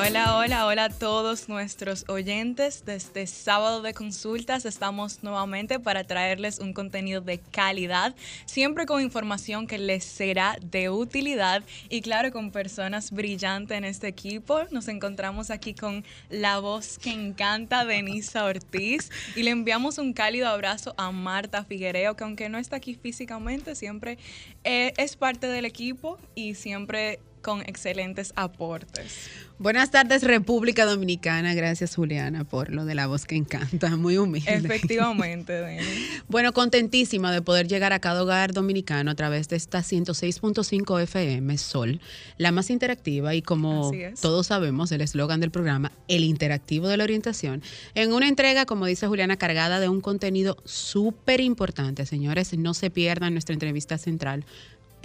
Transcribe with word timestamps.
Hola, 0.00 0.36
hola, 0.36 0.66
hola 0.66 0.84
a 0.84 0.88
todos 0.90 1.48
nuestros 1.48 2.04
oyentes. 2.06 2.84
Desde 2.86 3.26
sábado 3.26 3.82
de 3.82 3.94
consultas 3.94 4.64
estamos 4.64 5.24
nuevamente 5.24 5.80
para 5.80 6.04
traerles 6.04 6.60
un 6.60 6.72
contenido 6.72 7.20
de 7.20 7.38
calidad, 7.38 8.14
siempre 8.46 8.86
con 8.86 9.02
información 9.02 9.66
que 9.66 9.76
les 9.76 10.04
será 10.04 10.56
de 10.62 10.88
utilidad 10.88 11.64
y 11.88 12.00
claro, 12.00 12.30
con 12.30 12.52
personas 12.52 13.10
brillantes 13.10 13.76
en 13.76 13.84
este 13.84 14.06
equipo. 14.06 14.60
Nos 14.70 14.86
encontramos 14.86 15.50
aquí 15.50 15.74
con 15.74 16.04
la 16.30 16.60
voz 16.60 16.96
que 16.98 17.10
encanta, 17.10 17.84
Denisa 17.84 18.44
Ortiz, 18.44 19.10
y 19.34 19.42
le 19.42 19.50
enviamos 19.50 19.98
un 19.98 20.12
cálido 20.12 20.46
abrazo 20.46 20.94
a 20.96 21.10
Marta 21.10 21.64
Figuereo, 21.64 22.14
que 22.14 22.22
aunque 22.22 22.48
no 22.48 22.58
está 22.58 22.76
aquí 22.76 22.94
físicamente, 22.94 23.74
siempre 23.74 24.16
eh, 24.62 24.92
es 24.96 25.16
parte 25.16 25.48
del 25.48 25.64
equipo 25.64 26.18
y 26.36 26.54
siempre 26.54 27.18
con 27.40 27.62
excelentes 27.62 28.32
aportes. 28.36 29.30
Buenas 29.60 29.90
tardes, 29.90 30.22
República 30.22 30.86
Dominicana. 30.86 31.52
Gracias, 31.52 31.96
Juliana, 31.96 32.44
por 32.44 32.70
lo 32.70 32.84
de 32.84 32.94
la 32.94 33.08
voz 33.08 33.24
que 33.24 33.34
encanta. 33.34 33.96
Muy 33.96 34.16
humilde. 34.16 34.54
Efectivamente, 34.54 35.80
Bueno, 36.28 36.52
contentísima 36.52 37.32
de 37.32 37.42
poder 37.42 37.66
llegar 37.66 37.92
a 37.92 37.98
cada 37.98 38.22
hogar 38.22 38.52
dominicano 38.52 39.10
a 39.10 39.16
través 39.16 39.48
de 39.48 39.56
esta 39.56 39.80
106.5 39.80 41.02
FM 41.02 41.58
Sol, 41.58 42.00
la 42.36 42.52
más 42.52 42.70
interactiva 42.70 43.34
y 43.34 43.42
como 43.42 43.90
todos 44.20 44.46
sabemos, 44.46 44.92
el 44.92 45.00
eslogan 45.00 45.40
del 45.40 45.50
programa, 45.50 45.90
el 46.06 46.22
interactivo 46.22 46.86
de 46.86 46.96
la 46.96 47.02
orientación, 47.02 47.60
en 47.96 48.12
una 48.12 48.28
entrega, 48.28 48.64
como 48.64 48.86
dice 48.86 49.08
Juliana, 49.08 49.38
cargada 49.38 49.80
de 49.80 49.88
un 49.88 50.00
contenido 50.00 50.56
súper 50.64 51.40
importante. 51.40 52.06
Señores, 52.06 52.56
no 52.56 52.74
se 52.74 52.90
pierdan 52.90 53.32
nuestra 53.32 53.54
entrevista 53.54 53.98
central 53.98 54.44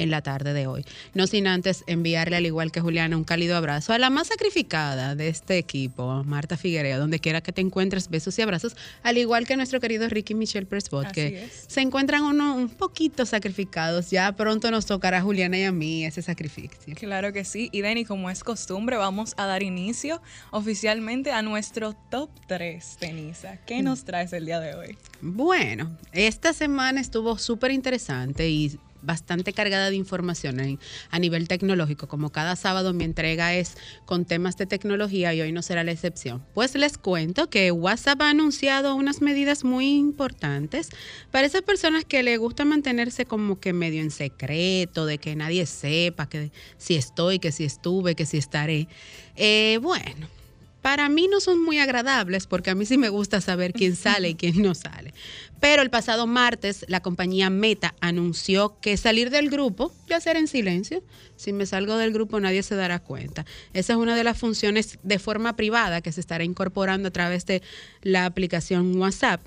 en 0.03 0.11
la 0.11 0.21
tarde 0.21 0.53
de 0.53 0.67
hoy. 0.67 0.85
No 1.13 1.27
sin 1.27 1.47
antes 1.47 1.83
enviarle, 1.87 2.35
al 2.35 2.45
igual 2.45 2.71
que 2.71 2.81
Juliana, 2.81 3.17
un 3.17 3.23
cálido 3.23 3.55
abrazo 3.55 3.93
a 3.93 3.97
la 3.97 4.09
más 4.09 4.27
sacrificada 4.27 5.15
de 5.15 5.29
este 5.29 5.57
equipo, 5.57 6.23
Marta 6.25 6.57
Figueroa, 6.57 6.97
donde 6.97 7.19
quiera 7.19 7.41
que 7.41 7.51
te 7.51 7.61
encuentres, 7.61 8.09
besos 8.09 8.37
y 8.37 8.41
abrazos, 8.41 8.75
al 9.01 9.17
igual 9.17 9.47
que 9.47 9.55
nuestro 9.55 9.79
querido 9.79 10.07
Ricky 10.09 10.35
Michelle 10.35 10.65
Presbot, 10.65 11.11
que 11.11 11.49
se 11.67 11.81
encuentran 11.81 12.23
uno, 12.23 12.55
un 12.55 12.69
poquito 12.69 13.25
sacrificados. 13.25 14.11
Ya 14.11 14.31
pronto 14.35 14.69
nos 14.71 14.85
tocará 14.85 15.19
a 15.19 15.21
Juliana 15.21 15.57
y 15.57 15.63
a 15.63 15.71
mí 15.71 16.05
ese 16.05 16.21
sacrificio. 16.21 16.95
Claro 16.95 17.31
que 17.31 17.45
sí. 17.45 17.69
Y 17.71 17.81
Denny, 17.81 18.05
como 18.05 18.29
es 18.29 18.43
costumbre, 18.43 18.97
vamos 18.97 19.33
a 19.37 19.45
dar 19.45 19.63
inicio 19.63 20.21
oficialmente 20.51 21.31
a 21.31 21.41
nuestro 21.41 21.93
top 22.11 22.29
3, 22.47 22.97
Denisa. 22.99 23.57
¿Qué 23.65 23.81
nos 23.81 24.03
traes 24.03 24.33
el 24.33 24.45
día 24.45 24.59
de 24.59 24.75
hoy? 24.75 24.97
Bueno, 25.21 25.97
esta 26.11 26.51
semana 26.51 26.99
estuvo 26.99 27.37
súper 27.37 27.71
interesante 27.71 28.49
y 28.49 28.77
bastante 29.03 29.53
cargada 29.53 29.89
de 29.89 29.95
información 29.95 30.79
a 31.09 31.19
nivel 31.19 31.47
tecnológico. 31.47 32.07
Como 32.07 32.31
cada 32.31 32.55
sábado 32.55 32.93
mi 32.93 33.03
entrega 33.03 33.53
es 33.53 33.75
con 34.05 34.25
temas 34.25 34.57
de 34.57 34.65
tecnología 34.65 35.33
y 35.33 35.41
hoy 35.41 35.51
no 35.51 35.61
será 35.61 35.83
la 35.83 35.91
excepción. 35.91 36.43
Pues 36.53 36.75
les 36.75 36.97
cuento 36.97 37.49
que 37.49 37.71
WhatsApp 37.71 38.21
ha 38.21 38.29
anunciado 38.29 38.95
unas 38.95 39.21
medidas 39.21 39.63
muy 39.63 39.95
importantes 39.95 40.89
para 41.31 41.47
esas 41.47 41.61
personas 41.61 42.05
que 42.05 42.23
le 42.23 42.37
gusta 42.37 42.65
mantenerse 42.65 43.25
como 43.25 43.59
que 43.59 43.73
medio 43.73 44.01
en 44.01 44.11
secreto, 44.11 45.05
de 45.05 45.17
que 45.17 45.35
nadie 45.35 45.65
sepa 45.65 46.27
que 46.27 46.51
si 46.77 46.95
estoy, 46.95 47.39
que 47.39 47.51
si 47.51 47.63
estuve, 47.63 48.15
que 48.15 48.25
si 48.25 48.37
estaré. 48.37 48.87
Eh, 49.35 49.79
bueno 49.81 50.42
para 50.83 51.07
mí 51.07 51.29
no 51.31 51.39
son 51.39 51.63
muy 51.63 51.79
agradables 51.79 52.45
porque 52.45 52.69
a 52.69 52.75
mí 52.75 52.85
sí 52.85 52.97
me 52.97 53.07
gusta 53.07 53.39
saber 53.39 53.71
quién 53.71 53.95
sale 53.95 54.29
y 54.29 54.35
quién 54.35 54.61
no 54.61 54.75
sale. 54.75 55.13
Pero 55.61 55.81
el 55.81 55.89
pasado 55.89 56.27
martes 56.27 56.83
la 56.89 57.01
compañía 57.01 57.49
Meta 57.49 57.95
anunció 58.01 58.77
que 58.81 58.97
salir 58.97 59.29
del 59.29 59.49
grupo, 59.49 59.93
ya 60.09 60.17
hacer 60.17 60.35
en 60.35 60.47
silencio, 60.47 61.01
si 61.37 61.53
me 61.53 61.65
salgo 61.65 61.95
del 61.95 62.11
grupo 62.11 62.41
nadie 62.41 62.63
se 62.63 62.75
dará 62.75 62.99
cuenta. 62.99 63.45
Esa 63.73 63.93
es 63.93 63.97
una 63.97 64.13
de 64.17 64.25
las 64.25 64.37
funciones 64.37 64.99
de 65.03 65.19
forma 65.19 65.55
privada 65.55 66.01
que 66.01 66.11
se 66.11 66.19
estará 66.19 66.43
incorporando 66.43 67.07
a 67.07 67.11
través 67.11 67.45
de 67.45 67.61
la 68.01 68.25
aplicación 68.25 68.93
WhatsApp. 68.99 69.41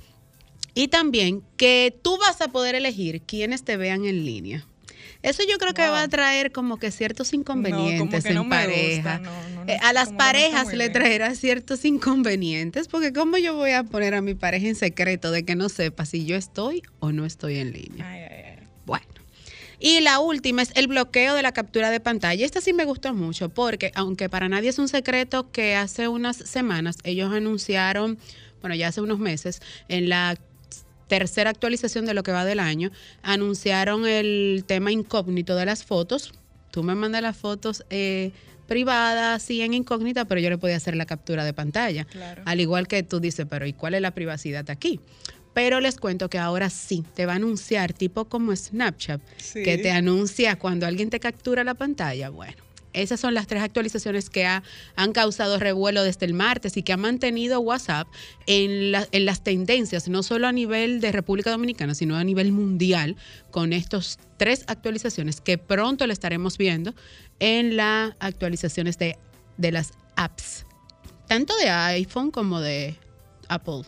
Y 0.72 0.88
también 0.88 1.42
que 1.58 1.98
tú 2.02 2.16
vas 2.16 2.40
a 2.40 2.48
poder 2.48 2.74
elegir 2.74 3.20
quiénes 3.20 3.62
te 3.62 3.76
vean 3.76 4.06
en 4.06 4.24
línea. 4.24 4.66
Eso 5.26 5.42
yo 5.42 5.58
creo 5.58 5.74
que 5.74 5.82
va 5.82 6.02
a 6.02 6.08
traer 6.08 6.52
como 6.52 6.76
que 6.76 6.92
ciertos 6.92 7.32
inconvenientes 7.32 8.24
en 8.26 8.48
pareja. 8.48 9.20
Eh, 9.66 9.76
a 9.82 9.92
las 9.92 10.12
parejas 10.12 10.72
le 10.72 10.88
traerá 10.88 11.34
ciertos 11.34 11.84
inconvenientes, 11.84 12.86
porque 12.86 13.12
¿cómo 13.12 13.36
yo 13.36 13.56
voy 13.56 13.72
a 13.72 13.82
poner 13.82 14.14
a 14.14 14.20
mi 14.20 14.34
pareja 14.34 14.68
en 14.68 14.76
secreto 14.76 15.32
de 15.32 15.44
que 15.44 15.56
no 15.56 15.68
sepa 15.68 16.06
si 16.06 16.26
yo 16.26 16.36
estoy 16.36 16.84
o 17.00 17.10
no 17.10 17.24
estoy 17.26 17.58
en 17.58 17.72
línea? 17.72 18.60
Bueno. 18.84 19.04
Y 19.80 19.98
la 20.00 20.20
última 20.20 20.62
es 20.62 20.70
el 20.76 20.86
bloqueo 20.86 21.34
de 21.34 21.42
la 21.42 21.50
captura 21.50 21.90
de 21.90 21.98
pantalla. 21.98 22.46
Esta 22.46 22.60
sí 22.60 22.72
me 22.72 22.84
gustó 22.84 23.12
mucho 23.12 23.48
porque, 23.48 23.90
aunque 23.96 24.28
para 24.28 24.48
nadie 24.48 24.68
es 24.68 24.78
un 24.78 24.86
secreto 24.86 25.50
que 25.50 25.74
hace 25.74 26.06
unas 26.06 26.36
semanas 26.36 26.98
ellos 27.02 27.32
anunciaron, 27.32 28.16
bueno, 28.60 28.76
ya 28.76 28.88
hace 28.88 29.00
unos 29.00 29.18
meses, 29.18 29.60
en 29.88 30.08
la 30.08 30.36
tercera 31.08 31.50
actualización 31.50 32.06
de 32.06 32.14
lo 32.14 32.22
que 32.22 32.32
va 32.32 32.44
del 32.44 32.60
año, 32.60 32.90
anunciaron 33.22 34.06
el 34.06 34.64
tema 34.66 34.92
incógnito 34.92 35.56
de 35.56 35.66
las 35.66 35.84
fotos. 35.84 36.32
Tú 36.70 36.82
me 36.82 36.94
mandas 36.94 37.22
las 37.22 37.36
fotos 37.36 37.84
eh, 37.90 38.32
privadas, 38.66 39.42
sí, 39.42 39.62
en 39.62 39.74
incógnita, 39.74 40.24
pero 40.24 40.40
yo 40.40 40.50
le 40.50 40.58
podía 40.58 40.76
hacer 40.76 40.96
la 40.96 41.06
captura 41.06 41.44
de 41.44 41.52
pantalla. 41.52 42.06
Al 42.44 42.60
igual 42.60 42.88
que 42.88 43.02
tú 43.02 43.20
dices, 43.20 43.46
pero 43.48 43.66
¿y 43.66 43.72
cuál 43.72 43.94
es 43.94 44.00
la 44.00 44.12
privacidad 44.12 44.68
aquí? 44.70 45.00
Pero 45.54 45.80
les 45.80 45.96
cuento 45.96 46.28
que 46.28 46.38
ahora 46.38 46.68
sí, 46.68 47.02
te 47.14 47.24
va 47.24 47.32
a 47.32 47.36
anunciar, 47.36 47.94
tipo 47.94 48.26
como 48.26 48.54
Snapchat, 48.54 49.22
que 49.54 49.78
te 49.78 49.90
anuncia 49.90 50.58
cuando 50.58 50.86
alguien 50.86 51.08
te 51.08 51.18
captura 51.18 51.64
la 51.64 51.72
pantalla. 51.72 52.28
Bueno, 52.28 52.65
esas 52.96 53.20
son 53.20 53.34
las 53.34 53.46
tres 53.46 53.62
actualizaciones 53.62 54.30
que 54.30 54.46
han 54.46 55.12
causado 55.12 55.58
revuelo 55.58 56.02
desde 56.02 56.26
el 56.26 56.34
martes 56.34 56.76
y 56.76 56.82
que 56.82 56.92
han 56.92 57.00
mantenido 57.00 57.60
WhatsApp 57.60 58.08
en, 58.46 58.92
las 58.92 59.42
tendencias, 59.42 60.08
no 60.08 60.22
solo 60.22 60.46
a 60.46 60.52
nivel 60.52 61.00
de 61.00 61.12
República 61.12 61.50
Dominicana, 61.50 61.94
sino 61.94 62.16
a 62.16 62.24
nivel 62.24 62.52
mundial, 62.52 63.16
con 63.50 63.72
estas 63.72 64.18
tres 64.38 64.64
actualizaciones 64.66 65.40
que 65.40 65.58
pronto 65.58 66.06
le 66.06 66.12
estaremos 66.12 66.58
viendo 66.58 66.94
en 67.38 67.76
las 67.76 68.14
actualizaciones 68.18 68.98
de, 68.98 69.18
de 69.58 69.72
las 69.72 69.92
apps, 70.16 70.64
tanto 71.28 71.54
de 71.58 71.68
iPhone 71.68 72.30
como 72.30 72.60
de 72.60 72.96
Apple, 73.48 73.82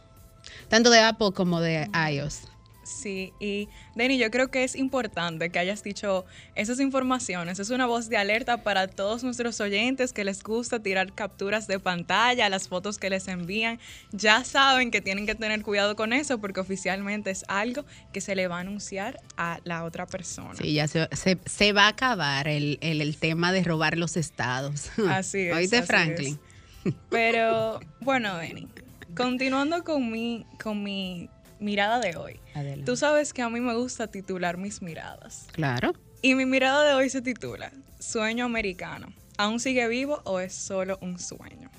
tanto 0.68 0.90
de 0.90 1.00
Apple 1.00 1.32
como 1.34 1.60
de 1.60 1.88
iOS. 2.12 2.42
Sí, 2.88 3.34
y 3.38 3.68
Denny, 3.94 4.16
yo 4.16 4.30
creo 4.30 4.50
que 4.50 4.64
es 4.64 4.74
importante 4.74 5.50
que 5.50 5.58
hayas 5.58 5.82
dicho 5.82 6.24
esas 6.54 6.80
informaciones. 6.80 7.58
Es 7.58 7.68
una 7.68 7.84
voz 7.84 8.08
de 8.08 8.16
alerta 8.16 8.62
para 8.62 8.88
todos 8.88 9.22
nuestros 9.22 9.60
oyentes 9.60 10.14
que 10.14 10.24
les 10.24 10.42
gusta 10.42 10.80
tirar 10.80 11.12
capturas 11.12 11.66
de 11.66 11.78
pantalla, 11.78 12.48
las 12.48 12.66
fotos 12.66 12.98
que 12.98 13.10
les 13.10 13.28
envían. 13.28 13.78
Ya 14.10 14.42
saben 14.42 14.90
que 14.90 15.02
tienen 15.02 15.26
que 15.26 15.34
tener 15.34 15.62
cuidado 15.62 15.96
con 15.96 16.14
eso 16.14 16.38
porque 16.38 16.60
oficialmente 16.60 17.30
es 17.30 17.44
algo 17.48 17.84
que 18.12 18.22
se 18.22 18.34
le 18.34 18.48
va 18.48 18.56
a 18.56 18.60
anunciar 18.60 19.20
a 19.36 19.60
la 19.64 19.84
otra 19.84 20.06
persona. 20.06 20.54
Sí, 20.54 20.72
ya 20.72 20.88
se, 20.88 21.08
se, 21.12 21.72
va 21.74 21.84
a 21.84 21.88
acabar 21.88 22.48
el, 22.48 22.78
el, 22.80 23.16
tema 23.18 23.52
de 23.52 23.62
robar 23.64 23.98
los 23.98 24.16
estados. 24.16 24.90
Así 25.10 25.40
es. 25.40 25.54
Oíste, 25.54 25.82
Franklin. 25.82 26.40
Pero 27.10 27.80
bueno, 28.00 28.38
Denny, 28.38 28.66
continuando 29.14 29.84
con 29.84 30.10
mi, 30.10 30.46
con 30.62 30.82
mi 30.82 31.28
mirada 31.60 32.00
de 32.00 32.16
hoy. 32.16 32.40
Tú 32.84 32.96
sabes 32.96 33.32
que 33.32 33.42
a 33.42 33.48
mí 33.48 33.60
me 33.60 33.74
gusta 33.74 34.06
titular 34.06 34.56
mis 34.56 34.82
miradas. 34.82 35.46
Claro. 35.52 35.92
Y 36.22 36.34
mi 36.34 36.46
mirada 36.46 36.84
de 36.84 36.94
hoy 36.94 37.10
se 37.10 37.22
titula 37.22 37.72
Sueño 37.98 38.44
americano. 38.44 39.12
¿Aún 39.36 39.60
sigue 39.60 39.86
vivo 39.88 40.20
o 40.24 40.40
es 40.40 40.54
solo 40.54 40.98
un 41.00 41.18
sueño? 41.18 41.70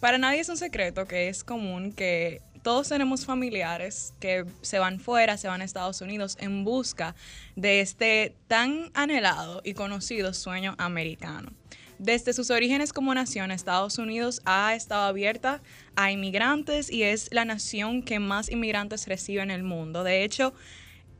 Para 0.00 0.18
nadie 0.18 0.40
es 0.40 0.48
un 0.48 0.56
secreto 0.56 1.06
que 1.06 1.28
es 1.28 1.44
común 1.44 1.92
que 1.92 2.42
todos 2.62 2.88
tenemos 2.88 3.24
familiares 3.24 4.14
que 4.20 4.44
se 4.62 4.78
van 4.78 5.00
fuera, 5.00 5.36
se 5.36 5.48
van 5.48 5.60
a 5.60 5.64
Estados 5.64 6.00
Unidos 6.00 6.36
en 6.40 6.64
busca 6.64 7.14
de 7.56 7.80
este 7.80 8.36
tan 8.46 8.90
anhelado 8.94 9.60
y 9.64 9.74
conocido 9.74 10.34
sueño 10.34 10.74
americano. 10.78 11.52
Desde 11.98 12.32
sus 12.32 12.50
orígenes 12.50 12.92
como 12.92 13.12
nación, 13.12 13.50
Estados 13.50 13.98
Unidos 13.98 14.40
ha 14.44 14.74
estado 14.76 15.02
abierta 15.02 15.60
a 15.96 16.12
inmigrantes 16.12 16.92
y 16.92 17.02
es 17.02 17.28
la 17.32 17.44
nación 17.44 18.02
que 18.02 18.20
más 18.20 18.48
inmigrantes 18.50 19.08
recibe 19.08 19.42
en 19.42 19.50
el 19.50 19.64
mundo. 19.64 20.04
De 20.04 20.22
hecho, 20.22 20.54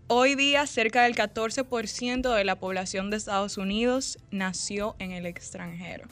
hoy 0.06 0.36
día 0.36 0.68
cerca 0.68 1.02
del 1.02 1.16
14% 1.16 2.32
de 2.32 2.44
la 2.44 2.60
población 2.60 3.10
de 3.10 3.16
Estados 3.16 3.58
Unidos 3.58 4.18
nació 4.30 4.94
en 5.00 5.10
el 5.10 5.26
extranjero. 5.26 6.06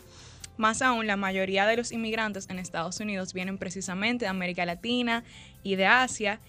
Más 0.57 0.83
aún, 0.83 1.07
la 1.07 1.17
mayoría 1.17 1.65
de 1.67 1.77
los 1.77 1.93
inmigrantes 1.93 2.49
en 2.51 2.59
Estados 2.59 2.99
Unidos 2.99 3.35
vienen 3.35 3.59
precisamente 3.59 4.25
de 4.25 4.31
América 4.31 4.67
Latina 4.67 5.23
y 5.63 5.77
de 5.77 5.87
Asia 5.87 6.41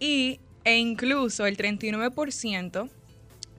y, 0.00 0.40
e 0.64 0.78
incluso 0.78 1.46
el 1.46 1.56
39% 1.56 2.90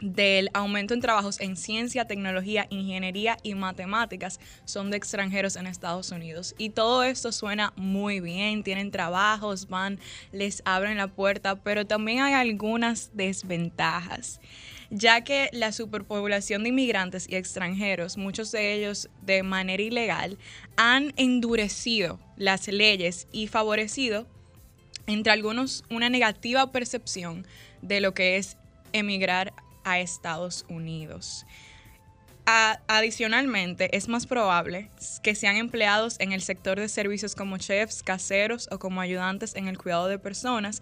del 0.01 0.49
aumento 0.53 0.93
en 0.93 0.99
trabajos 0.99 1.39
en 1.39 1.55
ciencia, 1.55 2.05
tecnología, 2.05 2.67
ingeniería 2.69 3.37
y 3.43 3.53
matemáticas 3.53 4.39
son 4.65 4.89
de 4.89 4.97
extranjeros 4.97 5.55
en 5.55 5.67
Estados 5.67 6.11
Unidos. 6.11 6.55
Y 6.57 6.71
todo 6.71 7.03
esto 7.03 7.31
suena 7.31 7.71
muy 7.75 8.19
bien, 8.19 8.63
tienen 8.63 8.91
trabajos, 8.91 9.69
van, 9.69 9.99
les 10.31 10.61
abren 10.65 10.97
la 10.97 11.07
puerta, 11.07 11.55
pero 11.55 11.85
también 11.85 12.21
hay 12.21 12.33
algunas 12.33 13.11
desventajas. 13.13 14.39
ya 14.93 15.23
que 15.23 15.49
la 15.53 15.71
superpoblación 15.71 16.63
de 16.63 16.69
inmigrantes 16.69 17.25
y 17.29 17.35
extranjeros, 17.37 18.17
muchos 18.17 18.51
de 18.51 18.73
ellos 18.73 19.09
de 19.21 19.41
manera 19.41 19.81
ilegal, 19.81 20.37
han 20.75 21.13
endurecido 21.15 22.19
las 22.35 22.67
leyes 22.67 23.27
y 23.31 23.47
favorecido 23.47 24.27
entre 25.07 25.31
algunos 25.31 25.85
una 25.89 26.09
negativa 26.09 26.73
percepción 26.73 27.47
de 27.81 28.01
lo 28.01 28.13
que 28.13 28.35
es 28.35 28.57
emigrar 28.91 29.53
a 29.83 29.99
Estados 29.99 30.65
Unidos. 30.69 31.45
adicionalmente, 32.87 33.95
es 33.95 34.09
más 34.09 34.25
probable 34.25 34.89
que 35.23 35.35
sean 35.35 35.55
empleados 35.55 36.17
en 36.19 36.33
el 36.33 36.41
sector 36.41 36.77
de 36.79 36.89
servicios 36.89 37.33
como 37.33 37.57
chefs, 37.57 38.03
caseros 38.03 38.67
o 38.71 38.79
como 38.79 38.99
ayudantes 38.99 39.55
en 39.55 39.67
el 39.67 39.77
cuidado 39.77 40.07
de 40.07 40.19
personas 40.19 40.81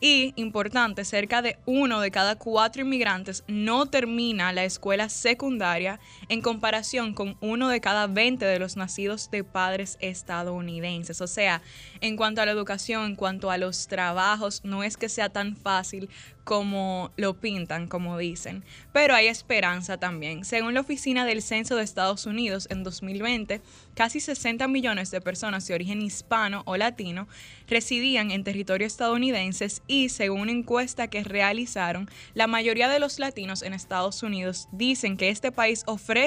y, 0.00 0.32
importante, 0.36 1.04
cerca 1.04 1.42
de 1.42 1.58
uno 1.66 2.00
de 2.00 2.10
cada 2.10 2.36
cuatro 2.36 2.82
inmigrantes 2.82 3.44
no 3.46 3.86
termina 3.86 4.52
la 4.52 4.64
escuela 4.64 5.10
secundaria 5.10 6.00
en 6.30 6.42
comparación 6.42 7.12
con 7.12 7.36
uno 7.40 7.68
de 7.68 7.80
cada 7.80 8.06
20 8.06 8.44
de 8.44 8.60
los 8.60 8.76
nacidos 8.76 9.32
de 9.32 9.42
padres 9.42 9.98
estadounidenses. 10.00 11.20
O 11.20 11.26
sea, 11.26 11.60
en 12.00 12.16
cuanto 12.16 12.40
a 12.40 12.46
la 12.46 12.52
educación, 12.52 13.04
en 13.04 13.16
cuanto 13.16 13.50
a 13.50 13.58
los 13.58 13.88
trabajos, 13.88 14.60
no 14.62 14.84
es 14.84 14.96
que 14.96 15.08
sea 15.08 15.28
tan 15.28 15.56
fácil 15.56 16.08
como 16.44 17.12
lo 17.16 17.38
pintan, 17.38 17.88
como 17.88 18.16
dicen. 18.16 18.64
Pero 18.92 19.14
hay 19.14 19.26
esperanza 19.26 19.98
también. 19.98 20.44
Según 20.44 20.74
la 20.74 20.80
Oficina 20.80 21.24
del 21.26 21.42
Censo 21.42 21.76
de 21.76 21.82
Estados 21.82 22.26
Unidos, 22.26 22.68
en 22.70 22.84
2020, 22.84 23.60
casi 23.94 24.20
60 24.20 24.66
millones 24.68 25.10
de 25.10 25.20
personas 25.20 25.66
de 25.66 25.74
origen 25.74 26.00
hispano 26.00 26.62
o 26.64 26.76
latino 26.76 27.28
residían 27.68 28.30
en 28.30 28.44
territorio 28.44 28.86
estadounidenses 28.86 29.82
y, 29.86 30.08
según 30.08 30.40
una 30.40 30.52
encuesta 30.52 31.08
que 31.08 31.22
realizaron, 31.22 32.08
la 32.34 32.46
mayoría 32.46 32.88
de 32.88 33.00
los 33.00 33.18
latinos 33.18 33.62
en 33.62 33.74
Estados 33.74 34.22
Unidos 34.22 34.68
dicen 34.72 35.16
que 35.16 35.28
este 35.28 35.52
país 35.52 35.82
ofrece 35.86 36.19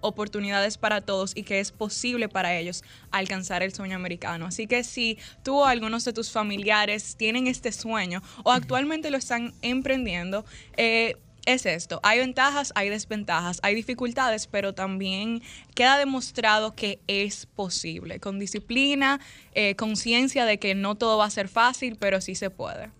oportunidades 0.00 0.78
para 0.78 1.00
todos 1.00 1.36
y 1.36 1.42
que 1.42 1.60
es 1.60 1.72
posible 1.72 2.28
para 2.28 2.56
ellos 2.56 2.82
alcanzar 3.10 3.62
el 3.62 3.72
sueño 3.72 3.96
americano. 3.96 4.46
Así 4.46 4.66
que 4.66 4.84
si 4.84 5.18
tú 5.42 5.60
o 5.60 5.64
algunos 5.64 6.04
de 6.04 6.12
tus 6.12 6.30
familiares 6.30 7.16
tienen 7.16 7.46
este 7.46 7.72
sueño 7.72 8.22
o 8.44 8.52
actualmente 8.52 9.10
lo 9.10 9.16
están 9.18 9.54
emprendiendo, 9.62 10.44
eh, 10.76 11.16
es 11.46 11.66
esto. 11.66 12.00
Hay 12.02 12.18
ventajas, 12.18 12.72
hay 12.74 12.88
desventajas, 12.88 13.60
hay 13.62 13.74
dificultades, 13.74 14.46
pero 14.46 14.74
también 14.74 15.42
queda 15.74 15.98
demostrado 15.98 16.74
que 16.74 17.00
es 17.06 17.46
posible. 17.46 18.20
Con 18.20 18.38
disciplina, 18.38 19.20
eh, 19.54 19.74
conciencia 19.76 20.44
de 20.44 20.58
que 20.58 20.74
no 20.74 20.96
todo 20.96 21.18
va 21.18 21.26
a 21.26 21.30
ser 21.30 21.48
fácil, 21.48 21.96
pero 21.96 22.20
sí 22.20 22.34
se 22.34 22.50
puede. 22.50 22.90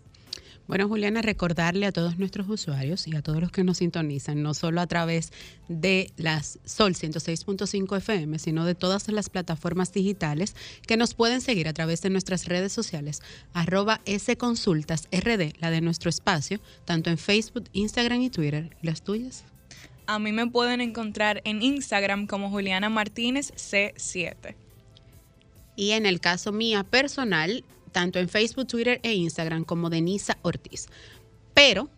Bueno, 0.70 0.86
Juliana, 0.86 1.20
recordarle 1.20 1.84
a 1.86 1.90
todos 1.90 2.16
nuestros 2.16 2.48
usuarios 2.48 3.08
y 3.08 3.16
a 3.16 3.22
todos 3.22 3.40
los 3.40 3.50
que 3.50 3.64
nos 3.64 3.78
sintonizan, 3.78 4.40
no 4.40 4.54
solo 4.54 4.80
a 4.80 4.86
través 4.86 5.32
de 5.66 6.12
las 6.16 6.60
Sol 6.64 6.94
106.5 6.94 7.96
FM, 7.96 8.38
sino 8.38 8.64
de 8.64 8.76
todas 8.76 9.08
las 9.08 9.30
plataformas 9.30 9.92
digitales 9.92 10.54
que 10.86 10.96
nos 10.96 11.14
pueden 11.14 11.40
seguir 11.40 11.66
a 11.66 11.72
través 11.72 12.02
de 12.02 12.10
nuestras 12.10 12.46
redes 12.46 12.72
sociales, 12.72 13.20
arroba 13.52 14.00
sconsultasrd, 14.08 15.54
la 15.58 15.72
de 15.72 15.80
nuestro 15.80 16.08
espacio, 16.08 16.60
tanto 16.84 17.10
en 17.10 17.18
Facebook, 17.18 17.64
Instagram 17.72 18.20
y 18.20 18.30
Twitter. 18.30 18.76
¿Las 18.80 19.02
tuyas? 19.02 19.42
A 20.06 20.20
mí 20.20 20.30
me 20.30 20.46
pueden 20.46 20.80
encontrar 20.80 21.42
en 21.42 21.62
Instagram 21.62 22.28
como 22.28 22.48
Juliana 22.48 22.88
Martínez 22.88 23.52
C7. 23.54 24.54
Y 25.74 25.90
en 25.92 26.06
el 26.06 26.20
caso 26.20 26.52
mía 26.52 26.84
personal, 26.84 27.64
tanto 27.92 28.18
en 28.18 28.28
Facebook, 28.28 28.66
Twitter 28.66 29.00
e 29.02 29.14
Instagram 29.14 29.64
como 29.64 29.90
Denisa 29.90 30.38
Ortiz. 30.42 30.88
Pero 31.54 31.88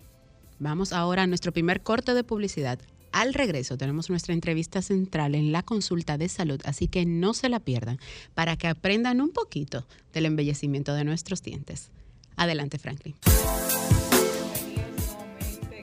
vamos 0.58 0.92
ahora 0.92 1.22
a 1.22 1.26
nuestro 1.26 1.52
primer 1.52 1.82
corte 1.82 2.14
de 2.14 2.24
publicidad. 2.24 2.78
Al 3.12 3.34
regreso 3.34 3.76
tenemos 3.76 4.08
nuestra 4.08 4.32
entrevista 4.32 4.80
central 4.80 5.34
en 5.34 5.52
la 5.52 5.62
consulta 5.62 6.16
de 6.16 6.28
salud, 6.28 6.60
así 6.64 6.88
que 6.88 7.04
no 7.04 7.34
se 7.34 7.50
la 7.50 7.60
pierdan 7.60 7.98
para 8.34 8.56
que 8.56 8.68
aprendan 8.68 9.20
un 9.20 9.30
poquito 9.30 9.86
del 10.14 10.26
embellecimiento 10.26 10.94
de 10.94 11.04
nuestros 11.04 11.42
dientes. 11.42 11.90
Adelante, 12.36 12.78
Franklin. 12.78 13.14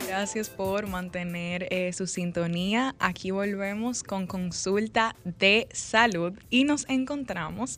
Gracias 0.07 0.49
por 0.49 0.87
mantener 0.87 1.67
eh, 1.69 1.93
su 1.93 2.07
sintonía. 2.07 2.95
Aquí 2.97 3.29
volvemos 3.29 4.01
con 4.01 4.25
consulta 4.25 5.15
de 5.23 5.69
salud 5.71 6.33
y 6.49 6.63
nos 6.63 6.89
encontramos 6.89 7.77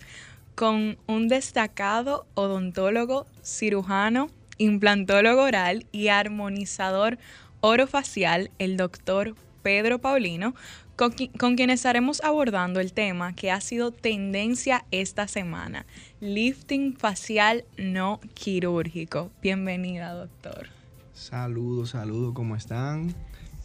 con 0.55 0.97
un 1.07 1.27
destacado 1.27 2.25
odontólogo, 2.33 3.25
cirujano, 3.43 4.29
implantólogo 4.57 5.43
oral 5.43 5.85
y 5.91 6.09
armonizador 6.09 7.17
orofacial, 7.61 8.51
el 8.59 8.77
doctor 8.77 9.35
Pedro 9.61 9.99
Paulino, 9.99 10.55
con, 10.95 11.55
quien 11.55 11.69
estaremos 11.71 12.21
abordando 12.21 12.79
el 12.79 12.93
tema 12.93 13.33
que 13.33 13.49
ha 13.49 13.59
sido 13.59 13.91
tendencia 13.91 14.85
esta 14.91 15.27
semana, 15.27 15.87
lifting 16.19 16.95
facial 16.95 17.65
no 17.77 18.19
quirúrgico. 18.35 19.31
Bienvenida, 19.41 20.13
doctor. 20.13 20.67
Saludos, 21.13 21.91
saludos, 21.91 22.33
¿cómo 22.35 22.55
están? 22.55 23.15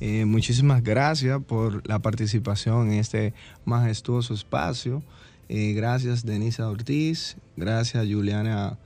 Eh, 0.00 0.24
muchísimas 0.24 0.82
gracias 0.82 1.42
por 1.42 1.86
la 1.86 1.98
participación 1.98 2.92
en 2.92 2.98
este 2.98 3.34
majestuoso 3.66 4.32
espacio. 4.32 5.02
Eh, 5.48 5.72
gracias, 5.74 6.24
Denisa 6.24 6.68
Ortiz. 6.68 7.36
Gracias, 7.56 8.06
Juliana 8.06 8.78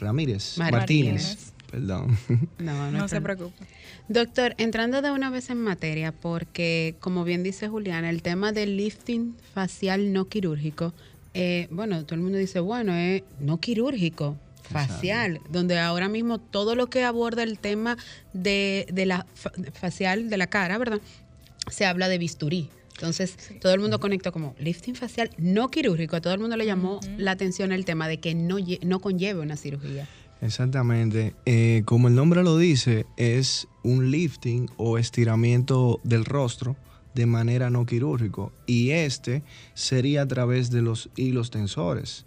Ramírez. 0.00 0.58
Martínez. 0.58 1.52
Perdón. 1.70 2.16
No, 2.58 2.90
no, 2.90 3.08
se 3.08 3.20
preocupe. 3.20 3.66
Doctor, 4.08 4.54
entrando 4.58 5.02
de 5.02 5.10
una 5.10 5.30
vez 5.30 5.50
en 5.50 5.60
materia, 5.60 6.12
porque 6.12 6.94
como 7.00 7.24
bien 7.24 7.42
dice 7.42 7.68
Juliana, 7.68 8.08
el 8.08 8.22
tema 8.22 8.52
del 8.52 8.76
lifting 8.76 9.34
facial 9.52 10.12
no 10.12 10.28
quirúrgico, 10.28 10.94
eh, 11.34 11.66
bueno, 11.70 12.04
todo 12.04 12.14
el 12.14 12.22
mundo 12.22 12.38
dice, 12.38 12.60
bueno, 12.60 12.94
es 12.94 13.22
no 13.40 13.58
quirúrgico, 13.58 14.36
facial, 14.70 15.40
donde 15.50 15.78
ahora 15.78 16.08
mismo 16.08 16.38
todo 16.38 16.74
lo 16.74 16.88
que 16.88 17.04
aborda 17.04 17.42
el 17.42 17.58
tema 17.58 17.96
de, 18.32 18.86
de 18.92 19.06
la 19.06 19.26
facial 19.72 20.28
de 20.28 20.36
la 20.36 20.46
cara, 20.48 20.78
¿verdad? 20.78 21.00
Se 21.70 21.84
habla 21.84 22.08
de 22.08 22.18
bisturí. 22.18 22.70
Entonces, 22.96 23.36
todo 23.60 23.74
el 23.74 23.80
mundo 23.80 24.00
conectó 24.00 24.32
como 24.32 24.54
lifting 24.58 24.94
facial 24.94 25.30
no 25.36 25.70
quirúrgico. 25.70 26.16
A 26.16 26.20
todo 26.20 26.32
el 26.32 26.40
mundo 26.40 26.56
le 26.56 26.64
llamó 26.64 27.00
la 27.18 27.32
atención 27.32 27.72
el 27.72 27.84
tema 27.84 28.08
de 28.08 28.18
que 28.18 28.34
no, 28.34 28.56
no 28.82 29.00
conlleve 29.00 29.40
una 29.40 29.56
cirugía. 29.56 30.08
Exactamente. 30.40 31.34
Eh, 31.44 31.82
como 31.84 32.08
el 32.08 32.14
nombre 32.14 32.42
lo 32.42 32.56
dice, 32.56 33.04
es 33.16 33.68
un 33.82 34.10
lifting 34.10 34.70
o 34.78 34.96
estiramiento 34.96 36.00
del 36.04 36.24
rostro 36.24 36.76
de 37.14 37.26
manera 37.26 37.68
no 37.68 37.84
quirúrgico. 37.84 38.52
Y 38.66 38.90
este 38.90 39.42
sería 39.74 40.22
a 40.22 40.28
través 40.28 40.70
de 40.70 40.80
los 40.80 41.10
hilos 41.16 41.50
tensores. 41.50 42.24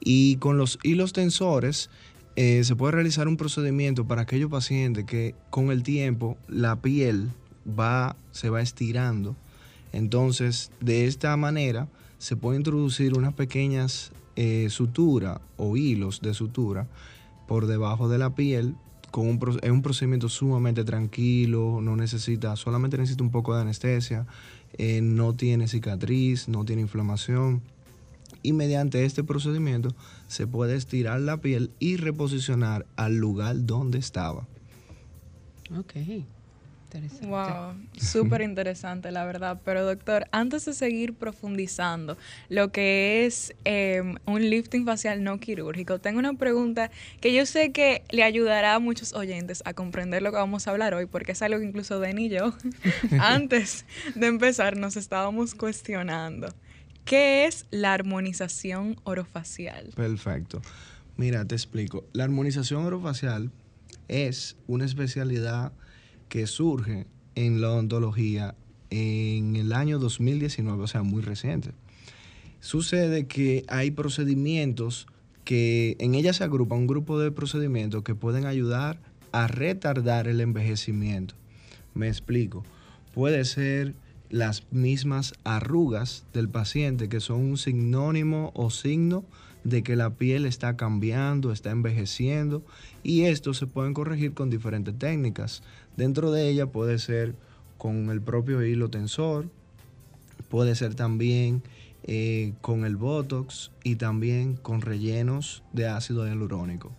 Y 0.00 0.36
con 0.36 0.58
los 0.58 0.78
hilos 0.82 1.14
tensores 1.14 1.88
eh, 2.36 2.64
se 2.64 2.76
puede 2.76 2.92
realizar 2.92 3.28
un 3.28 3.36
procedimiento 3.38 4.06
para 4.06 4.22
aquellos 4.22 4.50
pacientes 4.50 5.04
que 5.04 5.34
con 5.48 5.70
el 5.70 5.82
tiempo 5.82 6.36
la 6.48 6.80
piel 6.80 7.30
va, 7.66 8.16
se 8.30 8.50
va 8.50 8.60
estirando 8.60 9.36
entonces, 9.92 10.70
de 10.80 11.06
esta 11.06 11.36
manera 11.36 11.88
se 12.18 12.36
puede 12.36 12.58
introducir 12.58 13.16
unas 13.16 13.34
pequeñas 13.34 14.12
eh, 14.36 14.68
suturas 14.70 15.40
o 15.56 15.76
hilos 15.76 16.20
de 16.22 16.32
sutura 16.32 16.88
por 17.46 17.66
debajo 17.66 18.08
de 18.08 18.18
la 18.18 18.34
piel. 18.34 18.74
Con 19.10 19.28
un, 19.28 19.58
es 19.62 19.70
un 19.70 19.82
procedimiento 19.82 20.30
sumamente 20.30 20.84
tranquilo, 20.84 21.80
no 21.82 21.96
necesita, 21.96 22.56
solamente 22.56 22.96
necesita 22.96 23.22
un 23.22 23.30
poco 23.30 23.54
de 23.54 23.60
anestesia, 23.60 24.26
eh, 24.78 25.02
no 25.02 25.34
tiene 25.34 25.68
cicatriz, 25.68 26.48
no 26.48 26.64
tiene 26.64 26.80
inflamación. 26.80 27.60
Y 28.42 28.54
mediante 28.54 29.04
este 29.04 29.22
procedimiento 29.22 29.94
se 30.28 30.46
puede 30.46 30.76
estirar 30.76 31.20
la 31.20 31.36
piel 31.36 31.70
y 31.78 31.96
reposicionar 31.96 32.86
al 32.96 33.16
lugar 33.16 33.66
donde 33.66 33.98
estaba. 33.98 34.48
Ok. 36.98 37.26
Wow, 37.26 37.74
súper 37.96 38.42
interesante, 38.42 39.10
la 39.10 39.24
verdad. 39.24 39.60
Pero 39.64 39.84
doctor, 39.84 40.26
antes 40.32 40.64
de 40.64 40.74
seguir 40.74 41.14
profundizando 41.14 42.16
lo 42.48 42.70
que 42.72 43.24
es 43.24 43.54
em, 43.64 44.16
un 44.26 44.48
lifting 44.50 44.84
facial 44.84 45.22
no 45.22 45.38
quirúrgico, 45.38 45.98
tengo 45.98 46.18
una 46.18 46.34
pregunta 46.34 46.90
que 47.20 47.32
yo 47.32 47.46
sé 47.46 47.72
que 47.72 48.02
le 48.10 48.22
ayudará 48.22 48.74
a 48.74 48.78
muchos 48.78 49.14
oyentes 49.14 49.62
a 49.64 49.74
comprender 49.74 50.22
lo 50.22 50.30
que 50.30 50.36
vamos 50.36 50.66
a 50.66 50.72
hablar 50.72 50.94
hoy, 50.94 51.06
porque 51.06 51.32
es 51.32 51.42
algo 51.42 51.58
que 51.58 51.64
incluso 51.64 52.00
Den 52.00 52.18
y 52.18 52.28
yo, 52.28 52.54
antes 53.20 53.84
de 54.14 54.26
empezar, 54.26 54.76
nos 54.76 54.96
estábamos 54.96 55.54
cuestionando. 55.54 56.48
¿Qué 57.04 57.46
es 57.46 57.66
la 57.70 57.94
armonización 57.94 58.96
orofacial? 59.04 59.90
Perfecto. 59.96 60.62
Mira, 61.16 61.44
te 61.44 61.54
explico. 61.54 62.04
La 62.12 62.24
armonización 62.24 62.84
orofacial 62.84 63.50
es 64.08 64.56
una 64.66 64.84
especialidad 64.84 65.72
que 66.32 66.46
surge 66.46 67.04
en 67.34 67.60
la 67.60 67.68
odontología 67.68 68.54
en 68.88 69.54
el 69.54 69.70
año 69.74 69.98
2019, 69.98 70.82
o 70.82 70.86
sea, 70.86 71.02
muy 71.02 71.20
reciente. 71.20 71.72
Sucede 72.58 73.26
que 73.26 73.66
hay 73.68 73.90
procedimientos 73.90 75.06
que 75.44 75.94
en 75.98 76.14
ella 76.14 76.32
se 76.32 76.42
agrupa 76.42 76.74
un 76.74 76.86
grupo 76.86 77.18
de 77.18 77.32
procedimientos 77.32 78.02
que 78.02 78.14
pueden 78.14 78.46
ayudar 78.46 78.98
a 79.30 79.46
retardar 79.46 80.26
el 80.26 80.40
envejecimiento. 80.40 81.34
Me 81.92 82.08
explico. 82.08 82.64
Puede 83.12 83.44
ser 83.44 83.92
las 84.30 84.62
mismas 84.70 85.34
arrugas 85.44 86.24
del 86.32 86.48
paciente 86.48 87.10
que 87.10 87.20
son 87.20 87.42
un 87.42 87.58
sinónimo 87.58 88.52
o 88.54 88.70
signo 88.70 89.26
de 89.64 89.82
que 89.82 89.96
la 89.96 90.10
piel 90.10 90.46
está 90.46 90.76
cambiando, 90.76 91.52
está 91.52 91.70
envejeciendo 91.70 92.62
y 93.02 93.22
esto 93.22 93.54
se 93.54 93.66
pueden 93.66 93.94
corregir 93.94 94.34
con 94.34 94.50
diferentes 94.50 94.98
técnicas. 94.98 95.62
Dentro 95.96 96.32
de 96.32 96.48
ella 96.48 96.66
puede 96.66 96.98
ser 96.98 97.34
con 97.78 98.10
el 98.10 98.20
propio 98.20 98.64
hilo 98.64 98.90
tensor, 98.90 99.48
puede 100.48 100.74
ser 100.74 100.94
también 100.94 101.62
eh, 102.04 102.52
con 102.60 102.84
el 102.84 102.96
Botox 102.96 103.70
y 103.84 103.96
también 103.96 104.56
con 104.56 104.80
rellenos 104.80 105.62
de 105.72 105.86
ácido 105.86 106.26
hialurónico 106.26 106.92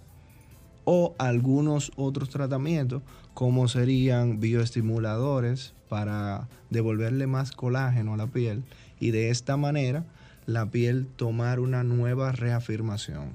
o 0.86 1.15
algunos 1.17 1.91
otros 1.96 2.29
tratamientos 2.29 3.01
como 3.34 3.67
serían 3.67 4.39
bioestimuladores 4.39 5.74
para 5.89 6.48
devolverle 6.70 7.27
más 7.27 7.51
colágeno 7.51 8.13
a 8.13 8.17
la 8.17 8.27
piel 8.27 8.63
y 9.00 9.12
de 9.12 9.29
esta 9.29 9.58
manera 9.58 10.05
la 10.45 10.69
piel 10.69 11.07
tomar 11.15 11.59
una 11.59 11.83
nueva 11.83 12.31
reafirmación. 12.31 13.31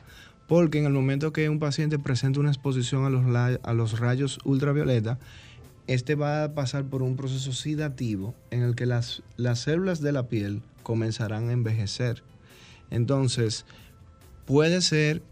porque 0.47 0.79
en 0.79 0.87
el 0.87 0.93
momento 0.93 1.33
que 1.33 1.49
un 1.49 1.59
paciente 1.59 1.99
presenta 1.99 2.41
una 2.41 2.51
exposición 2.51 3.05
a 3.05 3.11
los, 3.11 3.59
a 3.63 3.73
los 3.73 3.99
rayos 3.99 4.39
ultravioleta, 4.45 5.19
este 5.87 6.15
va 6.15 6.45
a 6.45 6.55
pasar 6.55 6.85
por 6.85 7.03
un 7.03 7.17
proceso 7.17 7.53
sedativo 7.53 8.35
en 8.51 8.63
el 8.63 8.75
que 8.75 8.87
las, 8.87 9.23
las 9.37 9.61
células 9.61 10.01
de 10.01 10.13
la 10.13 10.29
piel 10.29 10.63
comenzarán 10.83 11.49
a 11.49 11.53
envejecer. 11.53 12.23
Entonces, 12.91 13.67
puede 14.47 14.81
ser 14.81 15.23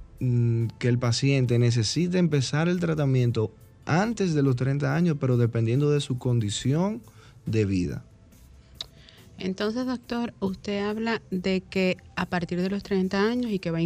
que 0.78 0.88
el 0.88 0.98
paciente 0.98 1.58
necesite 1.58 2.18
empezar 2.18 2.68
el 2.68 2.78
tratamiento 2.78 3.52
antes 3.86 4.34
de 4.34 4.42
los 4.42 4.54
30 4.54 4.94
años, 4.94 5.16
pero 5.18 5.36
dependiendo 5.36 5.90
de 5.90 6.00
su 6.00 6.18
condición 6.18 7.02
de 7.46 7.64
vida. 7.64 8.04
Entonces, 9.38 9.86
doctor, 9.86 10.32
usted 10.38 10.84
habla 10.84 11.20
de 11.32 11.62
que 11.62 11.96
a 12.14 12.26
partir 12.26 12.60
de 12.60 12.70
los 12.70 12.84
30 12.84 13.20
años 13.20 13.50
y 13.50 13.58
que 13.58 13.72
va 13.72 13.78
a, 13.78 13.82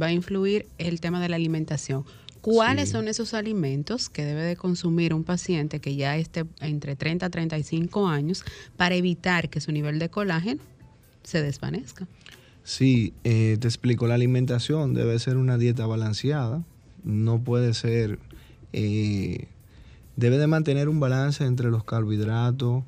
va 0.00 0.06
a 0.06 0.12
influir 0.12 0.66
el 0.78 1.00
tema 1.00 1.20
de 1.20 1.28
la 1.28 1.36
alimentación. 1.36 2.04
¿Cuáles 2.40 2.90
son 2.90 3.08
esos 3.08 3.34
alimentos 3.34 4.08
que 4.08 4.24
debe 4.24 4.42
de 4.42 4.56
consumir 4.56 5.12
un 5.12 5.24
paciente 5.24 5.80
que 5.80 5.96
ya 5.96 6.16
esté 6.16 6.46
entre 6.60 6.96
30 6.96 7.26
a 7.26 7.30
35 7.30 8.08
años 8.08 8.44
para 8.78 8.94
evitar 8.94 9.50
que 9.50 9.60
su 9.60 9.72
nivel 9.72 9.98
de 9.98 10.08
colágeno 10.08 10.62
se 11.24 11.42
desvanezca? 11.42 12.06
Sí, 12.68 13.14
eh, 13.24 13.56
te 13.58 13.66
explico, 13.66 14.06
la 14.06 14.14
alimentación 14.14 14.92
debe 14.92 15.18
ser 15.18 15.38
una 15.38 15.56
dieta 15.56 15.86
balanceada, 15.86 16.62
no 17.02 17.40
puede 17.42 17.72
ser, 17.72 18.18
eh, 18.74 19.46
debe 20.16 20.36
de 20.36 20.48
mantener 20.48 20.90
un 20.90 21.00
balance 21.00 21.46
entre 21.46 21.70
los 21.70 21.84
carbohidratos, 21.84 22.84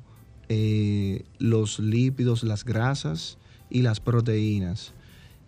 eh, 0.49 1.23
los 1.39 1.79
lípidos, 1.79 2.43
las 2.43 2.63
grasas 2.63 3.39
y 3.71 3.81
las 3.81 3.99
proteínas. 3.99 4.93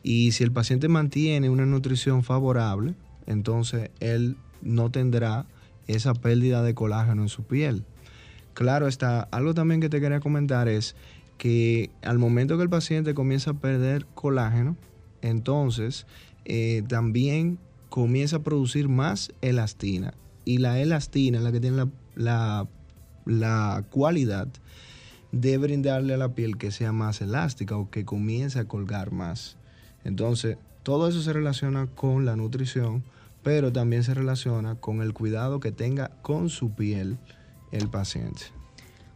Y 0.02 0.32
si 0.32 0.44
el 0.44 0.52
paciente 0.52 0.88
mantiene 0.88 1.52
una 1.52 1.68
nutrición 1.68 2.24
favorable, 2.24 2.96
entonces 3.28 3.92
él 4.00 4.36
no 4.63 4.90
tendrá 4.90 5.46
esa 5.86 6.16
pérdida 6.16 6.63
de 6.63 6.74
colágeno 6.74 7.22
en 7.22 7.30
su 7.30 7.44
piel. 7.44 7.86
Claro 8.56 8.88
está, 8.88 9.22
algo 9.32 9.54
también 9.54 9.80
que 9.80 9.90
te 9.90 10.02
quería 10.02 10.20
comentar 10.20 10.68
es 10.68 10.96
que 11.44 11.90
al 12.04 12.20
momento 12.20 12.56
que 12.56 12.64
el 12.64 12.70
paciente 12.70 13.14
comienza 13.14 13.52
a 13.52 13.54
perder 13.56 14.06
colágeno, 14.14 14.78
entonces 15.22 16.08
eh, 16.46 16.84
también 16.88 17.60
comienza 17.90 18.38
a 18.38 18.44
producir 18.44 18.88
más 18.88 19.34
elastina. 19.42 20.14
Y 20.46 20.60
la 20.60 20.80
elastina 20.80 21.42
la 21.42 21.52
que 21.52 21.60
tiene 21.60 21.76
la, 21.76 21.90
la, 22.16 22.68
la 23.26 23.84
cualidad 23.90 24.48
de 25.34 25.58
brindarle 25.58 26.14
a 26.14 26.18
la 26.18 26.34
piel 26.34 26.56
que 26.56 26.72
sea 26.72 26.94
más 26.94 27.20
elástica 27.20 27.76
o 27.76 27.90
que 27.90 28.06
comience 28.06 28.58
a 28.58 28.66
colgar 28.70 29.12
más. 29.12 29.58
Entonces, 30.06 30.56
todo 30.84 31.10
eso 31.10 31.22
se 31.22 31.34
relaciona 31.34 31.88
con 31.88 32.24
la 32.24 32.38
nutrición, 32.38 33.04
pero 33.44 33.74
también 33.74 34.06
se 34.06 34.14
relaciona 34.14 34.76
con 34.76 35.02
el 35.02 35.12
cuidado 35.12 35.60
que 35.60 35.74
tenga 35.74 36.08
con 36.22 36.48
su 36.48 36.72
piel 36.72 37.18
el 37.74 37.90
paciente. 37.90 38.62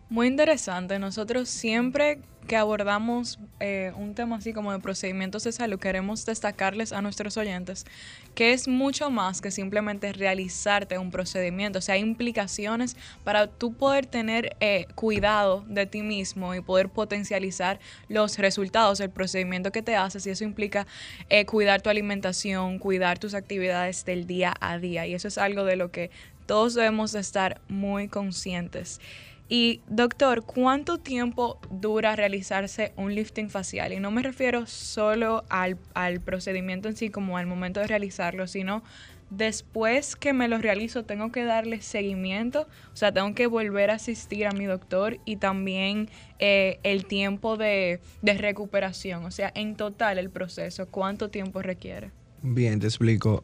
Muy 0.09 0.27
interesante. 0.27 0.99
Nosotros 0.99 1.49
siempre 1.49 2.19
que 2.47 2.55
abordamos 2.55 3.39
eh, 3.59 3.91
un 3.97 4.15
tema 4.15 4.37
así 4.37 4.53
como 4.53 4.71
de 4.71 4.79
procedimientos 4.79 5.43
de 5.43 5.51
salud, 5.51 5.77
queremos 5.79 6.25
destacarles 6.25 6.93
a 6.93 7.01
nuestros 7.01 7.35
oyentes 7.35 7.85
que 8.33 8.53
es 8.53 8.69
mucho 8.69 9.09
más 9.09 9.41
que 9.41 9.51
simplemente 9.51 10.13
realizarte 10.13 10.97
un 10.97 11.11
procedimiento. 11.11 11.79
O 11.79 11.81
sea, 11.81 11.95
hay 11.95 12.01
implicaciones 12.01 12.95
para 13.25 13.47
tú 13.47 13.73
poder 13.73 14.05
tener 14.05 14.55
eh, 14.61 14.87
cuidado 14.95 15.65
de 15.67 15.85
ti 15.87 16.03
mismo 16.03 16.55
y 16.55 16.61
poder 16.61 16.87
potencializar 16.87 17.79
los 18.07 18.37
resultados 18.37 18.99
del 18.99 19.09
procedimiento 19.09 19.73
que 19.73 19.81
te 19.81 19.97
haces. 19.97 20.25
Y 20.25 20.29
eso 20.29 20.45
implica 20.45 20.87
eh, 21.27 21.45
cuidar 21.45 21.81
tu 21.81 21.89
alimentación, 21.89 22.79
cuidar 22.79 23.19
tus 23.19 23.33
actividades 23.33 24.05
del 24.05 24.25
día 24.25 24.53
a 24.61 24.77
día. 24.77 25.05
Y 25.05 25.15
eso 25.15 25.27
es 25.27 25.37
algo 25.37 25.65
de 25.65 25.75
lo 25.75 25.91
que 25.91 26.11
todos 26.45 26.75
debemos 26.75 27.13
estar 27.13 27.59
muy 27.67 28.07
conscientes. 28.07 29.01
Y 29.49 29.81
doctor, 29.87 30.43
¿cuánto 30.43 30.97
tiempo 30.97 31.59
dura 31.71 32.15
realizarse 32.15 32.91
un 32.97 33.15
lifting 33.15 33.49
facial? 33.49 33.93
Y 33.93 33.99
no 33.99 34.11
me 34.11 34.21
refiero 34.21 34.65
solo 34.65 35.45
al, 35.49 35.77
procedimiento 36.19 36.89
en 36.89 36.97
sí 36.97 37.09
como 37.09 37.37
al 37.37 37.47
momento 37.47 37.79
de 37.79 37.87
realizarlo, 37.87 38.47
sino 38.47 38.83
después 39.29 40.15
que 40.15 40.33
me 40.33 40.49
lo 40.49 40.57
realizo, 40.57 41.03
tengo 41.03 41.31
que 41.31 41.43
darle 41.43 41.81
seguimiento, 41.81 42.67
o 42.93 42.95
sea, 42.95 43.13
tengo 43.13 43.33
que 43.35 43.47
volver 43.47 43.89
a 43.89 43.95
asistir 43.95 44.47
a 44.47 44.51
mi 44.51 44.65
doctor 44.65 45.17
y 45.25 45.37
también 45.37 46.09
eh, 46.39 46.79
el 46.83 47.05
tiempo 47.05 47.57
de, 47.57 47.99
de 48.21 48.33
recuperación, 48.33 49.25
o 49.25 49.31
sea, 49.31 49.51
en 49.55 49.75
total 49.75 50.17
el 50.17 50.29
proceso, 50.29 50.87
¿cuánto 50.87 51.29
tiempo 51.29 51.61
requiere? 51.61 52.11
Bien, 52.41 52.79
te 52.79 52.87
explico. 52.87 53.43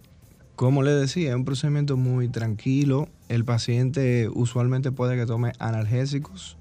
Como 0.63 0.81
le 0.81 0.91
decía, 0.91 1.31
es 1.31 1.35
un 1.35 1.43
procedimiento 1.43 1.97
muy 1.97 2.29
tranquilo. 2.29 3.09
El 3.27 3.43
paciente 3.43 4.29
usualmente 4.33 4.93
puede 4.93 5.17
que 5.17 5.25
tome 5.25 5.51
analgésicos, 5.59 6.55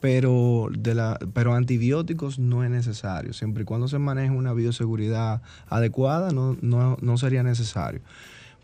pero, 0.00 0.70
de 0.76 0.96
la, 0.96 1.20
pero 1.34 1.54
antibióticos 1.54 2.40
no 2.40 2.64
es 2.64 2.70
necesario. 2.70 3.32
Siempre 3.32 3.62
y 3.62 3.64
cuando 3.64 3.86
se 3.86 4.00
maneje 4.00 4.32
una 4.32 4.54
bioseguridad 4.54 5.40
adecuada, 5.68 6.32
no, 6.32 6.56
no, 6.62 6.96
no 7.00 7.16
sería 7.16 7.44
necesario. 7.44 8.00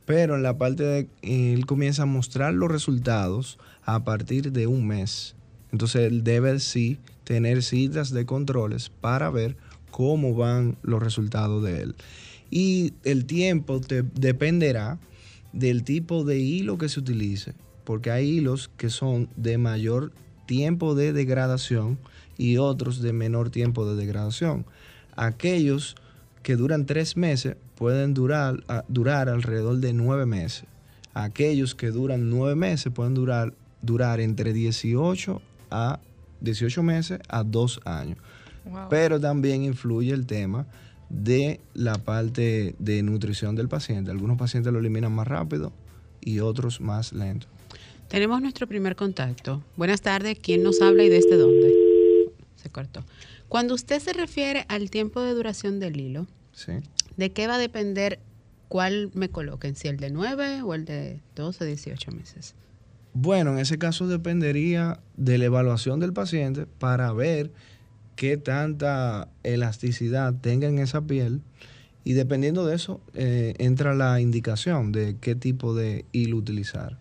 Pero 0.07 0.35
en 0.35 0.43
la 0.43 0.59
parte 0.59 0.83
de, 0.83 1.09
él 1.23 1.67
comienza 1.67 2.03
a 2.03 2.07
mostrar 2.07 2.53
los 2.53 2.69
resultados 2.69 3.61
a 3.85 4.03
partir 4.03 4.51
de 4.51 4.67
un 4.67 4.89
mes. 4.89 5.37
Entonces 5.71 6.11
él 6.11 6.25
debe 6.25 6.59
sí 6.59 6.99
tener 7.23 7.63
citas 7.63 8.11
de 8.11 8.27
controles 8.27 8.89
para 8.89 9.31
ver 9.31 9.57
cómo 9.93 10.35
van 10.35 10.79
los 10.83 11.01
resultados 11.01 11.63
de 11.63 11.83
él. 11.83 11.95
Y 12.51 12.95
el 13.05 13.27
tiempo 13.27 13.81
te 13.81 14.03
dependerá 14.03 14.99
del 15.53 15.85
tipo 15.85 16.25
de 16.25 16.39
hilo 16.39 16.79
que 16.79 16.89
se 16.89 17.01
utilice, 17.01 17.55
porque 17.85 18.11
hay 18.11 18.29
hilos 18.29 18.71
que 18.77 18.91
son 18.91 19.29
de 19.37 19.59
mayor 19.59 20.13
tiempo 20.47 20.95
de 20.95 21.13
degradación 21.13 21.99
y 22.37 22.57
otros 22.57 23.01
de 23.03 23.13
menor 23.13 23.51
tiempo 23.51 23.87
de 23.87 23.97
degradación. 23.97 24.65
Aquellos 25.17 25.97
que 26.43 26.57
duran 26.57 26.87
tres 26.87 27.17
meses 27.17 27.57
pueden 27.77 28.15
durar, 28.15 28.65
durar 28.89 29.29
alrededor 29.29 29.79
de 29.79 29.93
nueve 29.93 30.27
meses. 30.27 30.65
Aquellos 31.15 31.75
que 31.75 31.91
duran 31.91 32.31
nueve 32.31 32.55
meses 32.55 32.93
pueden 32.93 33.15
durar, 33.15 33.55
durar 33.83 34.21
entre 34.21 34.53
18 34.53 35.43
a 35.71 36.01
18 36.41 36.83
meses 36.83 37.21
a 37.29 37.43
dos 37.45 37.81
años. 37.85 38.19
Pero 38.89 39.21
también 39.21 39.63
influye 39.63 40.13
el 40.13 40.27
tema 40.27 40.67
de 41.11 41.61
la 41.75 41.95
parte 41.97 42.75
de 42.79 43.03
nutrición 43.03 43.57
del 43.57 43.69
paciente. 43.69 44.11
Algunos 44.11 44.39
pacientes 44.39 44.73
lo 44.73 44.79
eliminan 44.79 45.13
más 45.13 45.29
rápido 45.29 45.73
y 46.21 46.41
otros 46.41 46.81
más 46.81 47.13
lento. 47.13 47.47
Tenemos 48.09 48.41
nuestro 48.41 48.67
primer 48.67 48.97
contacto. 48.97 49.63
Buenas 49.77 50.01
tardes, 50.01 50.39
¿quién 50.41 50.63
nos 50.63 50.81
habla 50.81 51.05
y 51.05 51.09
desde 51.09 51.37
dónde? 51.37 51.73
Se 52.57 52.71
cortó. 52.71 53.05
Cuando 53.49 53.75
usted 53.75 54.01
se 54.01 54.13
refiere 54.13 54.65
al 54.69 54.91
tiempo 54.91 55.21
de 55.21 55.35
duración 55.35 55.81
del 55.81 56.01
hilo, 56.01 56.27
¿de 57.17 57.33
qué 57.33 57.47
va 57.47 57.57
a 57.57 57.59
depender 57.59 58.21
cuál 58.69 59.11
me 59.15 59.29
coloquen? 59.29 59.75
¿Si 59.75 59.89
el 59.89 59.97
de 59.97 60.11
9 60.11 60.63
o 60.63 60.75
el 60.75 60.85
de 60.85 61.21
12, 61.35 61.67
18 61.67 62.13
meses? 62.13 62.55
Bueno, 63.13 63.53
en 63.53 63.59
ese 63.59 63.79
caso 63.79 64.07
dependería 64.07 65.01
de 65.17 65.39
la 65.39 65.47
evaluación 65.47 65.99
del 65.99 66.13
paciente 66.13 66.67
para 66.67 67.13
ver 67.13 67.51
qué 68.17 68.37
tanta 68.37 69.29
elasticidad 69.43 70.35
tenga 70.41 70.69
en 70.69 70.79
esa 70.79 71.03
piel 71.03 71.41
y 72.05 72.15
dependiendo 72.15 72.67
de 72.67 72.77
eso 72.77 73.01
eh, 73.15 73.55
entra 73.59 73.95
la 73.95 74.21
indicación 74.21 74.93
de 74.93 75.17
qué 75.21 75.35
tipo 75.35 75.75
de 75.75 76.05
hilo 76.13 76.37
utilizar. 76.37 76.97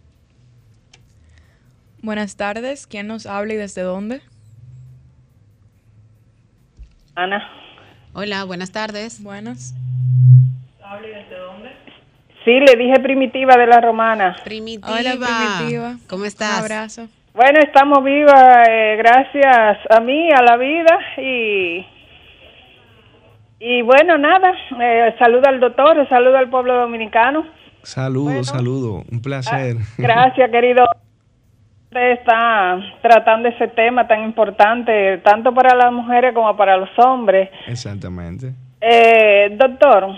Buenas 2.02 2.36
tardes, 2.38 2.88
¿quién 2.88 3.08
nos 3.08 3.26
habla 3.26 3.54
y 3.54 3.58
desde 3.58 3.82
dónde? 3.82 4.22
Ana. 7.16 7.44
Hola, 8.14 8.46
buenas 8.46 8.72
tardes. 8.72 9.22
Buenas. 9.22 9.76
¿Habla 10.82 11.08
y 11.08 11.12
desde 11.12 11.38
dónde? 11.38 11.70
Sí, 12.46 12.52
le 12.52 12.76
dije 12.82 13.00
primitiva 13.02 13.56
de 13.58 13.68
la 13.68 13.82
romana. 13.82 14.38
Primitiva. 14.44 14.94
Hola, 14.98 15.12
primitiva. 15.12 15.98
¿Cómo 16.08 16.26
estás? 16.26 16.60
Un 16.60 16.64
abrazo. 16.64 17.10
Bueno, 17.40 17.60
estamos 17.62 18.04
vivas 18.04 18.68
eh, 18.68 18.98
gracias 18.98 19.78
a 19.90 20.02
mí, 20.02 20.30
a 20.30 20.42
la 20.42 20.58
vida 20.58 21.00
y 21.16 21.86
y 23.62 23.82
bueno, 23.82 24.18
nada, 24.18 24.52
eh, 24.78 25.16
saluda 25.18 25.48
al 25.48 25.62
doctor, 25.62 26.06
saluda 26.10 26.40
al 26.40 26.50
pueblo 26.50 26.76
dominicano. 26.76 27.46
Saludo, 27.82 28.44
saludo, 28.44 29.04
un 29.10 29.22
placer. 29.22 29.78
Ah, 29.80 29.86
gracias, 29.98 30.52
querido. 30.52 30.84
Usted 31.86 32.12
está 32.12 32.78
tratando 33.02 33.48
ese 33.48 33.70
tema 33.70 34.06
tan 34.06 34.22
importante, 34.26 35.20
tanto 35.20 35.54
para 35.54 35.78
las 35.78 35.94
mujeres 35.94 36.34
como 36.34 36.58
para 36.58 36.76
los 36.76 36.90
hombres. 36.98 37.50
Exactamente. 37.68 38.52
Eh, 38.82 39.56
doctor, 39.58 40.10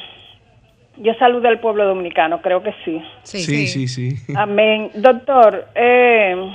yo 0.98 1.14
saludo 1.20 1.50
al 1.50 1.60
pueblo 1.60 1.86
dominicano, 1.86 2.42
creo 2.42 2.64
que 2.64 2.74
sí. 2.84 3.00
Sí, 3.22 3.68
sí, 3.68 3.88
sí. 3.88 4.16
Amén. 4.36 4.90
Doctor, 4.96 5.68
eh, 5.76 6.52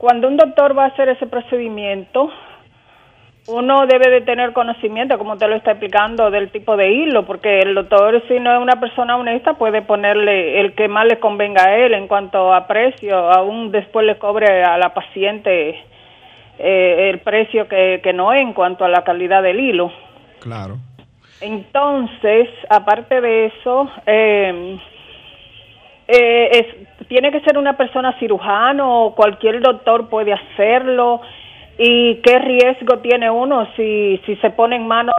cuando 0.00 0.28
un 0.28 0.38
doctor 0.38 0.76
va 0.76 0.84
a 0.84 0.86
hacer 0.86 1.10
ese 1.10 1.26
procedimiento, 1.26 2.30
uno 3.48 3.86
debe 3.86 4.10
de 4.10 4.22
tener 4.22 4.54
conocimiento, 4.54 5.18
como 5.18 5.34
usted 5.34 5.46
lo 5.46 5.56
está 5.56 5.72
explicando, 5.72 6.30
del 6.30 6.50
tipo 6.50 6.74
de 6.74 6.90
hilo, 6.90 7.26
porque 7.26 7.58
el 7.58 7.74
doctor, 7.74 8.22
si 8.26 8.40
no 8.40 8.50
es 8.50 8.62
una 8.62 8.80
persona 8.80 9.18
honesta, 9.18 9.58
puede 9.58 9.82
ponerle 9.82 10.58
el 10.58 10.74
que 10.74 10.88
más 10.88 11.04
le 11.04 11.20
convenga 11.20 11.64
a 11.64 11.76
él 11.76 11.92
en 11.92 12.08
cuanto 12.08 12.54
a 12.54 12.66
precio, 12.66 13.14
aún 13.14 13.72
después 13.72 14.06
le 14.06 14.16
cobre 14.16 14.64
a 14.64 14.78
la 14.78 14.94
paciente 14.94 15.84
eh, 16.58 17.10
el 17.10 17.18
precio 17.18 17.68
que, 17.68 18.00
que 18.02 18.14
no 18.14 18.32
es 18.32 18.40
en 18.40 18.54
cuanto 18.54 18.86
a 18.86 18.88
la 18.88 19.04
calidad 19.04 19.42
del 19.42 19.60
hilo. 19.60 19.92
Claro. 20.40 20.78
Entonces, 21.42 22.48
aparte 22.70 23.20
de 23.20 23.46
eso, 23.46 23.90
eh, 24.06 24.78
eh, 26.08 26.48
es, 26.52 26.99
tiene 27.10 27.32
que 27.32 27.40
ser 27.40 27.58
una 27.58 27.76
persona 27.76 28.16
cirujano 28.20 29.06
o 29.06 29.14
cualquier 29.16 29.60
doctor 29.60 30.08
puede 30.08 30.32
hacerlo. 30.32 31.20
Y 31.76 32.20
qué 32.22 32.38
riesgo 32.38 33.00
tiene 33.00 33.28
uno 33.28 33.66
si, 33.74 34.20
si 34.24 34.36
se 34.36 34.50
pone 34.50 34.76
en 34.76 34.86
manos 34.86 35.16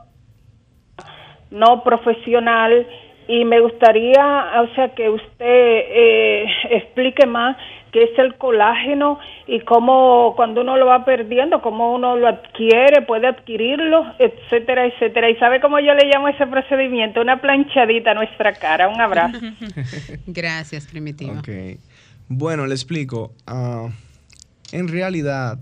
no 1.49 1.83
profesional 1.83 2.87
y 3.27 3.43
me 3.43 3.59
gustaría, 3.59 4.61
o 4.61 4.73
sea, 4.73 4.95
que 4.95 5.09
usted 5.09 5.35
eh, 5.45 6.45
explique 6.69 7.25
más 7.25 7.57
qué 7.91 8.03
es 8.03 8.17
el 8.17 8.35
colágeno 8.35 9.19
y 9.47 9.59
cómo 9.61 10.33
cuando 10.35 10.61
uno 10.61 10.77
lo 10.77 10.85
va 10.85 11.03
perdiendo, 11.05 11.61
cómo 11.61 11.93
uno 11.93 12.15
lo 12.15 12.27
adquiere, 12.27 13.01
puede 13.01 13.27
adquirirlo, 13.27 14.05
etcétera, 14.17 14.85
etcétera. 14.85 15.29
¿Y 15.29 15.35
sabe 15.35 15.59
cómo 15.59 15.79
yo 15.79 15.93
le 15.93 16.07
llamo 16.07 16.27
ese 16.29 16.47
procedimiento? 16.47 17.21
Una 17.21 17.41
planchadita 17.41 18.11
a 18.11 18.13
nuestra 18.13 18.53
cara. 18.53 18.87
Un 18.87 19.01
abrazo. 19.01 19.39
Gracias, 20.27 20.87
Primitiva. 20.87 21.39
Ok. 21.39 21.49
Bueno, 22.27 22.65
le 22.65 22.73
explico. 22.73 23.33
Ah, 23.45 23.89
en 24.71 24.87
realidad, 24.87 25.59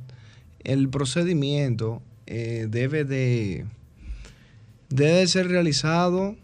el 0.63 0.89
procedimiento 0.89 2.01
eh, 2.27 2.67
debe 2.69 3.05
de 3.05 3.65
debe 4.89 5.27
ser 5.27 5.47
realizado 5.47 6.35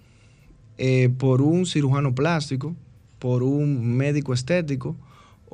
eh, 0.78 1.10
por 1.10 1.41
un 1.41 1.65
cirujano 1.65 2.15
plástico, 2.15 2.76
por 3.19 3.43
un 3.43 3.95
médico 3.95 4.34
estético 4.34 4.95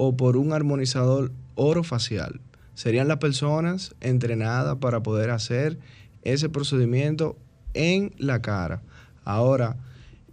o 0.04 0.18
por 0.18 0.36
un 0.36 0.52
armonizador 0.52 1.32
orofacial. 1.54 2.42
Serían 2.74 3.08
las 3.08 3.18
personas 3.18 3.94
entrenadas 4.02 4.78
para 4.78 5.04
poder 5.04 5.30
hacer 5.30 5.78
ese 6.24 6.50
procedimiento 6.50 7.38
en 7.76 8.12
la 8.18 8.42
cara. 8.42 8.82
Ahora, 9.26 9.78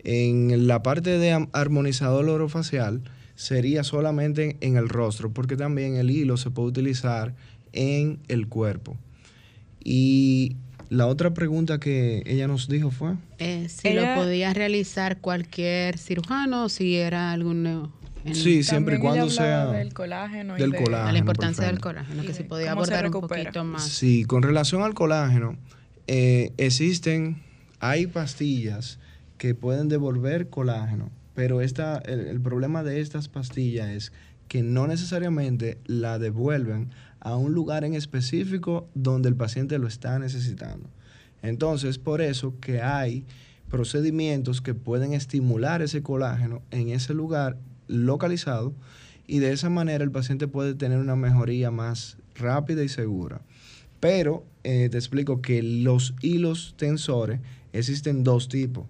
en 0.05 0.67
la 0.69 0.83
parte 0.83 1.19
de 1.19 1.47
armonizador 1.53 2.27
orofacial 2.31 3.03
sería 3.35 3.85
solamente 3.85 4.57
en 4.63 4.79
el 4.79 4.89
rostro, 4.89 5.35
porque 5.35 5.55
también 5.55 5.97
el 5.97 6.11
hilo 6.11 6.39
se 6.39 6.51
puede 6.51 6.69
utilizar 6.69 7.35
en 7.75 8.21
el 8.29 8.49
cuerpo. 8.49 8.97
Y 9.85 10.57
la 10.89 11.07
otra 11.09 11.35
pregunta 11.35 11.79
que 11.79 12.23
ella 12.25 12.49
nos 12.49 12.69
dijo 12.69 12.91
fue... 12.91 13.17
Eh, 13.39 13.69
si 13.69 13.93
lo 13.93 14.15
podía 14.15 14.55
realizar 14.55 15.21
cualquier 15.21 15.99
cirujano 15.99 16.65
o 16.65 16.69
si 16.71 16.97
era 16.97 17.33
algún... 17.33 17.93
sí, 18.35 18.63
siempre 18.63 18.97
y 18.97 18.99
cuando 18.99 19.31
sea... 19.31 19.67
Del 19.67 19.93
colágeno. 19.93 20.55
Del 20.55 20.75
colágeno. 20.75 21.13
la 21.13 21.19
importancia 21.19 21.67
del 21.67 21.81
colágeno, 21.81 22.23
que 22.23 22.35
se 22.35 22.45
podía 22.45 22.73
abordar 22.73 23.07
un 23.07 23.13
poquito 23.13 23.65
más. 23.65 23.85
Sí, 23.85 24.25
con 24.25 24.43
relación 24.43 24.83
al 24.83 24.95
colágeno, 24.95 25.57
eh, 26.07 26.53
existen, 26.57 27.43
hay 27.81 28.07
pastillas 28.07 28.99
que 29.37 29.55
pueden 29.55 29.89
devolver 29.89 30.49
colágeno, 30.49 31.11
pero 31.35 31.61
esta, 31.61 31.99
el 31.99 32.41
problema 32.41 32.83
de 32.83 33.01
estas 33.01 33.29
pastillas 33.29 33.89
es 33.89 34.13
que 34.49 34.63
no 34.63 34.87
necesariamente 34.87 35.79
la 35.85 36.19
devuelven 36.19 36.91
a 37.21 37.37
un 37.37 37.53
lugar 37.53 37.85
en 37.85 37.95
específico 37.95 38.89
donde 38.95 39.29
el 39.29 39.37
paciente 39.37 39.79
lo 39.79 39.87
está 39.87 40.19
necesitando. 40.19 40.89
Entonces, 41.43 41.99
por 41.99 42.21
eso 42.21 42.55
que 42.61 42.83
hay 42.83 43.25
procedimientos 43.69 44.61
que 44.61 44.75
pueden 44.75 45.13
estimular 45.13 45.83
ese 45.83 46.03
colágeno 46.03 46.63
en 46.71 46.89
ese 46.89 47.15
lugar 47.15 47.57
localizado 47.89 48.73
y 49.27 49.41
de 49.41 49.53
esa 49.53 49.69
manera 49.69 50.05
el 50.05 50.11
paciente 50.11 50.49
puede 50.49 50.75
tener 50.75 50.99
una 50.99 51.17
mejoría 51.17 51.71
más 51.71 52.17
rápida 52.35 52.85
y 52.85 52.89
segura. 52.89 53.41
Pero 54.01 54.45
eh, 54.63 54.89
te 54.91 54.97
explico 54.97 55.43
que 55.43 55.63
los 55.63 56.15
hilos 56.23 56.75
tensores 56.79 57.41
existen 57.73 58.23
dos 58.23 58.49
tipos. 58.49 58.87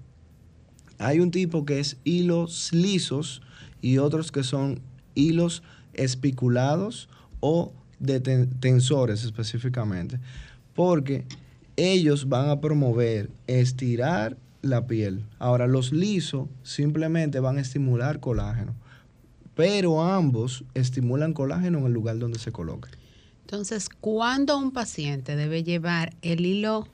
Hay 0.98 1.20
un 1.20 1.30
tipo 1.30 1.64
que 1.64 1.80
es 1.80 1.96
hilos 2.04 2.72
lisos 2.72 3.40
y 3.80 3.98
otros 3.98 4.32
que 4.32 4.42
son 4.42 4.80
hilos 5.14 5.62
espiculados 5.94 7.08
o 7.40 7.72
de 8.00 8.20
ten- 8.20 8.50
tensores 8.60 9.24
específicamente, 9.24 10.20
porque 10.74 11.24
ellos 11.76 12.28
van 12.28 12.50
a 12.50 12.60
promover 12.60 13.30
estirar 13.46 14.36
la 14.62 14.86
piel. 14.86 15.24
Ahora, 15.38 15.66
los 15.66 15.92
lisos 15.92 16.48
simplemente 16.62 17.40
van 17.40 17.58
a 17.58 17.60
estimular 17.60 18.20
colágeno, 18.20 18.74
pero 19.58 20.04
ambos 20.04 20.62
estimulan 20.74 21.32
colágeno 21.32 21.78
en 21.78 21.86
el 21.86 21.92
lugar 21.92 22.16
donde 22.20 22.38
se 22.38 22.52
coloca. 22.52 22.90
Entonces, 23.40 23.88
¿cuándo 23.88 24.56
un 24.56 24.70
paciente 24.70 25.34
debe 25.34 25.64
llevar 25.64 26.14
el 26.22 26.46
hilo 26.46 26.86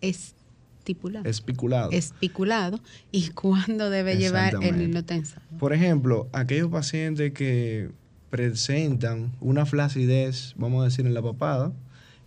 estipulado? 0.00 1.28
Espiculado. 1.28 1.90
espiculado 1.90 2.80
y 3.12 3.28
cuándo 3.28 3.90
debe 3.90 4.16
llevar 4.16 4.54
el 4.62 4.80
hilo 4.80 5.04
tensado. 5.04 5.42
Por 5.58 5.74
ejemplo, 5.74 6.28
aquellos 6.32 6.70
pacientes 6.70 7.34
que 7.34 7.90
presentan 8.30 9.30
una 9.40 9.66
flacidez, 9.66 10.54
vamos 10.56 10.80
a 10.80 10.84
decir, 10.86 11.04
en 11.04 11.12
la 11.12 11.20
papada, 11.20 11.72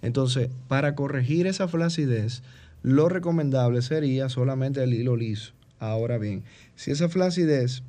entonces, 0.04 0.52
para 0.67 0.94
corregir 0.94 1.48
esa 1.48 1.67
flacidez, 1.67 2.44
lo 2.84 3.10
recomendable 3.10 3.82
sería 3.82 4.30
solamente 4.30 4.84
el 4.84 4.94
hilo 4.94 5.15
liso. 5.15 5.54
Ahora 5.80 6.20
bien, 6.20 6.44
si 6.76 6.91
esa 6.91 7.10
flacidez 7.10 7.82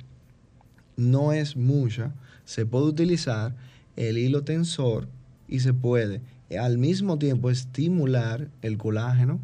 no 0.97 1.33
es 1.33 1.55
mucha, 1.55 2.13
se 2.45 2.65
puede 2.65 2.85
utilizar 2.85 3.55
el 3.95 4.17
hilo 4.17 4.43
tensor 4.43 5.07
y 5.47 5.59
se 5.59 5.73
puede 5.73 6.21
al 6.57 6.77
mismo 6.77 7.17
tiempo 7.17 7.49
estimular 7.49 8.49
el 8.61 8.77
colágeno, 8.77 9.39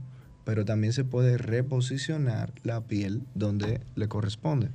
pero 0.45 0.65
también 0.65 0.93
se 0.93 1.03
puede 1.03 1.37
reposicionar 1.37 2.51
la 2.63 2.81
piel 2.81 3.21
donde 3.35 3.81
le 3.95 4.07
corresponde. 4.07 4.69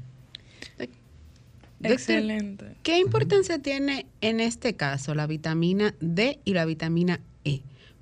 Doctor, 0.79 1.93
Excelente. 1.93 2.77
¿Qué 2.83 2.99
importancia 2.99 3.59
tiene 3.59 4.07
en 4.21 4.41
este 4.41 4.75
caso 4.75 5.15
la 5.15 5.27
vitamina 5.27 5.95
D 6.01 6.39
y 6.45 6.55
la 6.55 6.65
vitamina 6.65 7.17
E? 7.17 7.34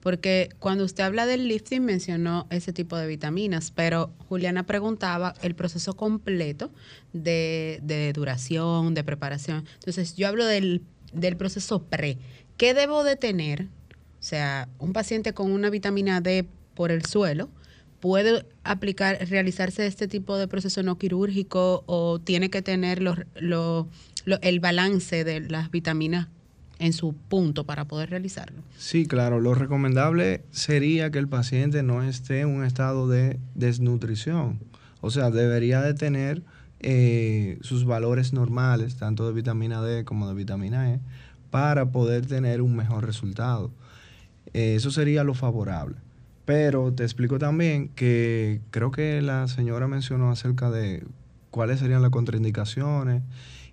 Porque 0.03 0.49
cuando 0.59 0.85
usted 0.85 1.05
habla 1.05 1.27
del 1.27 1.47
lifting 1.47 1.81
mencionó 1.85 2.49
ese 2.51 2.73
tipo 2.73 2.97
de 2.97 3.07
vitaminas, 3.07 3.71
pero 3.71 4.13
Juliana 4.29 4.67
preguntaba 4.67 5.35
el 5.43 5.55
proceso 5.55 5.95
completo 5.95 6.73
de, 7.13 7.79
de 7.83 8.13
duración, 8.13 8.95
de 8.95 9.05
preparación. 9.05 9.65
Entonces 9.75 10.17
yo 10.17 10.27
hablo 10.27 10.45
del, 10.45 10.83
del 11.13 11.37
proceso 11.37 11.85
pre. 11.85 12.19
¿Qué 12.57 12.75
debo 12.75 13.05
de 13.05 13.15
tener? 13.17 13.69
O 14.19 14.25
sea, 14.25 14.69
un 14.79 14.93
paciente 14.93 15.35
con 15.35 15.53
una 15.53 15.71
vitamina 15.71 16.21
D 16.21 16.47
por 16.75 16.91
el 16.91 17.05
suelo, 17.05 17.49
¿puede 18.01 18.45
aplicar, 18.65 19.19
realizarse 19.31 19.87
este 19.87 20.09
tipo 20.09 20.37
de 20.37 20.49
proceso 20.49 20.83
no 20.83 20.99
quirúrgico 20.99 21.85
o 21.87 22.19
tiene 22.19 22.51
que 22.51 22.61
tener 22.63 23.01
lo- 23.01 23.15
lo- 23.37 23.89
el 24.43 24.59
balance 24.61 25.23
de 25.25 25.41
las 25.41 25.71
vitaminas 25.71 26.29
en 26.83 26.93
su 26.93 27.15
punto 27.15 27.65
para 27.65 27.87
poder 27.87 28.11
realizarlo? 28.11 28.63
Sí, 28.77 29.07
claro. 29.07 29.41
Lo 29.41 29.55
recomendable 29.55 30.45
sería 30.51 31.11
que 31.11 31.19
el 31.19 31.29
paciente 31.29 31.83
no 31.83 32.03
esté 32.03 32.41
en 32.41 32.49
un 32.49 32.65
estado 32.65 33.09
de 33.09 33.39
desnutrición. 33.55 34.59
O 35.01 35.11
sea, 35.11 35.31
debería 35.31 35.81
de 35.81 35.95
tener 35.95 36.43
eh, 36.81 37.59
sus 37.61 37.85
valores 37.85 38.33
normales, 38.33 38.97
tanto 38.97 39.27
de 39.27 39.33
vitamina 39.33 39.81
D 39.81 40.05
como 40.05 40.29
de 40.29 40.35
vitamina 40.35 40.93
E, 40.93 41.01
para 41.51 41.93
poder 41.93 42.27
tener 42.27 42.61
un 42.61 42.75
mejor 42.75 43.07
resultado. 43.07 43.71
Eh, 44.53 44.75
eso 44.77 44.91
sería 44.91 45.23
lo 45.23 45.35
favorable. 45.35 45.97
Pero 46.45 46.93
te 46.93 47.05
explico 47.05 47.39
también 47.39 47.91
que 47.91 48.61
creo 48.71 48.91
que 48.91 49.23
la 49.23 49.47
señora 49.47 49.87
mencionó 49.87 50.33
acerca 50.33 50.71
de 50.71 51.05
cuáles 51.51 51.79
serían 51.79 52.03
las 52.03 52.11
contraindicaciones 52.11 53.23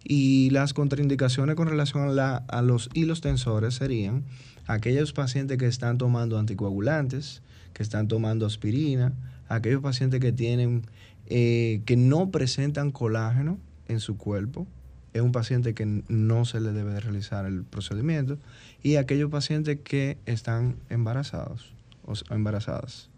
y 0.03 0.49
las 0.51 0.73
contraindicaciones 0.73 1.55
con 1.55 1.67
relación 1.67 2.03
a, 2.03 2.11
la- 2.11 2.37
a 2.47 2.61
los 2.61 2.89
hilos 2.93 3.21
tensores 3.21 3.75
serían 3.75 4.23
aquellos 4.67 5.13
pacientes 5.13 5.57
que 5.57 5.65
están 5.67 5.97
tomando 5.97 6.37
anticoagulantes, 6.39 7.41
que 7.73 7.83
están 7.83 8.07
tomando 8.07 8.45
aspirina, 8.45 9.13
aquellos 9.47 9.81
pacientes 9.81 10.19
que 10.19 10.31
tienen 10.31 10.83
eh, 11.27 11.81
que 11.85 11.95
no 11.97 12.29
presentan 12.31 12.91
colágeno 12.91 13.57
en 13.87 13.99
su 13.99 14.17
cuerpo, 14.17 14.65
es 15.13 15.21
un 15.21 15.31
paciente 15.31 15.73
que 15.73 15.85
no 16.07 16.45
se 16.45 16.59
le 16.59 16.71
debe 16.71 16.93
de 16.93 16.99
realizar 16.99 17.45
el 17.45 17.63
procedimiento, 17.63 18.37
y 18.83 18.95
aquellos 18.95 19.29
pacientes 19.31 19.79
que 19.83 20.17
están 20.25 20.75
embarazados 20.89 21.73
o 22.05 22.13
embarazadas. 22.33 23.09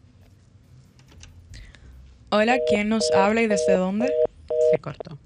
Hola, 2.30 2.58
¿quién 2.70 2.88
nos 2.90 3.12
habla 3.12 3.42
y 3.42 3.48
desde 3.48 3.76
dónde? 3.76 4.10
Se 4.72 4.80
cortó. 4.80 5.18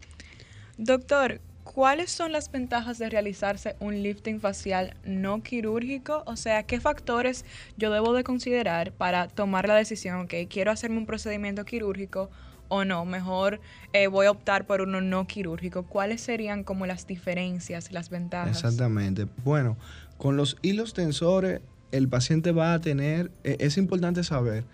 Doctor, 0.78 1.40
¿cuáles 1.64 2.12
son 2.12 2.34
las 2.34 2.52
ventajas 2.52 2.98
de 2.98 3.10
realizarse 3.10 3.78
un 3.80 4.04
lifting 4.04 4.42
facial 4.42 4.96
no 5.06 5.42
quirúrgico? 5.42 6.24
O 6.26 6.36
sea, 6.36 6.64
¿qué 6.64 6.82
factores 6.82 7.46
yo 7.78 7.92
debo 7.92 8.14
de 8.14 8.26
considerar 8.26 8.92
para 8.92 9.28
tomar 9.30 9.68
la 9.68 9.76
decisión 9.76 10.28
que 10.28 10.48
quiero 10.48 10.72
hacerme 10.72 10.98
un 10.98 11.06
procedimiento 11.06 11.64
quirúrgico 11.64 12.30
o 12.68 12.84
no? 12.84 13.06
Mejor 13.06 13.62
eh, 13.94 14.08
voy 14.08 14.26
a 14.26 14.32
optar 14.32 14.68
por 14.68 14.82
uno 14.82 15.00
no 15.00 15.28
quirúrgico. 15.28 15.84
¿Cuáles 15.84 16.20
serían 16.20 16.66
como 16.66 16.86
las 16.86 17.08
diferencias, 17.08 17.94
las 17.94 18.10
ventajas? 18.10 18.58
Exactamente. 18.58 19.28
Bueno, 19.46 19.78
con 20.18 20.36
los 20.36 20.58
hilos 20.62 20.94
tensores, 20.94 21.62
el 21.94 22.10
paciente 22.10 22.52
va 22.52 22.74
a 22.74 22.82
tener, 22.82 23.32
e- 23.46 23.56
es 23.62 23.78
importante 23.78 24.26
saber 24.26 24.66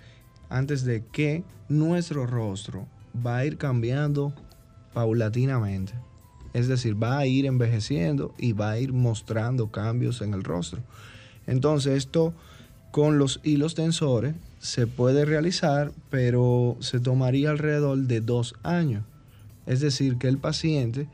antes 0.49 0.83
de 0.83 1.05
que 1.05 1.43
nuestro 1.69 2.25
rostro 2.25 2.87
va 3.23 3.37
a 3.37 3.45
ir 3.45 3.57
cambiando 3.59 4.33
paulatinamente. 4.93 5.93
Es 6.53 6.67
decir, 6.67 7.01
va 7.01 7.17
a 7.17 7.25
ir 7.25 7.45
envejeciendo 7.45 8.33
y 8.37 8.53
va 8.53 8.71
a 8.71 8.79
ir 8.79 8.93
mostrando 8.93 9.71
cambios 9.71 10.21
en 10.21 10.33
el 10.33 10.43
rostro. 10.43 10.81
Entonces, 11.47 11.93
esto 11.93 12.33
con 12.91 13.17
los 13.17 13.39
hilos 13.43 13.73
tensores 13.73 14.35
se 14.59 14.85
puede 14.85 15.25
realizar, 15.25 15.91
pero 16.09 16.75
se 16.81 16.99
tomaría 16.99 17.49
alrededor 17.49 17.97
de 17.99 18.21
dos 18.21 18.55
años. 18.63 19.03
Es 19.65 19.79
decir, 19.79 20.17
que 20.17 20.27
el 20.27 20.37
paciente 20.37 21.07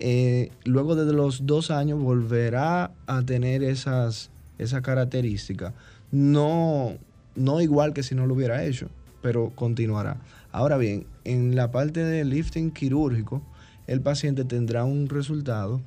eh, 0.00 0.50
luego 0.64 0.96
de 0.96 1.12
los 1.12 1.46
dos 1.46 1.70
años 1.70 2.00
volverá 2.00 2.90
a 3.06 3.22
tener 3.22 3.62
esas, 3.62 4.30
esa 4.58 4.82
característica. 4.82 5.72
No, 6.10 6.94
no 7.36 7.60
igual 7.60 7.92
que 7.92 8.02
si 8.02 8.14
no 8.14 8.26
lo 8.26 8.34
hubiera 8.34 8.64
hecho, 8.64 8.88
pero 9.22 9.52
continuará. 9.54 10.16
Ahora 10.54 10.76
bien, 10.76 11.04
en 11.24 11.56
la 11.56 11.72
parte 11.72 12.04
del 12.04 12.30
lifting 12.30 12.70
quirúrgico, 12.70 13.42
el 13.88 14.00
paciente 14.00 14.44
tendrá 14.44 14.84
un 14.84 15.08
resultado 15.08 15.80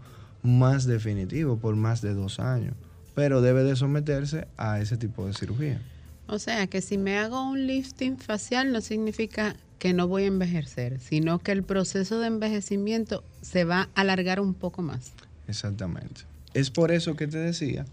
más 0.43 0.85
definitivo 0.85 1.57
por 1.57 1.77
más 1.77 2.01
de 2.01 2.13
dos 2.13 2.41
años, 2.41 2.75
pero 3.15 3.39
debe 3.39 3.63
de 3.63 3.77
someterse 3.77 4.45
a 4.57 4.81
ese 4.81 4.97
tipo 4.97 5.25
de 5.25 5.33
cirugía. 5.33 5.81
O 6.27 6.37
sea, 6.37 6.67
que 6.67 6.81
si 6.81 6.97
me 6.97 7.17
hago 7.17 7.49
un 7.49 7.65
lifting 7.65 8.17
facial 8.17 8.73
no 8.73 8.81
significa 8.81 9.55
que 9.79 9.93
no 9.93 10.09
voy 10.09 10.23
a 10.23 10.27
envejecer, 10.27 10.99
sino 10.99 11.39
que 11.39 11.53
el 11.53 11.63
proceso 11.63 12.19
de 12.19 12.27
envejecimiento 12.27 13.23
se 13.41 13.63
va 13.63 13.87
a 13.95 14.01
alargar 14.01 14.41
un 14.41 14.53
poco 14.53 14.81
más. 14.81 15.13
Exactamente. 15.47 16.23
Es 16.53 16.71
por 16.71 16.91
eso 16.91 17.15
que 17.15 17.27
te 17.27 17.37
decía 17.37 17.85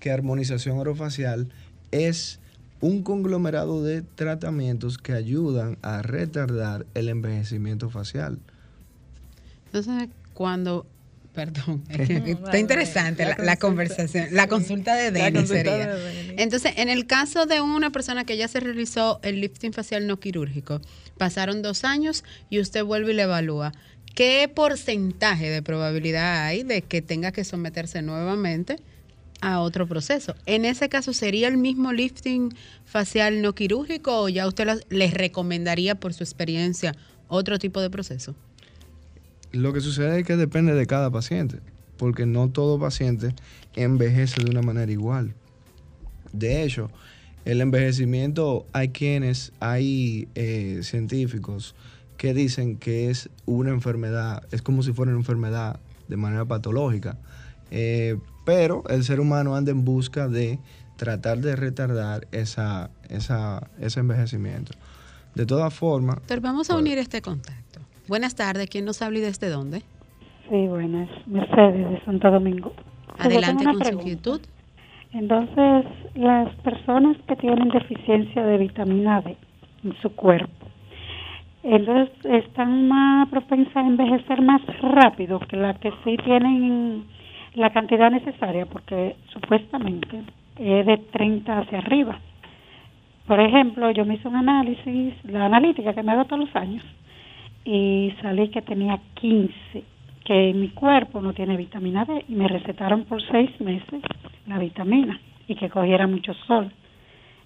que 0.00 0.10
armonización 0.10 0.78
orofacial 0.78 1.52
es 1.90 2.40
un 2.82 3.02
conglomerado 3.04 3.82
de 3.82 4.02
tratamientos 4.02 4.98
que 4.98 5.12
ayudan 5.14 5.78
a 5.82 6.02
retardar 6.02 6.84
el 6.94 7.08
envejecimiento 7.08 7.88
facial. 7.90 8.40
Entonces, 9.66 10.08
cuando, 10.34 10.84
perdón, 11.32 11.84
es 11.88 12.08
que 12.08 12.20
No, 12.20 12.26
está 12.26 12.58
interesante 12.58 13.22
la 13.22 13.30
la, 13.30 13.44
la 13.44 13.56
consulta, 13.56 13.60
conversación, 13.60 14.26
la 14.32 14.48
consulta 14.48 14.94
de 14.96 15.12
La 15.12 15.24
Deni 15.30 15.38
consulta 15.38 15.62
sería. 15.62 15.94
de. 15.94 16.34
Entonces, 16.42 16.72
en 16.76 16.88
el 16.88 17.06
caso 17.06 17.46
de 17.46 17.60
una 17.60 17.90
persona 17.90 18.24
que 18.24 18.36
ya 18.36 18.48
se 18.48 18.58
realizó 18.58 19.20
el 19.22 19.40
lifting 19.40 19.72
facial 19.72 20.08
no 20.08 20.18
quirúrgico, 20.18 20.80
pasaron 21.16 21.62
dos 21.62 21.84
años 21.84 22.24
y 22.50 22.58
usted 22.60 22.84
vuelve 22.84 23.12
y 23.12 23.14
le 23.14 23.22
evalúa. 23.22 23.72
¿Qué 24.16 24.50
porcentaje 24.52 25.48
de 25.48 25.62
probabilidad 25.62 26.44
hay 26.44 26.64
de 26.64 26.82
que 26.82 27.00
tenga 27.00 27.30
que 27.30 27.44
someterse 27.44 28.02
nuevamente 28.02 28.76
a 29.42 29.60
otro 29.60 29.86
proceso? 29.86 30.34
En 30.46 30.64
ese 30.64 30.88
caso, 30.88 31.12
¿sería 31.12 31.48
el 31.48 31.58
mismo 31.58 31.92
lifting 31.92 32.54
facial 32.86 33.42
no 33.42 33.54
quirúrgico 33.54 34.22
o 34.22 34.28
ya 34.30 34.46
usted 34.46 34.80
les 34.88 35.12
recomendaría 35.12 35.96
por 35.96 36.14
su 36.14 36.24
experiencia 36.24 36.94
otro 37.28 37.58
tipo 37.58 37.82
de 37.82 37.90
proceso? 37.90 38.34
Lo 39.50 39.74
que 39.74 39.80
sucede 39.80 40.20
es 40.20 40.26
que 40.26 40.36
depende 40.36 40.74
de 40.74 40.86
cada 40.86 41.10
paciente, 41.10 41.58
porque 41.98 42.24
no 42.24 42.48
todo 42.48 42.80
paciente 42.80 43.34
envejece 43.74 44.42
de 44.42 44.50
una 44.50 44.62
manera 44.62 44.90
igual. 44.90 45.34
De 46.32 46.62
hecho, 46.62 46.90
el 47.44 47.60
envejecimiento, 47.60 48.64
hay 48.72 48.88
quienes, 48.90 49.52
hay 49.60 50.28
eh, 50.36 50.80
científicos 50.82 51.74
que 52.16 52.32
dicen 52.32 52.76
que 52.76 53.10
es 53.10 53.28
una 53.44 53.70
enfermedad, 53.70 54.44
es 54.52 54.62
como 54.62 54.84
si 54.84 54.92
fuera 54.92 55.10
una 55.10 55.20
enfermedad 55.20 55.80
de 56.06 56.16
manera 56.16 56.44
patológica. 56.44 57.18
Eh, 57.72 58.16
pero 58.44 58.82
el 58.88 59.02
ser 59.04 59.20
humano 59.20 59.54
anda 59.54 59.70
en 59.70 59.84
busca 59.84 60.28
de 60.28 60.58
tratar 60.96 61.38
de 61.38 61.56
retardar 61.56 62.26
esa, 62.32 62.90
esa, 63.08 63.68
ese 63.80 64.00
envejecimiento. 64.00 64.72
De 65.34 65.46
todas 65.46 65.72
formas, 65.72 66.16
Doctor, 66.16 66.40
vamos 66.40 66.70
a 66.70 66.74
Bueno. 66.74 66.86
unir 66.86 66.98
este 66.98 67.22
contacto. 67.22 67.80
Buenas 68.08 68.34
tardes, 68.34 68.68
¿quién 68.68 68.84
nos 68.84 69.00
habla 69.02 69.18
y 69.18 69.22
desde 69.22 69.48
dónde? 69.48 69.82
Sí, 70.50 70.66
buenas. 70.68 71.08
Mercedes 71.26 71.88
de 71.90 72.04
Santo 72.04 72.30
Domingo. 72.30 72.72
Pues 73.16 73.26
Adelante 73.26 73.64
con 73.64 73.84
su 73.84 73.92
inquietud. 73.92 74.40
Entonces, 75.12 75.86
las 76.14 76.54
personas 76.56 77.16
que 77.28 77.36
tienen 77.36 77.68
deficiencia 77.68 78.42
de 78.44 78.58
vitamina 78.58 79.20
D 79.22 79.36
en 79.84 79.94
su 80.00 80.10
cuerpo, 80.14 80.66
entonces 81.62 82.10
están 82.24 82.88
más 82.88 83.28
propensas 83.28 83.76
a 83.76 83.80
envejecer 83.86 84.42
más 84.42 84.60
rápido 84.82 85.38
que 85.48 85.56
las 85.56 85.78
que 85.78 85.90
sí 86.04 86.16
tienen 86.24 87.04
la 87.54 87.70
cantidad 87.70 88.10
necesaria, 88.10 88.66
porque 88.66 89.16
supuestamente 89.32 90.22
es 90.56 90.86
de 90.86 90.96
30 91.12 91.58
hacia 91.58 91.78
arriba. 91.78 92.18
Por 93.26 93.40
ejemplo, 93.40 93.90
yo 93.90 94.04
me 94.04 94.14
hice 94.14 94.28
un 94.28 94.36
análisis, 94.36 95.14
la 95.24 95.46
analítica 95.46 95.94
que 95.94 96.02
me 96.02 96.12
hago 96.12 96.24
todos 96.24 96.46
los 96.46 96.56
años, 96.56 96.84
y 97.64 98.12
salí 98.20 98.48
que 98.48 98.62
tenía 98.62 98.98
15, 99.14 99.84
que 100.24 100.50
en 100.50 100.60
mi 100.60 100.70
cuerpo 100.70 101.20
no 101.20 101.32
tiene 101.32 101.56
vitamina 101.56 102.04
D, 102.04 102.24
y 102.28 102.34
me 102.34 102.48
recetaron 102.48 103.04
por 103.04 103.22
seis 103.30 103.50
meses 103.60 104.02
la 104.46 104.58
vitamina 104.58 105.20
y 105.46 105.54
que 105.54 105.70
cogiera 105.70 106.06
mucho 106.06 106.34
sol. 106.46 106.72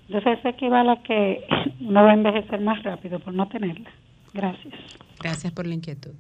Entonces 0.09 0.39
eso 0.39 0.49
equivale 0.49 0.93
a 0.93 1.03
que 1.03 1.45
uno 1.81 2.03
va 2.03 2.11
a 2.11 2.15
envejecer 2.15 2.61
más 2.61 2.83
rápido 2.83 3.19
por 3.19 3.35
no 3.35 3.49
tenerla. 3.49 3.91
Gracias. 4.33 4.75
Gracias 5.21 5.53
por 5.53 5.67
la 5.67 5.75
inquietud. 5.75 6.13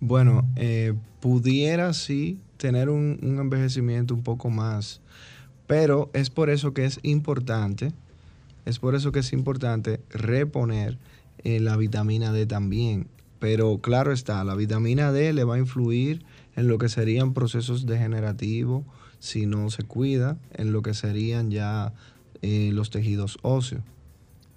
Bueno, 0.00 0.42
eh, 0.56 0.94
pudiera 1.20 1.92
sí 1.92 2.38
tener 2.62 2.90
un, 2.90 3.18
un 3.22 3.40
envejecimiento 3.40 4.14
un 4.14 4.22
poco 4.22 4.48
más, 4.48 5.00
pero 5.66 6.10
es 6.14 6.30
por 6.30 6.48
eso 6.48 6.72
que 6.72 6.84
es 6.84 7.00
importante, 7.02 7.92
es 8.66 8.78
por 8.78 8.94
eso 8.94 9.10
que 9.10 9.18
es 9.18 9.32
importante 9.32 10.00
reponer 10.10 10.96
eh, 11.42 11.58
la 11.58 11.76
vitamina 11.76 12.32
D 12.32 12.46
también. 12.46 13.08
Pero 13.40 13.78
claro 13.78 14.12
está, 14.12 14.44
la 14.44 14.54
vitamina 14.54 15.10
D 15.10 15.32
le 15.32 15.42
va 15.42 15.56
a 15.56 15.58
influir 15.58 16.24
en 16.54 16.68
lo 16.68 16.78
que 16.78 16.88
serían 16.88 17.34
procesos 17.34 17.84
degenerativos 17.84 18.84
si 19.18 19.46
no 19.46 19.68
se 19.68 19.82
cuida, 19.82 20.38
en 20.52 20.70
lo 20.70 20.82
que 20.82 20.94
serían 20.94 21.50
ya 21.50 21.92
eh, 22.42 22.70
los 22.72 22.90
tejidos 22.90 23.38
óseos. 23.42 23.82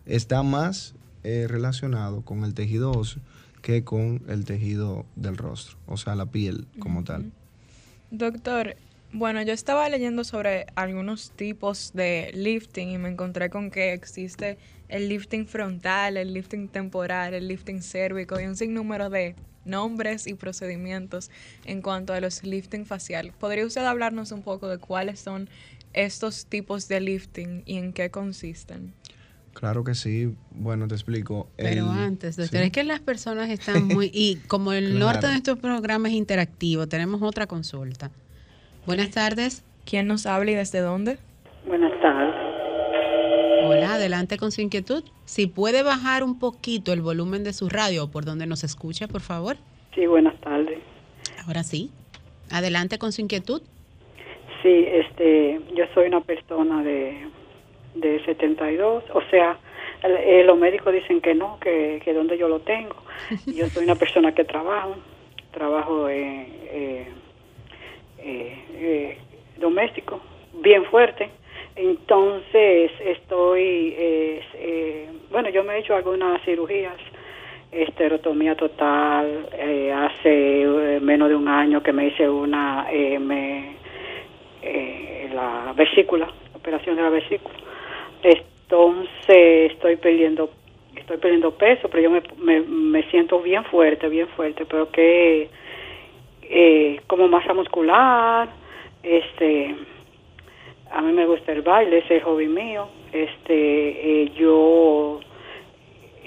Está 0.05 0.43
más 0.43 0.93
eh, 1.23 1.47
relacionado 1.49 2.21
con 2.21 2.43
el 2.43 2.53
tejido 2.53 2.91
óseo 2.91 3.23
que 3.63 3.83
con 3.83 4.21
el 4.27 4.45
tejido 4.45 5.07
del 5.15 5.37
rostro, 5.37 5.77
o 5.87 5.97
sea, 5.97 6.13
la 6.13 6.27
piel 6.27 6.67
como 6.77 7.03
tal. 7.03 7.31
Doctor, 8.17 8.77
bueno, 9.11 9.41
yo 9.41 9.51
estaba 9.51 9.89
leyendo 9.89 10.23
sobre 10.23 10.67
algunos 10.75 11.31
tipos 11.31 11.91
de 11.93 12.31
lifting 12.33 12.91
y 12.91 12.97
me 12.97 13.09
encontré 13.09 13.49
con 13.49 13.69
que 13.69 13.91
existe 13.91 14.57
el 14.87 15.09
lifting 15.09 15.45
frontal, 15.45 16.15
el 16.15 16.33
lifting 16.33 16.69
temporal, 16.69 17.33
el 17.33 17.49
lifting 17.49 17.81
cérvico 17.81 18.39
y 18.39 18.45
un 18.45 18.55
sinnúmero 18.55 19.09
de 19.09 19.35
nombres 19.65 20.27
y 20.27 20.33
procedimientos 20.35 21.29
en 21.65 21.81
cuanto 21.81 22.13
a 22.13 22.21
los 22.21 22.41
lifting 22.43 22.85
facial. 22.85 23.33
¿Podría 23.37 23.65
usted 23.65 23.83
hablarnos 23.83 24.31
un 24.31 24.43
poco 24.43 24.69
de 24.69 24.77
cuáles 24.77 25.19
son 25.19 25.49
estos 25.91 26.45
tipos 26.45 26.87
de 26.87 27.01
lifting 27.01 27.63
y 27.65 27.75
en 27.75 27.91
qué 27.91 28.11
consisten? 28.11 28.93
Claro 29.55 29.83
que 29.83 29.95
sí. 29.95 30.35
Bueno, 30.51 30.87
te 30.87 30.93
explico. 30.95 31.47
Pero 31.57 31.85
El- 31.91 31.97
antes, 31.99 32.35
doctor, 32.37 32.59
sí. 32.59 32.65
es 32.67 32.71
que 32.71 32.83
las 32.83 32.99
personas 32.99 33.49
están 33.49 33.87
muy... 33.87 34.11
Y 34.13 34.35
como 34.47 34.73
el 34.73 34.91
Claro. 34.91 35.05
norte 35.13 35.25
de 35.27 35.31
nuestro 35.33 35.55
programa 35.55 36.07
es 36.09 36.13
interactivo, 36.13 36.87
tenemos 36.87 37.21
otra 37.23 37.47
consulta. 37.47 38.11
Buenas 38.85 39.09
tardes. 39.11 39.63
¿Quién 39.85 40.07
nos 40.07 40.25
habla 40.25 40.51
y 40.51 40.55
desde 40.55 40.79
dónde? 40.81 41.17
Buenas 41.65 41.91
tardes. 42.01 42.35
Hola, 43.67 43.95
adelante 43.95 44.37
con 44.37 44.51
su 44.51 44.61
inquietud. 44.61 45.03
Si 45.25 45.47
puede 45.47 45.81
bajar 45.81 46.23
un 46.23 46.37
poquito 46.37 46.93
el 46.93 47.01
volumen 47.01 47.43
de 47.43 47.53
su 47.53 47.67
radio 47.69 48.11
por 48.11 48.23
donde 48.25 48.45
nos 48.45 48.63
escucha, 48.63 49.07
por 49.07 49.21
favor. 49.21 49.57
Sí, 49.95 50.05
buenas 50.05 50.39
tardes. 50.41 50.79
Ahora 51.47 51.63
sí. 51.63 51.89
Adelante 52.51 52.99
con 52.99 53.11
su 53.11 53.21
inquietud. 53.21 53.61
Sí, 54.61 54.69
este, 54.87 55.61
yo 55.75 55.85
soy 55.95 56.07
una 56.07 56.21
persona 56.21 56.83
de, 56.83 57.27
de 57.95 58.23
72, 58.25 59.03
o 59.13 59.21
sea, 59.29 59.57
eh, 60.03 60.43
los 60.45 60.57
médicos 60.57 60.93
dicen 60.93 61.21
que 61.21 61.33
no, 61.33 61.57
que, 61.59 62.01
que 62.03 62.13
donde 62.13 62.37
yo 62.37 62.47
lo 62.47 62.59
tengo. 62.59 62.95
Yo 63.47 63.67
soy 63.67 63.85
una 63.85 63.95
persona 63.95 64.33
que 64.33 64.43
trabajo, 64.43 64.95
trabajo 65.51 66.07
eh, 66.09 66.47
eh, 66.71 67.07
eh, 68.19 68.57
eh, 68.73 69.17
doméstico, 69.57 70.19
bien 70.61 70.83
fuerte. 70.85 71.29
Entonces 71.75 72.91
estoy, 72.99 73.93
eh, 73.97 75.09
bueno, 75.29 75.49
yo 75.49 75.63
me 75.63 75.75
he 75.75 75.79
hecho 75.79 75.95
algunas 75.95 76.41
cirugías, 76.43 76.95
esterotomía 77.71 78.55
total, 78.55 79.49
hace 79.93 80.99
menos 81.01 81.29
de 81.29 81.35
un 81.35 81.47
año 81.47 81.83
que 81.83 81.91
me 81.91 82.07
hice 82.07 82.29
una, 82.29 82.87
me, 83.19 83.75
la 85.33 85.73
vesícula, 85.75 86.29
operación 86.55 86.95
de 86.95 87.01
la 87.01 87.09
vesícula. 87.09 87.55
Entonces 88.25 89.71
estoy 89.71 89.97
perdiendo, 89.97 90.49
estoy 90.95 91.17
perdiendo 91.17 91.51
peso, 91.51 91.87
pero 91.89 92.01
yo 92.01 92.09
me, 92.09 92.23
me, 92.37 92.61
me 92.61 93.03
siento 93.11 93.39
bien 93.39 93.63
fuerte, 93.65 94.09
bien 94.09 94.27
fuerte, 94.29 94.65
pero 94.65 94.89
que 94.89 95.49
eh, 96.41 97.01
como 97.05 97.27
masa 97.27 97.53
muscular, 97.53 98.49
este, 99.03 99.75
a 100.91 101.01
mí 101.01 101.13
me 101.13 101.27
gusta 101.27 101.51
el 101.51 101.61
baile, 101.61 101.99
ese 101.99 102.15
es 102.15 102.21
el 102.21 102.23
hobby 102.23 102.47
mío, 102.47 102.87
este, 103.13 104.23
eh, 104.23 104.31
yo 104.35 105.19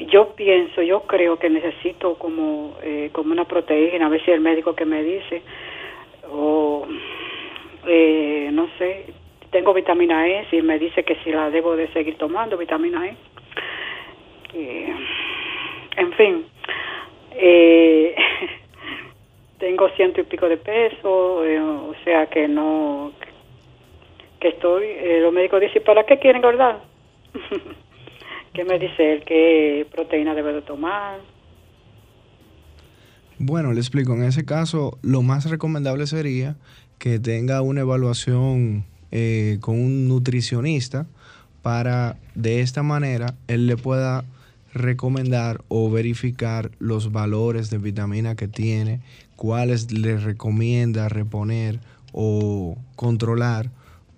yo 0.07 0.29
pienso, 0.37 0.81
yo 0.83 1.03
creo 1.03 1.41
que 1.41 1.51
necesito 1.51 2.15
como, 2.15 2.77
eh, 2.85 3.11
como 3.13 3.33
una 3.33 3.45
proteína, 3.47 4.07
a 4.07 4.09
ver 4.09 4.25
si 4.25 4.31
el 4.31 4.41
médico 4.41 4.77
que 4.77 4.85
me 4.85 5.03
dice, 5.03 5.43
o 6.31 6.87
eh, 7.85 8.51
no 8.53 8.69
sé, 8.79 9.07
tengo 9.51 9.75
vitamina 9.75 10.27
E, 10.29 10.47
si 10.51 10.63
me 10.63 10.79
dice 10.79 11.05
que 11.05 11.17
si 11.25 11.31
la 11.31 11.51
debo 11.51 11.77
de 11.77 11.89
seguir 11.93 12.17
tomando, 12.17 12.57
vitamina 12.57 13.07
E. 13.07 13.17
Eh, 14.55 14.95
en 15.97 16.13
fin, 16.13 16.47
eh, 17.33 18.15
tengo 19.59 19.89
ciento 19.91 20.21
y 20.21 20.25
pico 20.25 20.49
de 20.49 20.57
peso, 20.57 21.45
eh, 21.45 21.61
o 21.61 21.95
sea 22.05 22.27
que 22.27 22.49
no, 22.49 23.13
que 24.41 24.49
estoy, 24.49 24.87
eh, 24.87 25.19
los 25.21 25.33
médicos 25.33 25.61
dicen, 25.61 25.83
¿para 25.85 26.05
qué 26.05 26.19
quieren 26.19 26.37
engordar? 26.37 26.81
¿Qué 28.53 28.65
me 28.65 28.79
dice 28.79 29.13
él? 29.15 29.23
¿Qué 29.25 29.87
proteína 29.91 30.35
debe 30.35 30.53
de 30.53 30.63
tomar? 30.63 31.21
Bueno, 33.39 33.73
le 33.73 33.79
explico. 33.79 34.15
En 34.15 34.25
ese 34.25 34.45
caso, 34.45 34.99
lo 35.03 35.23
más 35.23 35.49
recomendable 35.49 36.07
sería 36.07 36.57
que 36.99 37.21
tenga 37.21 37.63
una 37.63 37.83
evaluación 37.83 38.85
eh, 39.11 39.59
con 39.61 39.79
un 39.81 40.09
nutricionista 40.09 41.07
para 41.63 42.17
de 42.35 42.61
esta 42.61 42.83
manera 42.83 43.35
él 43.47 43.67
le 43.67 43.77
pueda 43.77 44.25
recomendar 44.73 45.65
o 45.69 45.91
verificar 45.91 46.71
los 46.79 47.11
valores 47.11 47.71
de 47.71 47.79
vitamina 47.79 48.35
que 48.35 48.49
tiene, 48.49 49.01
cuáles 49.37 49.93
le 49.93 50.19
recomienda 50.19 51.09
reponer 51.09 51.81
o 52.13 52.77
controlar 52.97 53.71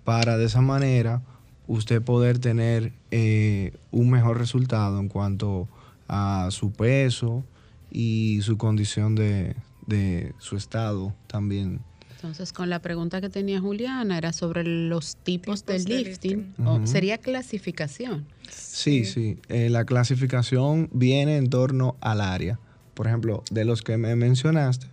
para 0.03 0.37
de 0.37 0.45
esa 0.45 0.61
manera 0.61 1.21
usted 1.67 2.01
poder 2.01 2.39
tener 2.39 2.93
eh, 3.11 3.73
un 3.91 4.09
mejor 4.09 4.37
resultado 4.37 4.99
en 4.99 5.07
cuanto 5.07 5.67
a 6.07 6.49
su 6.51 6.71
peso 6.71 7.43
y 7.91 8.39
su 8.41 8.57
condición 8.57 9.15
de, 9.15 9.55
de 9.87 10.33
su 10.37 10.57
estado 10.57 11.13
también. 11.27 11.79
Entonces, 12.21 12.53
con 12.53 12.69
la 12.69 12.79
pregunta 12.83 13.19
que 13.19 13.29
tenía 13.29 13.59
Juliana, 13.59 14.15
era 14.15 14.31
sobre 14.31 14.63
los 14.63 15.15
tipos, 15.15 15.65
de 15.65 15.79
lifting. 15.79 16.37
lifting. 16.53 16.67
o 16.67 16.75
Ujú. 16.75 16.85
sería 16.87 17.17
clasificación. 17.17 18.27
Sí, 18.47 19.05
sí. 19.05 19.39
eh, 19.49 19.69
la 19.71 19.85
clasificación 19.85 20.87
viene 20.93 21.37
en 21.37 21.49
torno 21.49 21.95
al 21.99 22.21
área. 22.21 22.59
Por 22.93 23.07
ejemplo, 23.07 23.43
de 23.49 23.65
los 23.65 23.81
que 23.81 23.97
me 23.97 24.15
mencionaste, 24.15 24.85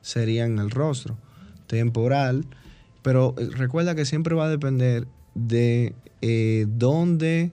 serían 0.00 0.60
el 0.60 0.70
rostro, 0.70 1.18
temporal, 1.66 2.46
pero 3.02 3.34
eh, 3.36 3.48
recuerda 3.50 3.96
que 3.96 4.04
siempre 4.04 4.36
va 4.36 4.44
a 4.44 4.48
depender 4.48 5.08
de 5.34 5.92
eh, 6.22 6.66
dónde 6.68 7.50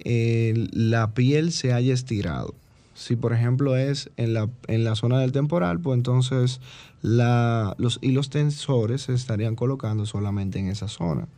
eh, 0.00 0.54
la 0.72 1.14
piel 1.14 1.52
se 1.52 1.72
haya 1.72 1.94
estirado. 1.94 2.52
Si 2.96 3.14
por 3.14 3.34
ejemplo 3.34 3.76
es 3.76 4.10
en 4.16 4.32
la, 4.32 4.48
en 4.68 4.82
la 4.82 4.94
zona 4.94 5.20
del 5.20 5.30
temporal, 5.30 5.80
pues 5.80 5.98
entonces 5.98 6.60
la- 7.02 7.74
los 7.78 7.98
hilos 8.00 8.30
tensores 8.30 9.02
se 9.02 9.12
estarían 9.12 9.54
colocando 9.54 10.06
solamente 10.06 10.58
en 10.58 10.68
esa 10.68 10.88
zona. 10.88 11.28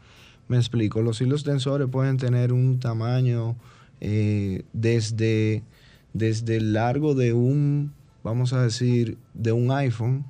Me 0.47 0.57
explico, 0.57 1.03
los 1.03 1.21
hilos 1.21 1.43
tensores 1.43 1.89
pueden 1.91 2.17
tener 2.17 2.53
un 2.53 2.79
tamaño 2.79 3.57
eh, 4.01 4.63
desde, 4.73 5.65
desde 6.13 6.59
el 6.59 6.73
largo 6.75 7.15
de 7.17 7.33
un, 7.33 7.93
vamos 8.23 8.53
a 8.53 8.63
decir, 8.63 9.19
de 9.35 9.51
un 9.51 9.73
iPhone, 9.73 10.25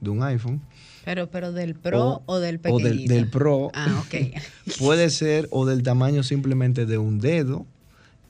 de 0.00 0.08
un 0.08 0.22
iPhone, 0.22 0.62
Pero, 1.04 1.30
pero 1.30 1.52
del 1.52 1.74
pro 1.74 2.22
o, 2.24 2.38
del 2.38 2.56
o 2.56 2.58
pequeñito. 2.62 2.88
del, 2.88 3.06
del 3.06 3.26
Pro, 3.28 3.70
Ah, 3.74 4.02
ok. 4.06 4.14
puede 4.78 5.10
ser 5.10 5.46
o 5.50 5.66
del 5.66 5.82
tamaño 5.82 6.22
simplemente 6.22 6.86
de 6.86 6.96
un 6.96 7.18
dedo, 7.18 7.66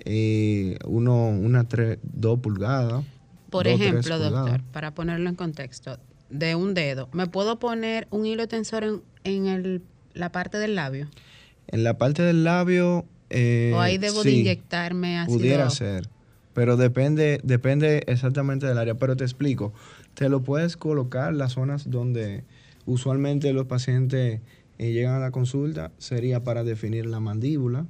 eh, 0.05 0.79
uno, 0.87 1.29
una 1.29 1.69
tres, 1.69 1.99
dos 2.03 2.41
pulgadas, 2.41 3.05
Por 3.51 3.67
dos, 3.67 3.81
ejemplo, 3.81 4.19
doctor, 4.19 4.41
pulgadas. 4.43 4.63
para 4.73 4.95
ponerlo 4.95 5.29
en 5.29 5.35
contexto, 5.37 5.99
de 6.31 6.55
un 6.55 6.75
dedo, 6.75 7.09
¿me 7.13 7.27
puedo 7.27 7.59
poner 7.59 8.07
un 8.11 8.25
hilo 8.27 8.47
tensor 8.49 8.85
en, 8.85 9.03
en 9.25 9.47
el- 9.47 9.83
la 10.15 10.31
parte 10.33 10.59
del 10.59 10.75
labio? 10.75 11.09
En 11.69 11.85
la 11.85 11.99
parte 11.99 12.23
del 12.23 12.45
labio. 12.45 13.05
eh, 13.31 13.73
¿O 13.75 13.81
ahí 13.81 13.97
debo 13.99 14.25
de 14.25 14.33
inyectarme 14.33 15.19
ácido? 15.19 15.39
Pudiera 15.39 15.71
ser. 15.71 16.09
Pero 16.53 16.77
depende, 16.77 17.41
depende 17.45 18.03
exactamente 18.09 18.67
del 18.67 18.77
área. 18.79 18.95
Pero 18.97 19.17
te 19.17 19.23
explico. 19.23 19.73
Te 20.15 20.29
lo 20.29 20.43
puedes 20.43 20.77
colocar 20.77 21.33
las 21.33 21.53
zonas 21.53 21.89
donde 21.89 22.43
usualmente 22.87 23.53
los 23.53 23.67
pacientes 23.67 24.41
eh, 24.79 24.93
llegan 24.93 25.15
a 25.15 25.21
la 25.21 25.31
consulta. 25.31 25.93
Sería 25.99 26.43
para 26.43 26.65
definir 26.65 27.07
la 27.07 27.21
mandíbula. 27.21 27.87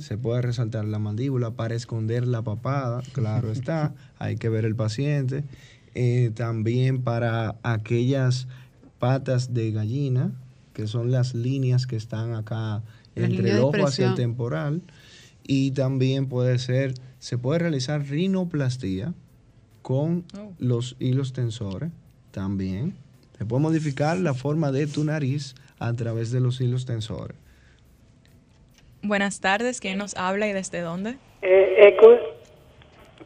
Se 0.00 0.18
puede 0.18 0.42
resaltar 0.42 0.84
la 0.84 0.98
mandíbula 0.98 1.52
para 1.52 1.74
esconder 1.74 2.26
la 2.26 2.42
papada, 2.42 3.02
claro 3.12 3.50
está, 3.52 3.94
hay 4.18 4.36
que 4.36 4.48
ver 4.48 4.64
el 4.64 4.76
paciente. 4.76 5.44
Eh, 5.94 6.32
también 6.34 7.02
para 7.02 7.56
aquellas 7.62 8.48
patas 8.98 9.54
de 9.54 9.70
gallina, 9.70 10.32
que 10.72 10.86
son 10.86 11.10
las 11.12 11.34
líneas 11.34 11.86
que 11.86 11.96
están 11.96 12.34
acá 12.34 12.82
Las 13.14 13.30
entre 13.30 13.52
el 13.52 13.58
ojo 13.60 13.86
hacia 13.86 14.08
el 14.08 14.14
temporal. 14.14 14.82
Y 15.46 15.72
también 15.72 16.26
puede 16.26 16.58
ser, 16.58 16.94
se 17.18 17.38
puede 17.38 17.60
realizar 17.60 18.02
rinoplastía 18.06 19.12
con 19.82 20.24
Oh. 20.36 20.52
los 20.58 20.96
hilos 20.98 21.32
tensores 21.32 21.90
también. 22.30 22.94
Se 23.38 23.44
puede 23.44 23.62
modificar 23.62 24.18
la 24.18 24.32
forma 24.34 24.72
de 24.72 24.86
tu 24.86 25.04
nariz 25.04 25.54
a 25.78 25.92
través 25.92 26.30
de 26.30 26.40
los 26.40 26.60
hilos 26.60 26.86
tensores. 26.86 27.36
Buenas 29.04 29.40
tardes, 29.40 29.80
¿quién 29.80 29.98
nos 29.98 30.16
habla 30.16 30.48
y 30.48 30.52
desde 30.52 30.80
dónde? 30.80 31.16
Eh, 31.42 31.94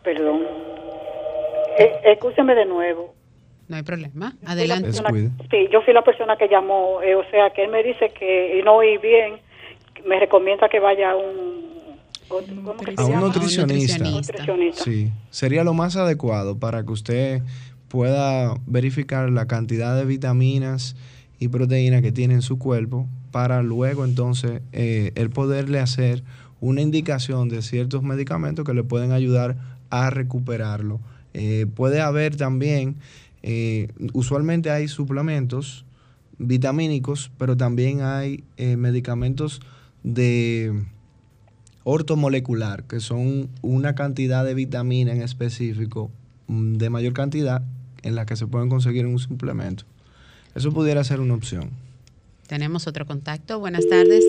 perdón. 0.03 0.43
Eh, 1.79 1.93
excúseme 2.05 2.55
de 2.55 2.65
nuevo. 2.67 3.15
No 3.69 3.77
hay 3.77 3.83
problema. 3.83 4.35
Adelante. 4.47 4.87
persona- 4.89 5.11
sí, 5.51 5.69
yo 5.71 5.83
fui 5.83 5.93
la 5.93 6.03
persona 6.03 6.37
que 6.37 6.49
llamó, 6.49 7.01
eh, 7.03 7.15
o 7.15 7.23
sea, 7.31 7.51
que 7.51 7.65
él 7.65 7.71
me 7.71 7.83
dice 7.83 8.11
que 8.19 8.59
y 8.59 8.63
no 8.63 8.77
oí 8.77 8.97
bien, 8.99 9.35
me 10.07 10.19
recomienda 10.19 10.69
que 10.69 10.81
vaya 10.81 11.13
a 11.13 11.17
un... 11.17 11.69
¿Cómo 12.29 12.77
que 12.77 12.95
se 12.97 13.01
A 13.03 13.05
un 13.07 13.21
nutricionista. 13.21 14.05
Nutricionista. 14.05 14.83
Sí, 14.85 15.11
sería 15.31 15.65
lo 15.65 15.75
más 15.75 15.97
adecuado 15.97 16.59
para 16.59 16.83
que 16.85 16.93
usted 16.93 17.43
pueda 17.89 18.55
verificar 18.67 19.31
la 19.31 19.47
cantidad 19.47 19.97
de 19.97 20.05
vitaminas 20.05 20.95
y 21.39 21.49
proteínas 21.49 22.03
que 22.03 22.13
tiene 22.13 22.35
en 22.35 22.43
su 22.43 22.59
cuerpo 22.59 23.07
para 23.31 23.63
luego 23.63 24.05
entonces 24.05 24.63
eh, 24.73 25.13
el 25.15 25.31
poderle 25.31 25.81
hacer 25.81 26.25
una 26.61 26.81
indicación 26.81 27.49
de 27.49 27.63
ciertos 27.63 28.03
medicamentos 28.03 28.65
que 28.65 28.75
le 28.75 28.83
pueden 28.83 29.13
ayudar 29.13 29.57
a 29.91 30.11
recuperarlo. 30.11 31.01
Eh, 31.35 31.67
puede 31.75 32.01
haber 32.01 32.37
también, 32.37 32.97
eh, 33.43 33.89
usualmente 34.13 34.71
hay 34.71 34.89
suplementos 34.89 35.85
vitamínicos, 36.39 37.31
pero 37.39 37.57
también 37.57 38.03
hay 38.03 38.45
eh, 38.57 38.77
medicamentos 38.77 39.61
de 40.03 40.85
ortomolecular, 41.85 42.85
que 42.85 43.01
son 43.01 43.49
una 43.63 43.95
cantidad 43.95 44.45
de 44.45 44.55
vitamina 44.55 45.13
en 45.13 45.23
específico 45.23 46.11
mm, 46.47 46.75
de 46.75 46.91
mayor 46.91 47.13
cantidad 47.13 47.63
en 48.03 48.15
la 48.15 48.27
que 48.27 48.37
se 48.37 48.47
pueden 48.47 48.69
conseguir 48.69 49.05
en 49.05 49.13
un 49.13 49.19
suplemento. 49.19 49.85
Eso 50.59 50.73
pudiera 50.73 51.05
ser 51.05 51.21
una 51.21 51.35
opción. 51.35 51.71
Tenemos 52.49 52.89
otro 52.89 53.07
contacto. 53.07 53.61
Buenas 53.61 53.87
tardes. 53.87 54.25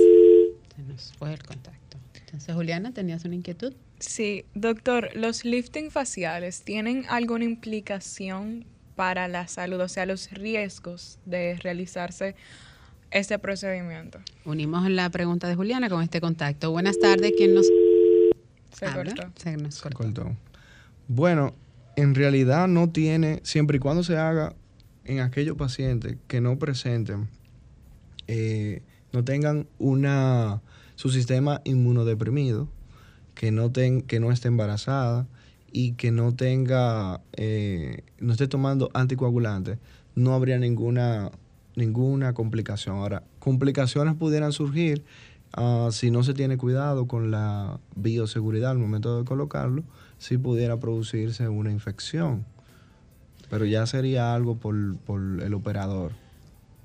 Se 0.75 0.83
nos 0.83 1.11
fue 1.17 1.33
el 1.33 1.41
contacto. 1.41 1.97
Entonces, 2.19 2.53
Juliana, 2.53 2.91
¿tenías 2.93 3.25
una 3.25 3.33
inquietud? 3.33 3.73
Sí, 3.97 4.45
doctor, 4.53 5.09
¿los 5.15 5.43
lifting 5.43 5.89
faciales 5.89 6.61
tienen 6.61 7.05
alguna 7.09 7.45
implicación 7.45 8.65
para 8.95 9.27
la 9.27 9.47
salud? 9.47 9.79
O 9.81 9.87
sea, 9.87 10.05
los 10.05 10.29
riesgos 10.29 11.17
de 11.25 11.55
realizarse 11.63 12.35
este 13.09 13.39
procedimiento. 13.39 14.19
Unimos 14.45 14.87
la 14.87 15.09
pregunta 15.09 15.47
de 15.47 15.55
Juliana 15.55 15.89
con 15.89 16.03
este 16.03 16.21
contacto. 16.21 16.69
Buenas 16.69 16.99
tardes. 16.99 17.33
¿Quién 17.35 17.55
nos 17.55 17.65
Se 18.77 18.85
habla? 18.85 19.15
cortó. 19.15 19.31
Se 19.35 19.57
nos 19.57 19.73
Se 19.73 19.89
cortó. 19.89 20.37
Bueno, 21.07 21.55
en 21.95 22.13
realidad 22.13 22.67
no 22.67 22.87
tiene, 22.91 23.39
siempre 23.41 23.77
y 23.77 23.79
cuando 23.79 24.03
se 24.03 24.15
haga 24.15 24.53
en 25.09 25.21
aquellos 25.21 25.57
pacientes 25.57 26.17
que 26.27 26.39
no 26.39 26.59
presenten, 26.59 27.29
eh, 28.27 28.83
no 29.11 29.23
tengan 29.23 29.67
una, 29.79 30.61
su 30.93 31.09
sistema 31.09 31.61
inmunodeprimido, 31.63 32.69
que 33.33 33.51
no, 33.51 33.71
ten, 33.71 34.03
que 34.03 34.19
no 34.19 34.31
esté 34.31 34.49
embarazada 34.49 35.27
y 35.71 35.93
que 35.93 36.11
no 36.11 36.35
tenga, 36.35 37.21
eh, 37.33 38.03
no 38.19 38.33
esté 38.33 38.47
tomando 38.47 38.91
anticoagulantes, 38.93 39.79
no 40.13 40.35
habría 40.35 40.59
ninguna, 40.59 41.31
ninguna 41.75 42.33
complicación. 42.33 42.97
Ahora, 42.97 43.23
complicaciones 43.39 44.13
pudieran 44.13 44.51
surgir 44.51 45.03
ah, 45.53 45.89
si 45.91 46.11
no 46.11 46.21
se 46.21 46.35
tiene 46.35 46.57
cuidado 46.57 47.07
con 47.07 47.31
la 47.31 47.79
bioseguridad 47.95 48.71
al 48.71 48.77
momento 48.77 49.17
de 49.17 49.25
colocarlo, 49.25 49.83
si 50.19 50.37
pudiera 50.37 50.79
producirse 50.79 51.49
una 51.49 51.71
infección. 51.71 52.45
Pero 53.49 53.65
ya 53.65 53.85
sería 53.85 54.33
algo 54.33 54.55
por, 54.55 54.97
por 54.99 55.19
el 55.19 55.53
operador. 55.53 56.11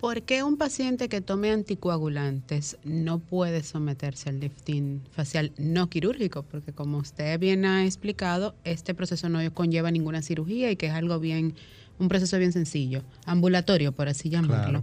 ¿Por 0.05 0.20
qué 0.20 0.42
un 0.42 0.59
paciente 0.59 1.09
que 1.09 1.22
tome 1.22 1.50
anticoagulantes 1.50 2.79
no 2.85 3.20
puede 3.20 3.62
someterse 3.62 4.29
al 4.29 4.38
lifting 4.38 5.00
facial 5.12 5.53
no 5.57 5.88
quirúrgico? 5.88 6.42
Porque 6.42 6.72
como 6.72 6.98
usted 6.98 7.40
bien 7.40 7.64
ha 7.64 7.87
explicado, 7.87 8.55
este 8.64 8.92
proceso 8.92 9.31
no 9.31 9.38
conlleva 9.55 9.90
ninguna 9.90 10.20
cirugía 10.20 10.70
y 10.70 10.77
que 10.77 10.88
es 10.88 10.92
algo 10.92 11.20
bien, 11.20 11.55
un 11.98 12.09
proceso 12.09 12.37
bien 12.38 12.53
sencillo, 12.53 13.00
ambulatorio, 13.24 13.92
por 13.92 14.09
así 14.09 14.29
llamarlo. 14.29 14.83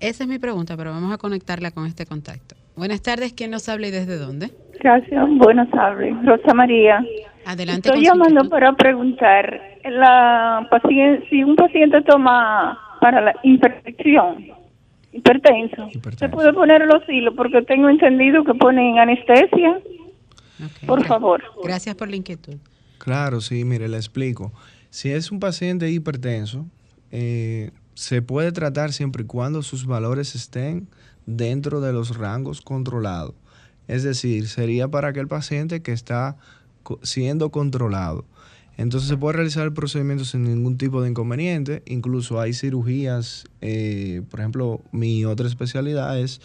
Esa 0.00 0.24
es 0.24 0.28
mi 0.28 0.38
pregunta, 0.38 0.76
pero 0.76 0.90
vamos 0.90 1.14
a 1.14 1.18
conectarla 1.18 1.70
con 1.70 1.86
este 1.86 2.04
contacto. 2.04 2.54
Buenas 2.76 3.00
tardes, 3.00 3.32
¿quién 3.32 3.50
nos 3.50 3.68
habla 3.70 3.88
y 3.88 3.90
desde 3.90 4.18
dónde? 4.18 4.50
Gracias, 4.80 5.28
buenas 5.38 5.70
tardes. 5.70 6.14
Rosa 6.24 6.54
María. 6.54 7.02
Adelante. 7.46 7.88
Estoy 7.88 8.04
llamando 8.04 8.48
para 8.48 8.74
preguntar, 8.74 9.60
la 9.84 10.66
pacien- 10.70 11.24
si 11.30 11.42
un 11.44 11.56
paciente 11.56 12.02
toma 12.02 12.78
para 13.00 13.20
la 13.20 13.34
hipertensión, 13.42 14.46
hipertenso, 15.12 15.88
Hipertenso. 15.92 16.18
¿se 16.18 16.28
puede 16.28 16.52
poner 16.52 16.84
los 16.86 17.02
hilos? 17.08 17.34
Porque 17.36 17.62
tengo 17.62 17.88
entendido 17.88 18.44
que 18.44 18.54
ponen 18.54 18.98
anestesia. 18.98 19.80
Por 20.86 21.04
favor. 21.06 21.42
Gracias 21.62 21.94
por 21.94 22.08
la 22.08 22.16
inquietud. 22.16 22.56
Claro, 22.98 23.40
sí, 23.40 23.64
mire, 23.64 23.88
le 23.88 23.96
explico. 23.96 24.52
Si 24.90 25.10
es 25.10 25.30
un 25.30 25.38
paciente 25.38 25.88
hipertenso, 25.90 26.66
eh, 27.12 27.70
se 27.94 28.22
puede 28.22 28.52
tratar 28.52 28.92
siempre 28.92 29.22
y 29.22 29.26
cuando 29.26 29.62
sus 29.62 29.86
valores 29.86 30.34
estén 30.34 30.88
dentro 31.26 31.80
de 31.80 31.92
los 31.92 32.16
rangos 32.18 32.60
controlados. 32.60 33.34
Es 33.86 34.02
decir, 34.02 34.48
sería 34.48 34.88
para 34.88 35.08
aquel 35.08 35.28
paciente 35.28 35.80
que 35.82 35.92
está 35.92 36.36
co- 36.82 36.98
siendo 37.02 37.50
controlado. 37.50 38.24
Entonces 38.78 39.08
se 39.08 39.16
puede 39.16 39.34
realizar 39.34 39.64
el 39.64 39.72
procedimiento 39.72 40.24
sin 40.24 40.44
ningún 40.44 40.78
tipo 40.78 41.02
de 41.02 41.10
inconveniente. 41.10 41.82
Incluso 41.86 42.40
hay 42.40 42.54
cirugías, 42.54 43.44
eh, 43.60 44.22
por 44.30 44.38
ejemplo, 44.38 44.80
mi 44.92 45.24
otra 45.24 45.48
especialidad 45.48 46.18
es 46.18 46.40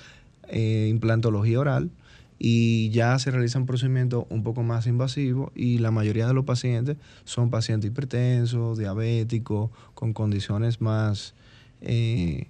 eh, 0.49 0.87
implantología 0.89 1.59
oral 1.59 1.91
y 2.39 2.89
ya 2.89 3.17
se 3.19 3.29
realizan 3.29 3.67
procedimientos 3.67 4.25
un 4.29 4.41
poco 4.41 4.63
más 4.63 4.87
invasivos 4.87 5.51
y 5.53 5.77
la 5.77 5.91
mayoría 5.91 6.25
de 6.25 6.33
los 6.33 6.43
pacientes 6.43 6.97
son 7.23 7.51
pacientes 7.51 7.91
hipertensos, 7.91 8.79
diabéticos, 8.79 9.69
con 9.93 10.13
condiciones 10.13 10.81
más 10.81 11.35
eh, 11.81 12.47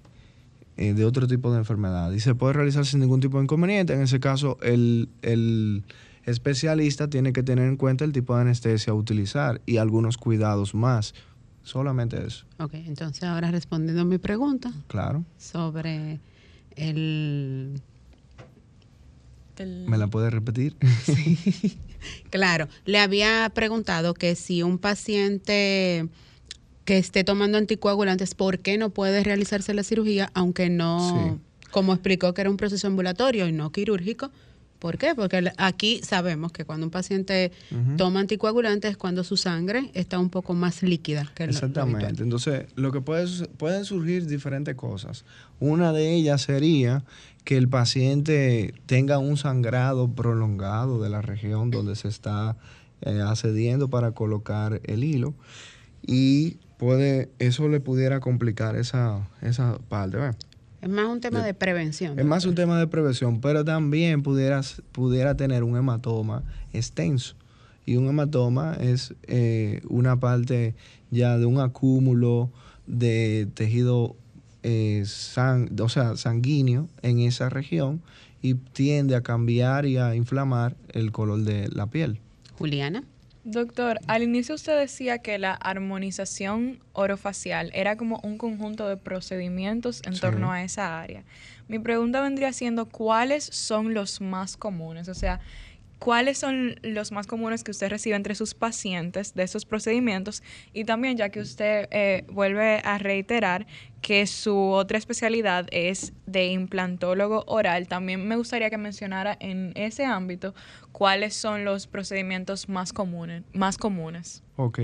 de 0.76 1.04
otro 1.04 1.26
tipo 1.26 1.52
de 1.52 1.58
enfermedad. 1.58 2.10
Y 2.12 2.20
se 2.20 2.34
puede 2.34 2.54
realizar 2.54 2.86
sin 2.86 3.00
ningún 3.00 3.20
tipo 3.20 3.36
de 3.36 3.44
inconveniente. 3.44 3.92
En 3.92 4.00
ese 4.00 4.18
caso, 4.18 4.56
el, 4.62 5.10
el 5.20 5.84
especialista 6.26 7.08
tiene 7.08 7.32
que 7.32 7.42
tener 7.42 7.66
en 7.68 7.76
cuenta 7.76 8.04
el 8.04 8.12
tipo 8.12 8.34
de 8.34 8.42
anestesia 8.42 8.92
a 8.92 8.96
utilizar 8.96 9.60
y 9.66 9.76
algunos 9.78 10.16
cuidados 10.16 10.74
más. 10.74 11.14
Solamente 11.62 12.24
eso, 12.26 12.44
Ok, 12.58 12.74
entonces 12.74 13.22
ahora 13.24 13.50
respondiendo 13.50 14.02
a 14.02 14.04
mi 14.04 14.18
pregunta 14.18 14.70
claro. 14.86 15.24
sobre 15.38 16.20
el 16.76 17.80
El- 19.56 19.86
¿Me 19.88 19.96
la 19.98 20.08
puede 20.08 20.30
repetir? 20.30 20.76
Claro, 22.30 22.68
le 22.84 22.98
había 22.98 23.50
preguntado 23.54 24.12
que 24.12 24.34
si 24.34 24.62
un 24.62 24.78
paciente 24.78 26.06
que 26.84 26.98
esté 26.98 27.24
tomando 27.24 27.56
anticoagulantes, 27.56 28.34
¿por 28.34 28.58
qué 28.58 28.76
no 28.76 28.90
puede 28.90 29.24
realizarse 29.24 29.72
la 29.72 29.82
cirugía, 29.84 30.30
aunque 30.34 30.68
no, 30.68 31.40
como 31.70 31.94
explicó 31.94 32.34
que 32.34 32.42
era 32.42 32.50
un 32.50 32.58
proceso 32.58 32.86
ambulatorio 32.88 33.48
y 33.48 33.52
no 33.52 33.72
quirúrgico? 33.72 34.30
¿Por 34.84 34.98
qué? 34.98 35.14
Porque 35.14 35.38
el- 35.38 35.52
aquí 35.56 36.02
sabemos 36.02 36.52
que 36.52 36.66
cuando 36.66 36.84
un 36.84 36.90
paciente 36.90 37.52
toma 37.96 38.20
anticoagulantes 38.20 38.90
es 38.90 38.96
cuando 38.98 39.24
su 39.24 39.38
sangre 39.38 39.90
está 39.94 40.18
un 40.18 40.28
poco 40.28 40.52
más 40.52 40.82
líquida 40.82 41.32
que 41.34 41.46
lo 41.46 41.52
Exactamente. 41.52 42.22
Entonces, 42.22 42.66
lo 42.76 42.92
que 42.92 43.00
puede, 43.00 43.26
pueden 43.56 43.86
surgir 43.86 44.26
diferentes 44.26 44.74
cosas. 44.74 45.24
Una 45.58 45.94
de 45.94 46.12
ellas 46.12 46.42
sería 46.42 47.02
que 47.44 47.56
el 47.56 47.66
paciente 47.66 48.74
tenga 48.84 49.16
un 49.16 49.38
sangrado 49.38 50.08
prolongado 50.12 51.02
de 51.02 51.08
la 51.08 51.22
región 51.22 51.70
donde 51.70 51.96
se 51.96 52.08
está 52.08 52.58
eh, 53.00 53.22
accediendo 53.26 53.88
para 53.88 54.10
colocar 54.12 54.82
el 54.84 55.02
hilo. 55.02 55.32
y 56.06 56.58
puede, 56.76 57.30
eso 57.38 57.70
le 57.70 57.80
pudiera 57.80 58.20
complicar 58.20 58.76
esa, 58.76 59.26
esa 59.40 59.78
parte. 59.88 60.18
¿ve? 60.18 60.32
Es 60.84 60.90
más 60.90 61.06
un 61.06 61.20
tema 61.20 61.42
de, 61.42 61.54
prevención. 61.54 62.18
Es 62.18 62.26
más 62.26 62.44
un 62.44 62.54
tema 62.54 62.78
de 62.78 62.86
prevención, 62.86 63.40
pero 63.40 63.64
también 63.64 64.22
pudiera, 64.22 64.60
pudiera 64.92 65.34
tener 65.34 65.64
un 65.64 65.78
hematoma 65.78 66.42
extenso. 66.74 67.36
Y 67.86 67.96
un 67.96 68.06
hematoma 68.06 68.74
es 68.74 69.14
eh, 69.22 69.80
una 69.88 70.20
parte 70.20 70.74
ya 71.10 71.38
de 71.38 71.46
un 71.46 71.58
acúmulo 71.58 72.50
de 72.86 73.48
tejido 73.54 74.14
eh, 74.62 75.04
o 75.80 75.88
sea, 75.88 76.16
sanguíneo 76.16 76.88
en 77.00 77.20
esa 77.20 77.48
región 77.48 78.02
y 78.42 78.52
tiende 78.52 79.16
a 79.16 79.22
cambiar 79.22 79.86
y 79.86 79.96
a 79.96 80.14
inflamar 80.14 80.76
el 80.90 81.12
color 81.12 81.44
de 81.44 81.68
la 81.68 81.86
piel. 81.86 82.20
Juliana. 82.58 83.04
Doctor, 83.44 84.00
al 84.06 84.22
inicio 84.22 84.54
usted 84.54 84.78
decía 84.78 85.18
que 85.18 85.38
la 85.38 85.52
armonización 85.52 86.80
orofacial 86.94 87.70
era 87.74 87.96
como 87.96 88.18
un 88.22 88.38
conjunto 88.38 88.88
de 88.88 88.96
procedimientos 88.96 90.00
en 90.06 90.18
torno 90.18 90.50
a 90.50 90.62
esa 90.62 90.98
área. 90.98 91.24
Mi 91.68 91.78
pregunta 91.78 92.22
vendría 92.22 92.54
siendo, 92.54 92.86
¿cuáles 92.86 93.44
son 93.44 93.92
los 93.92 94.22
más 94.22 94.56
comunes? 94.56 95.08
O 95.08 95.14
sea, 95.14 95.40
¿cuáles 96.04 96.36
son 96.36 96.76
los 96.82 97.12
más 97.12 97.26
comunes 97.26 97.64
que 97.64 97.70
usted 97.70 97.88
recibe 97.88 98.14
entre 98.14 98.34
sus 98.34 98.52
pacientes 98.52 99.34
de 99.34 99.42
esos 99.42 99.64
procedimientos? 99.64 100.42
Y 100.74 100.84
también, 100.84 101.16
ya 101.16 101.30
que 101.30 101.40
usted 101.40 101.88
eh, 101.90 102.26
vuelve 102.30 102.82
a 102.84 102.98
reiterar 102.98 103.66
que 104.02 104.26
su 104.26 104.54
otra 104.54 104.98
especialidad 104.98 105.66
es 105.70 106.12
de 106.26 106.48
implantólogo 106.48 107.44
oral, 107.46 107.88
también 107.88 108.28
me 108.28 108.36
gustaría 108.36 108.68
que 108.68 108.76
mencionara 108.76 109.34
en 109.40 109.72
ese 109.76 110.04
ámbito 110.04 110.54
cuáles 110.92 111.32
son 111.34 111.64
los 111.64 111.86
procedimientos 111.86 112.68
más 112.68 112.92
comunes. 112.92 113.42
Más 113.54 113.78
comunes. 113.78 114.42
Ok. 114.56 114.80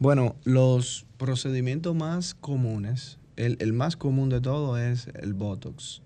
Bueno, 0.00 0.34
los 0.42 1.06
procedimientos 1.18 1.94
más 1.94 2.34
comunes, 2.34 3.20
el, 3.36 3.58
el 3.60 3.72
más 3.72 3.96
común 3.96 4.28
de 4.28 4.40
todo 4.40 4.76
es 4.76 5.06
el 5.22 5.34
Botox. 5.34 6.02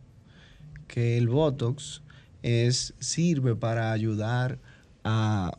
Que 0.89 1.17
el 1.17 1.27
Botox 1.29 2.03
es, 2.47 2.95
sirve 3.01 3.57
para 3.57 3.91
ayudar 3.91 4.59
a, 5.03 5.59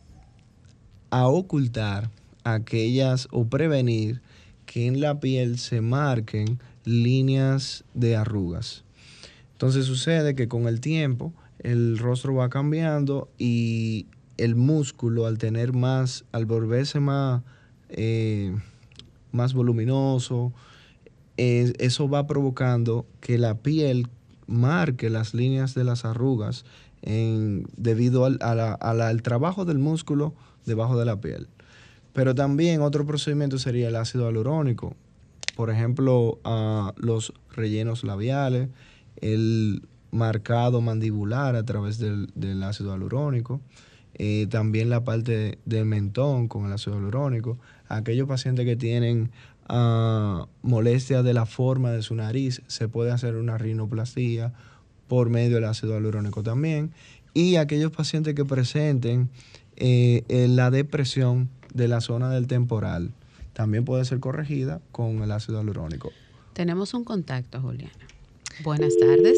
a 1.09 1.27
ocultar 1.27 2.09
aquellas 2.45 3.27
o 3.31 3.45
prevenir 3.45 4.21
que 4.65 4.87
en 4.87 5.01
la 5.01 5.19
piel 5.19 5.59
se 5.59 5.81
marquen 5.81 6.59
líneas 6.85 7.83
de 7.93 8.15
arrugas. 8.15 8.85
Entonces 9.51 9.85
sucede 9.85 10.33
que 10.33 10.47
con 10.47 10.67
el 10.67 10.79
tiempo 10.79 11.33
el 11.59 11.97
rostro 11.97 12.35
va 12.35 12.49
cambiando 12.49 13.27
y 13.37 14.05
el 14.37 14.55
músculo 14.55 15.25
al 15.25 15.37
tener 15.37 15.73
más, 15.73 16.23
al 16.31 16.45
volverse 16.45 17.01
más, 17.01 17.41
eh, 17.89 18.55
más 19.33 19.53
voluminoso, 19.53 20.53
eso 21.35 22.09
va 22.09 22.25
provocando 22.27 23.05
que 23.19 23.37
la 23.37 23.55
piel 23.55 24.07
marque 24.47 25.09
las 25.09 25.33
líneas 25.33 25.75
de 25.75 25.83
las 25.83 26.05
arrugas 26.05 26.65
debido 27.03 28.25
al, 28.25 28.39
al 28.41 29.21
trabajo 29.21 29.65
del 29.65 29.77
músculo 29.77 30.33
debajo 30.65 30.97
de 30.97 31.05
la 31.05 31.21
piel. 31.21 31.47
Pero 32.13 32.33
también 32.33 32.81
otro 32.81 33.05
procedimiento 33.05 33.59
sería 33.59 33.89
el 33.89 33.95
ácido 33.95 34.25
hialurónico. 34.25 34.95
Por 35.55 35.69
ejemplo, 35.69 36.39
los 36.97 37.33
rellenos 37.55 38.03
labiales, 38.03 38.69
el 39.21 39.83
marcado 40.11 40.81
mandibular 40.81 41.55
a 41.55 41.63
través 41.63 41.99
del, 41.99 42.63
ácido 42.63 42.91
hialurónico, 42.91 43.61
eh, 44.15 44.47
también 44.49 44.89
la 44.89 45.03
parte 45.03 45.59
del 45.65 45.85
mentón 45.85 46.47
con 46.47 46.65
el 46.65 46.73
ácido 46.73 46.95
hialurónico. 46.95 47.57
Aquellos 47.87 48.27
pacientes 48.27 48.65
que 48.65 48.75
tienen 48.75 49.31
uh, 49.69 50.47
molestias 50.61 51.23
de 51.23 51.33
la 51.33 51.45
forma 51.45 51.91
de 51.91 52.01
su 52.01 52.15
nariz, 52.15 52.61
se 52.67 52.87
puede 52.87 53.11
hacer 53.11 53.35
una 53.35 53.57
rinoplastía 53.57 54.53
por 55.07 55.29
medio 55.29 55.55
del 55.55 55.65
ácido 55.65 55.93
hialurónico 55.93 56.43
también. 56.43 56.91
Y 57.33 57.57
aquellos 57.57 57.91
pacientes 57.91 58.33
que 58.33 58.45
presenten 58.45 59.29
eh, 59.75 60.23
la 60.49 60.71
depresión 60.71 61.49
de 61.73 61.87
la 61.87 62.01
zona 62.01 62.29
del 62.31 62.47
temporal, 62.47 63.11
también 63.53 63.85
puede 63.85 64.05
ser 64.05 64.19
corregida 64.19 64.81
con 64.91 65.21
el 65.21 65.31
ácido 65.31 65.59
hialurónico. 65.59 66.11
Tenemos 66.53 66.93
un 66.93 67.03
contacto, 67.03 67.61
Juliana. 67.61 67.93
Buenas 68.63 68.97
tardes. 68.97 69.37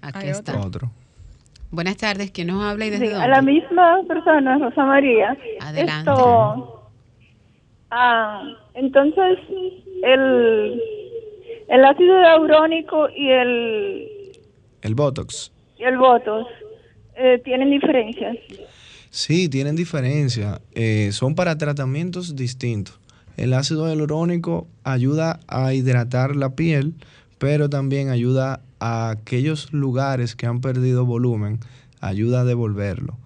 Aquí 0.00 0.26
está. 0.26 0.60
Otro. 0.60 0.90
Buenas 1.70 1.96
tardes. 1.96 2.30
¿Quién 2.30 2.48
nos 2.48 2.62
habla 2.64 2.86
y 2.86 2.90
desde 2.90 3.10
dónde? 3.10 3.24
A 3.24 3.28
la 3.28 3.42
misma 3.42 4.02
persona, 4.06 4.58
Rosa 4.58 4.84
María. 4.84 5.36
Adelante. 5.60 6.10
Ah, 7.96 8.42
entonces, 8.74 9.38
el, 10.02 10.82
el 11.68 11.84
ácido 11.84 12.20
hialurónico 12.20 13.08
y 13.08 13.30
el... 13.30 14.08
El 14.82 14.94
Botox. 14.96 15.52
Y 15.78 15.84
el 15.84 15.96
Botox, 15.96 16.50
eh, 17.14 17.40
¿tienen 17.44 17.70
diferencias? 17.70 18.36
Sí, 19.10 19.48
tienen 19.48 19.76
diferencia. 19.76 20.60
Eh, 20.74 21.10
son 21.12 21.36
para 21.36 21.56
tratamientos 21.56 22.34
distintos. 22.34 22.98
El 23.36 23.54
ácido 23.54 23.86
hialurónico 23.86 24.66
ayuda 24.82 25.38
a 25.46 25.72
hidratar 25.72 26.34
la 26.34 26.56
piel, 26.56 26.94
pero 27.38 27.70
también 27.70 28.10
ayuda 28.10 28.60
a 28.80 29.10
aquellos 29.10 29.72
lugares 29.72 30.34
que 30.34 30.46
han 30.46 30.60
perdido 30.60 31.06
volumen, 31.06 31.60
ayuda 32.00 32.40
a 32.40 32.44
devolverlo. 32.44 33.18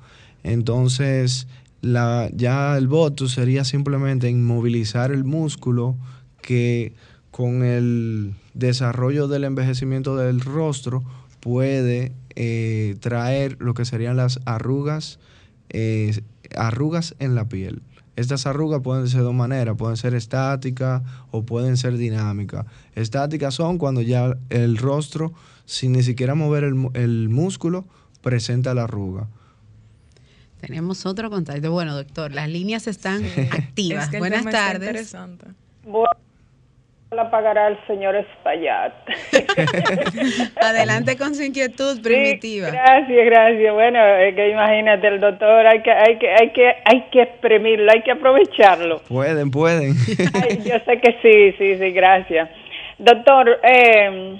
Entonces, 0.43 1.49
la, 1.81 2.29
ya 2.35 2.77
el 2.77 2.89
voto 2.89 3.29
sería 3.29 3.65
simplemente 3.65 4.29
inmovilizar 4.29 5.13
el 5.13 5.25
músculo 5.25 5.97
que 6.43 6.95
con 7.31 7.63
el 7.63 8.35
desarrollo 8.55 9.29
del 9.29 9.45
envejecimiento 9.45 10.17
del 10.17 10.41
rostro 10.41 11.05
puede 11.41 12.13
eh, 12.35 12.97
traer 13.01 13.57
lo 13.61 13.75
que 13.75 13.85
serían 13.85 14.17
las 14.17 14.41
arrugas, 14.45 15.19
eh, 15.69 16.21
arrugas 16.57 17.15
en 17.21 17.35
la 17.35 17.49
piel. 17.49 17.83
Estas 18.17 18.47
arrugas 18.47 18.83
pueden 18.83 19.07
ser 19.07 19.21
de 19.21 19.27
dos 19.27 19.35
maneras, 19.35 19.77
pueden 19.77 19.97
ser 19.97 20.15
estáticas 20.15 21.03
o 21.31 21.45
pueden 21.45 21.77
ser 21.77 21.97
dinámicas. 21.97 22.67
Estáticas 22.97 23.55
son 23.55 23.79
cuando 23.79 24.03
ya 24.03 24.37
el 24.51 24.77
rostro, 24.77 25.33
sin 25.67 25.93
ni 25.93 26.03
siquiera 26.03 26.35
mover 26.35 26.65
el, 26.65 26.89
el 26.95 27.29
músculo, 27.29 27.85
presenta 28.21 28.75
la 28.75 28.85
arruga. 28.85 29.29
Tenemos 30.61 31.07
otro 31.07 31.31
contacto. 31.31 31.71
Bueno, 31.71 31.95
doctor, 31.95 32.33
las 32.33 32.49
líneas 32.49 32.87
están 32.87 33.23
activas. 33.53 34.11
Buenas 34.19 34.45
tardes. 34.45 35.17
Bueno, 35.85 36.11
la 37.11 37.31
pagará 37.31 37.69
el 37.69 37.79
señor 37.87 38.17
Espaillat. 38.17 38.93
Adelante 40.63 41.17
con 41.17 41.35
su 41.35 41.43
inquietud 41.43 42.03
primitiva. 42.03 42.71
gracias, 42.71 43.25
gracias. 43.25 43.73
Bueno, 43.73 44.05
es 44.05 44.35
que 44.35 44.51
imagínate, 44.51 45.09
el 45.09 45.21
doctor 45.21 45.67
hay 45.67 45.83
que, 45.83 45.91
hay 45.91 46.19
que, 46.19 46.29
hay 46.29 46.53
que, 46.53 46.75
hay 46.85 47.09
que 47.11 47.23
exprimirlo, 47.23 47.91
hay 47.91 48.03
que 48.03 48.11
aprovecharlo. 48.11 49.01
Pueden, 49.09 49.51
pueden. 49.51 49.95
yo 50.65 50.75
sé 50.85 51.01
que 51.01 51.17
sí, 51.23 51.53
sí, 51.57 51.79
sí, 51.79 51.91
gracias. 51.93 52.51
Doctor, 52.99 53.59
eh, 53.63 54.39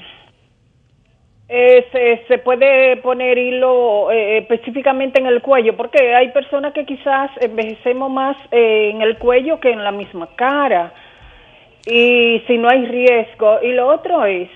eh, 1.51 2.25
se, 2.29 2.39
puede 2.39 2.99
poner 2.99 3.39
hilo 3.39 4.11
eh, 4.11 4.39
específicamente 4.39 5.19
en 5.19 5.27
el 5.27 5.41
cuello, 5.41 5.77
porque 5.77 6.15
hay 6.15 6.29
personas 6.29 6.75
que 6.75 6.85
quizás 6.85 7.31
envejecemos 7.41 8.11
más 8.11 8.37
eh, 8.51 8.91
en 8.93 9.01
el 9.01 9.17
cuello 9.17 9.59
que 9.59 9.71
en 9.71 9.83
la 9.83 9.93
misma 9.93 10.29
cara, 10.37 10.93
y 11.87 12.43
si 12.47 12.59
no 12.59 12.69
hay 12.69 12.85
riesgo. 12.85 13.61
Y 13.63 13.73
lo 13.73 13.89
otro 13.89 14.27
es, 14.27 14.51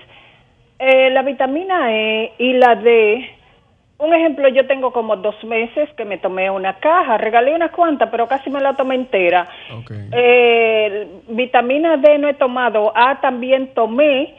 eh, 0.77 1.09
la 1.09 1.23
vitamina 1.23 1.91
E 1.91 2.33
y 2.37 2.53
la 2.53 2.75
D, 2.75 3.27
un 3.97 4.13
ejemplo, 4.13 4.47
yo 4.49 4.67
tengo 4.67 4.91
como 4.91 5.15
dos 5.15 5.43
meses 5.45 5.89
que 5.97 6.05
me 6.05 6.19
tomé 6.19 6.51
una 6.51 6.75
caja, 6.75 7.17
regalé 7.17 7.55
unas 7.55 7.71
cuantas, 7.71 8.09
pero 8.11 8.27
casi 8.27 8.51
me 8.51 8.59
la 8.59 8.75
tomé 8.75 8.95
entera. 8.95 9.47
vitamina 11.27 11.97
D 11.97 12.19
no 12.19 12.27
he 12.27 12.33
tomado, 12.35 12.91
A 12.95 13.19
también 13.19 13.73
tomé 13.73 14.35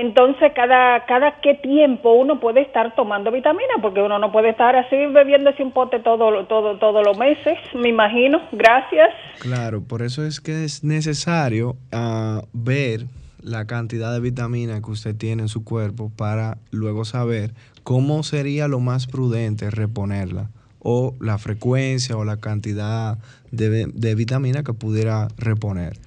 entonces, 0.00 0.52
cada, 0.54 1.04
cada 1.06 1.40
qué 1.40 1.54
tiempo 1.54 2.12
uno 2.12 2.38
puede 2.38 2.60
estar 2.60 2.94
tomando 2.94 3.32
vitamina, 3.32 3.74
porque 3.82 4.00
uno 4.00 4.18
no 4.20 4.30
puede 4.30 4.50
estar 4.50 4.76
así 4.76 4.94
bebiéndose 4.94 5.62
un 5.62 5.72
pote 5.72 5.98
todo, 5.98 6.46
todo, 6.46 6.78
todos 6.78 7.04
los 7.04 7.18
meses, 7.18 7.58
me 7.74 7.88
imagino. 7.88 8.40
Gracias. 8.52 9.08
Claro, 9.40 9.82
por 9.82 10.02
eso 10.02 10.24
es 10.24 10.40
que 10.40 10.64
es 10.64 10.84
necesario 10.84 11.76
uh, 11.92 12.46
ver 12.52 13.06
la 13.42 13.66
cantidad 13.66 14.12
de 14.12 14.20
vitamina 14.20 14.80
que 14.80 14.90
usted 14.90 15.16
tiene 15.16 15.42
en 15.42 15.48
su 15.48 15.64
cuerpo 15.64 16.12
para 16.16 16.58
luego 16.70 17.04
saber 17.04 17.52
cómo 17.82 18.22
sería 18.22 18.68
lo 18.68 18.78
más 18.78 19.08
prudente 19.08 19.70
reponerla 19.70 20.50
o 20.78 21.16
la 21.20 21.38
frecuencia 21.38 22.16
o 22.16 22.24
la 22.24 22.36
cantidad 22.36 23.18
de, 23.50 23.86
de 23.86 24.14
vitamina 24.14 24.62
que 24.62 24.74
pudiera 24.74 25.26
reponer. 25.38 25.98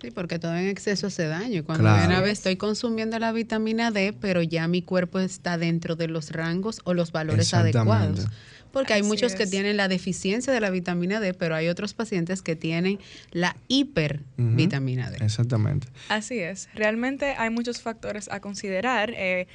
Sí, 0.00 0.10
porque 0.10 0.38
todo 0.38 0.56
en 0.56 0.68
exceso 0.68 1.08
hace 1.08 1.26
daño. 1.26 1.64
Cuando 1.64 1.84
una 1.84 2.20
vez 2.20 2.32
estoy 2.32 2.56
consumiendo 2.56 3.18
la 3.18 3.32
vitamina 3.32 3.90
D, 3.90 4.14
pero 4.18 4.42
ya 4.42 4.66
mi 4.66 4.80
cuerpo 4.82 5.18
está 5.18 5.58
dentro 5.58 5.94
de 5.96 6.08
los 6.08 6.30
rangos 6.30 6.80
o 6.84 6.94
los 6.94 7.12
valores 7.12 7.52
adecuados. 7.52 8.26
porque 8.72 8.92
hay 8.94 9.00
Así 9.00 9.08
muchos 9.08 9.34
que 9.34 9.46
tienen 9.46 9.76
la 9.76 9.88
deficiencia 9.88 10.52
de 10.52 10.60
la 10.60 10.70
vitamina 10.70 11.18
D, 11.20 11.34
pero 11.34 11.54
hay 11.54 11.68
otros 11.68 11.92
pacientes 11.92 12.40
que 12.40 12.56
tienen 12.56 12.98
la 13.32 13.56
hipervitamina 13.68 15.10
D. 15.10 15.18
Exactamente. 15.24 15.88
Así 16.08 16.38
es. 16.38 16.68
Realmente 16.74 17.34
hay 17.36 17.50
muchos 17.50 17.82
factores 17.82 18.28
a 18.30 18.40
considerar 18.40 19.12
eh, 19.16 19.48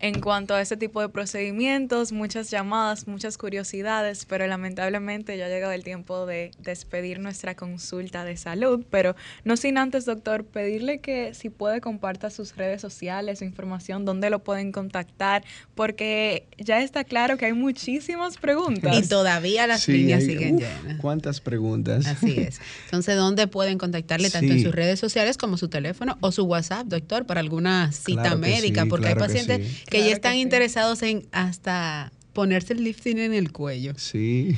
en 0.00 0.20
cuanto 0.20 0.54
a 0.54 0.60
este 0.60 0.76
tipo 0.76 1.00
de 1.00 1.08
procedimientos, 1.08 2.12
muchas 2.12 2.50
llamadas, 2.50 3.06
muchas 3.06 3.38
curiosidades, 3.38 4.26
pero 4.26 4.46
lamentablemente 4.46 5.38
ya 5.38 5.46
ha 5.46 5.48
llegado 5.48 5.72
el 5.72 5.82
tiempo 5.84 6.26
de 6.26 6.50
despedir 6.58 7.20
nuestra 7.20 7.54
consulta 7.54 8.24
de 8.24 8.36
salud. 8.36 8.84
Pero 8.90 9.14
no 9.44 9.56
sin 9.56 9.78
antes, 9.78 10.04
doctor, 10.04 10.44
pedirle 10.44 11.00
que 11.00 11.32
si 11.32 11.48
puede 11.48 11.80
comparta 11.80 12.28
sus 12.30 12.56
redes 12.56 12.82
sociales, 12.82 13.38
su 13.38 13.44
información, 13.44 14.04
dónde 14.04 14.30
lo 14.30 14.40
pueden 14.40 14.72
contactar, 14.72 15.44
porque 15.74 16.46
ya 16.58 16.82
está 16.82 17.04
claro 17.04 17.36
que 17.38 17.46
hay 17.46 17.52
muchísimas 17.52 18.36
preguntas. 18.36 18.96
Y 18.98 19.08
todavía 19.08 19.66
las 19.66 19.82
Sí, 19.82 19.92
líneas 19.92 20.20
hay- 20.22 20.26
siguen 20.26 20.54
uf, 20.56 20.60
llenas. 20.62 21.00
¿Cuántas 21.00 21.40
preguntas? 21.40 22.06
Así 22.06 22.38
es. 22.40 22.60
Entonces, 22.86 23.16
¿dónde 23.16 23.46
pueden 23.46 23.78
contactarle 23.78 24.28
tanto 24.30 24.52
en 24.52 24.62
sus 24.62 24.74
redes 24.74 24.98
sociales 25.00 25.38
como 25.38 25.56
su 25.56 25.68
teléfono 25.68 26.18
o 26.20 26.32
su 26.32 26.44
WhatsApp, 26.44 26.86
doctor, 26.88 27.26
para 27.26 27.40
alguna 27.40 27.90
cita 27.92 28.22
Claro 28.22 28.38
médica? 28.38 28.82
sí, 28.82 28.88
Porque 28.88 29.06
claro 29.06 29.22
hay 29.22 29.28
que 29.28 29.34
pacientes 29.34 29.68
sí. 29.76 29.83
Que, 29.84 29.98
Claro 29.98 30.04
ya 30.04 30.08
que 30.10 30.14
están 30.14 30.34
sí. 30.34 30.40
interesados 30.40 31.02
en 31.02 31.26
hasta 31.32 32.12
ponerse 32.32 32.72
el 32.74 32.84
lifting 32.84 33.18
en 33.18 33.32
el 33.32 33.52
cuello. 33.52 33.92
Sí. 33.96 34.56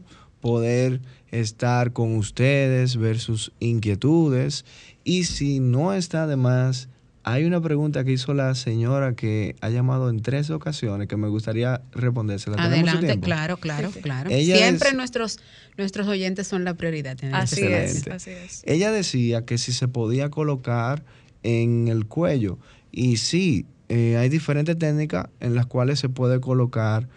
poder 0.49 1.01
estar 1.31 1.91
con 1.91 2.15
ustedes, 2.17 2.97
ver 2.97 3.17
sus 3.17 3.51
inquietudes. 3.59 4.63
Y 5.03 5.23
si 5.23 5.59
no 5.59 5.91
está 5.91 6.27
de 6.27 6.35
más, 6.35 6.87
hay 7.23 7.45
una 7.45 7.59
pregunta 7.59 8.03
que 8.03 8.11
hizo 8.11 8.35
la 8.35 8.53
señora 8.53 9.15
que 9.15 9.55
ha 9.61 9.69
llamado 9.71 10.07
en 10.11 10.21
tres 10.21 10.51
ocasiones 10.51 11.07
que 11.07 11.17
me 11.17 11.29
gustaría 11.29 11.81
respondérsela. 11.93 12.57
¿Tenemos 12.57 12.91
su 12.91 12.97
Adelante, 12.97 13.19
claro, 13.25 13.57
claro, 13.57 13.87
Sí, 13.87 13.95
sí. 13.95 14.01
claro. 14.01 14.29
Ella 14.29 14.57
Siempre 14.57 14.89
es- 14.89 14.95
nuestros, 14.95 15.39
nuestros 15.77 16.07
oyentes 16.07 16.45
son 16.45 16.63
la 16.63 16.75
prioridad. 16.75 17.17
en 17.23 17.33
Así 17.33 17.61
este 17.63 17.83
es, 17.85 18.07
así 18.07 18.29
es. 18.29 18.61
Ella 18.67 18.91
decía 18.91 19.45
que 19.45 19.57
si 19.57 19.73
se 19.73 19.87
podía 19.87 20.29
colocar 20.29 21.03
en 21.41 21.87
el 21.87 22.05
cuello. 22.05 22.59
Y 22.91 23.17
sí, 23.17 23.65
eh, 23.89 24.17
hay 24.17 24.29
diferentes 24.29 24.77
técnicas 24.77 25.27
en 25.39 25.55
las 25.55 25.65
cuales 25.65 25.99
se 25.99 26.09
puede 26.09 26.39
colocar, 26.39 27.07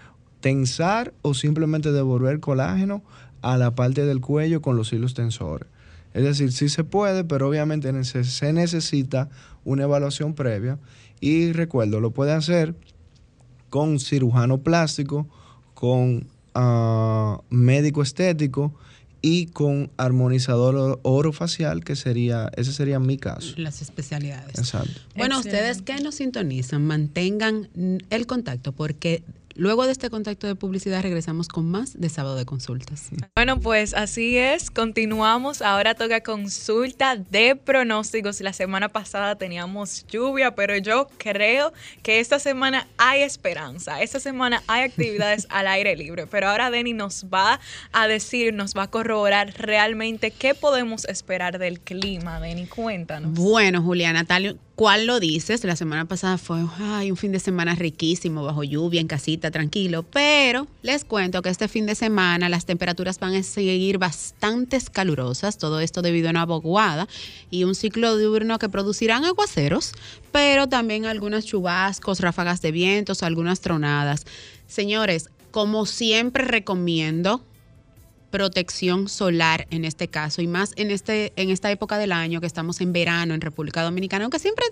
tensar 0.40 1.12
o 1.22 1.34
simplemente 1.34 1.92
devolver 1.92 2.40
colágeno 2.40 3.02
a 3.42 3.56
la 3.56 3.74
parte 3.74 4.04
del 4.04 4.20
cuello 4.20 4.62
con 4.62 4.76
los 4.76 4.92
hilos 4.92 5.14
tensores. 5.14 5.68
Es 6.14 6.24
decir, 6.24 6.52
sí 6.52 6.68
se 6.68 6.84
puede, 6.84 7.24
pero 7.24 7.48
obviamente 7.48 7.92
se 8.04 8.52
necesita 8.52 9.28
una 9.64 9.84
evaluación 9.84 10.34
previa. 10.34 10.78
Y 11.20 11.52
recuerdo, 11.52 12.00
lo 12.00 12.10
puede 12.10 12.32
hacer 12.32 12.74
con 13.70 14.00
cirujano 14.00 14.58
plástico, 14.58 15.28
con 15.74 16.26
ah, 16.54 17.40
médico 17.50 18.02
estético 18.02 18.74
y 19.20 19.46
con 19.46 19.90
armonizador 19.96 21.00
orofacial, 21.02 21.84
que 21.84 21.96
sería, 21.96 22.50
ese 22.56 22.72
sería 22.72 22.98
mi 23.00 23.18
caso. 23.18 23.54
Las 23.56 23.82
especialidades. 23.82 24.58
Exacto. 24.58 25.00
Bueno, 25.16 25.36
Excelente. 25.36 25.70
ustedes 25.70 25.82
que 25.82 26.02
nos 26.02 26.14
sintonizan, 26.16 26.86
mantengan 26.86 27.68
el 28.10 28.26
contacto 28.26 28.72
porque 28.72 29.22
luego 29.58 29.84
de 29.84 29.92
este 29.92 30.08
contacto 30.08 30.46
de 30.46 30.54
publicidad 30.54 31.02
regresamos 31.02 31.48
con 31.48 31.70
más 31.70 32.00
de 32.00 32.08
sábado 32.08 32.36
de 32.36 32.46
consultas. 32.46 33.10
Bueno, 33.34 33.60
pues 33.60 33.92
así 33.92 34.38
es, 34.38 34.70
continuamos. 34.70 35.60
Ahora 35.60 35.94
toca 35.94 36.22
consulta 36.22 37.16
de 37.16 37.56
pronósticos. 37.56 38.40
La 38.40 38.52
semana 38.52 38.88
pasada 38.88 39.36
teníamos 39.36 40.06
lluvia, 40.06 40.54
pero 40.54 40.76
yo 40.76 41.08
creo 41.18 41.72
que 42.02 42.20
esta 42.20 42.38
semana 42.38 42.86
hay 42.96 43.22
esperanza. 43.22 44.00
Esta 44.00 44.20
semana 44.20 44.62
hay 44.68 44.84
actividades 44.84 45.46
al 45.50 45.66
aire 45.66 45.96
libre, 45.96 46.26
pero 46.26 46.48
ahora 46.48 46.70
Denny 46.70 46.92
nos 46.92 47.26
va 47.26 47.60
a 47.92 48.06
decir, 48.06 48.54
nos 48.54 48.74
va 48.74 48.84
a 48.84 48.90
corroborar 48.90 49.52
realmente 49.58 50.30
qué 50.30 50.54
podemos 50.54 51.04
esperar 51.06 51.58
del 51.58 51.80
clima. 51.80 52.40
Denny, 52.40 52.66
cuéntanos. 52.66 53.32
Bueno, 53.32 53.82
Juliana, 53.82 54.24
tal 54.24 54.58
cual 54.78 55.06
lo 55.06 55.18
dices, 55.18 55.64
la 55.64 55.74
semana 55.74 56.04
pasada 56.04 56.38
fue 56.38 56.64
ay, 56.78 57.10
un 57.10 57.16
fin 57.16 57.32
de 57.32 57.40
semana 57.40 57.74
riquísimo, 57.74 58.44
bajo 58.44 58.62
lluvia, 58.62 59.00
en 59.00 59.08
casita, 59.08 59.50
tranquilo, 59.50 60.04
pero 60.04 60.68
les 60.82 61.04
cuento 61.04 61.42
que 61.42 61.48
este 61.48 61.66
fin 61.66 61.84
de 61.84 61.96
semana 61.96 62.48
las 62.48 62.64
temperaturas 62.64 63.18
van 63.18 63.34
a 63.34 63.42
seguir 63.42 63.98
bastante 63.98 64.78
calurosas, 64.92 65.58
todo 65.58 65.80
esto 65.80 66.00
debido 66.00 66.28
a 66.28 66.30
una 66.30 66.46
vaguada 66.46 67.08
y 67.50 67.64
un 67.64 67.74
ciclo 67.74 68.16
diurno 68.16 68.60
que 68.60 68.68
producirán 68.68 69.24
aguaceros, 69.24 69.94
pero 70.30 70.68
también 70.68 71.06
algunos 71.06 71.44
chubascos, 71.44 72.20
ráfagas 72.20 72.62
de 72.62 72.70
vientos, 72.70 73.24
algunas 73.24 73.60
tronadas. 73.60 74.26
Señores, 74.68 75.28
como 75.50 75.86
siempre 75.86 76.44
recomiendo 76.44 77.42
protección 78.30 79.08
solar 79.08 79.66
en 79.70 79.84
este 79.84 80.08
caso 80.08 80.42
y 80.42 80.46
más 80.46 80.72
en 80.76 80.90
este 80.90 81.32
en 81.36 81.50
esta 81.50 81.70
época 81.70 81.98
del 81.98 82.12
año 82.12 82.40
que 82.40 82.46
estamos 82.46 82.80
en 82.80 82.92
verano 82.92 83.34
en 83.34 83.40
República 83.40 83.82
Dominicana, 83.82 84.24
aunque 84.24 84.38
siempre 84.38 84.64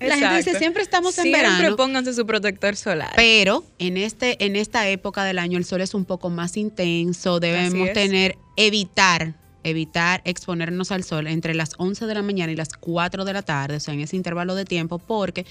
la 0.00 0.16
gente 0.16 0.36
dice 0.36 0.58
siempre 0.58 0.82
estamos 0.82 1.16
en 1.18 1.24
Siempre 1.24 1.42
verano, 1.42 1.76
pónganse 1.76 2.14
su 2.14 2.26
protector 2.26 2.76
solar. 2.76 3.12
pero 3.16 3.64
en 3.78 3.96
este 3.96 4.44
en 4.44 4.56
esta 4.56 4.88
época 4.88 5.24
del 5.24 5.38
año 5.38 5.58
el 5.58 5.64
sol 5.64 5.80
es 5.80 5.94
un 5.94 6.04
poco 6.04 6.30
más 6.30 6.56
intenso, 6.56 7.40
debemos 7.40 7.92
tener 7.92 8.36
evitar 8.56 9.34
evitar 9.64 10.22
exponernos 10.24 10.90
al 10.90 11.04
sol 11.04 11.26
entre 11.26 11.54
las 11.54 11.74
11 11.78 12.06
de 12.06 12.14
la 12.14 12.22
mañana 12.22 12.52
y 12.52 12.56
las 12.56 12.70
4 12.70 13.24
de 13.24 13.32
la 13.32 13.42
tarde, 13.42 13.76
o 13.76 13.80
sea, 13.80 13.94
en 13.94 14.00
ese 14.00 14.16
intervalo 14.16 14.54
de 14.54 14.64
tiempo 14.64 14.98
porque 14.98 15.46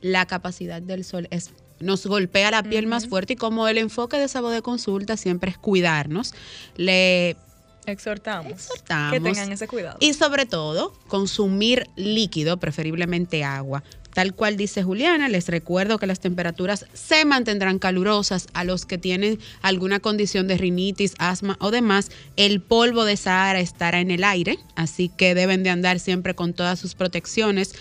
la 0.00 0.26
capacidad 0.26 0.82
del 0.82 1.04
sol 1.04 1.28
es 1.30 1.52
nos 1.82 2.06
golpea 2.06 2.50
la 2.50 2.62
piel 2.62 2.86
más 2.86 3.08
fuerte 3.08 3.34
y 3.34 3.36
como 3.36 3.68
el 3.68 3.78
enfoque 3.78 4.16
de 4.16 4.28
sábado 4.28 4.54
de 4.54 4.62
consulta 4.62 5.16
siempre 5.16 5.50
es 5.50 5.58
cuidarnos, 5.58 6.34
le 6.76 7.36
Exhortamos, 7.84 8.52
Exhortamos. 8.52 9.12
que 9.12 9.20
tengan 9.20 9.50
ese 9.50 9.66
cuidado. 9.66 9.96
y 10.00 10.14
sobre 10.14 10.46
todo, 10.46 10.92
consumir 11.08 11.88
líquido, 11.96 12.58
preferiblemente 12.58 13.42
agua. 13.42 13.82
Tal 14.14 14.34
cual 14.34 14.58
dice 14.58 14.82
Juliana, 14.82 15.28
les 15.28 15.48
recuerdo 15.48 15.98
que 15.98 16.06
las 16.06 16.20
temperaturas 16.20 16.84
se 16.92 17.24
mantendrán 17.24 17.78
calurosas 17.78 18.46
a 18.52 18.62
los 18.62 18.84
que 18.84 18.98
tienen 18.98 19.38
alguna 19.62 20.00
condición 20.00 20.46
de 20.46 20.58
rinitis, 20.58 21.14
asma 21.18 21.56
o 21.60 21.70
demás. 21.70 22.10
El 22.36 22.60
polvo 22.60 23.04
de 23.04 23.16
Sahara 23.16 23.58
estará 23.60 24.00
en 24.00 24.10
el 24.10 24.22
aire, 24.22 24.58
así 24.76 25.08
que 25.08 25.34
deben 25.34 25.62
de 25.62 25.70
andar 25.70 25.98
siempre 25.98 26.34
con 26.34 26.52
todas 26.52 26.78
sus 26.78 26.94
protecciones. 26.94 27.74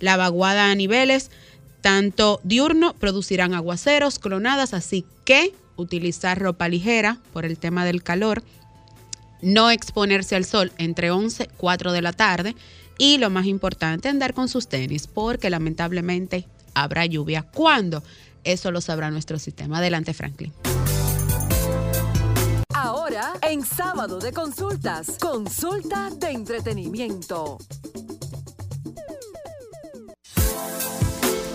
La 0.00 0.16
vaguada 0.16 0.72
a 0.72 0.74
niveles, 0.74 1.30
tanto 1.82 2.40
diurno, 2.44 2.94
producirán 2.94 3.52
aguaceros, 3.52 4.18
clonadas, 4.18 4.72
así 4.72 5.04
que 5.24 5.54
utilizar 5.76 6.38
ropa 6.38 6.68
ligera 6.68 7.18
por 7.32 7.44
el 7.44 7.58
tema 7.58 7.84
del 7.84 8.02
calor 8.02 8.42
no 9.42 9.70
exponerse 9.70 10.36
al 10.36 10.44
sol 10.44 10.72
entre 10.78 11.10
11 11.10 11.42
y 11.42 11.46
4 11.56 11.92
de 11.92 12.00
la 12.00 12.12
tarde 12.12 12.56
y 12.96 13.18
lo 13.18 13.28
más 13.28 13.46
importante, 13.46 14.08
andar 14.08 14.32
con 14.32 14.48
sus 14.48 14.68
tenis 14.68 15.06
porque 15.08 15.50
lamentablemente 15.50 16.46
habrá 16.74 17.04
lluvia. 17.04 17.42
¿Cuándo? 17.42 18.02
Eso 18.44 18.70
lo 18.70 18.80
sabrá 18.80 19.10
nuestro 19.10 19.38
sistema. 19.38 19.78
Adelante, 19.78 20.14
Franklin. 20.14 20.52
Ahora, 22.74 23.32
en 23.42 23.64
sábado 23.64 24.18
de 24.18 24.32
consultas, 24.32 25.18
consulta 25.20 26.10
de 26.10 26.30
entretenimiento. 26.30 27.58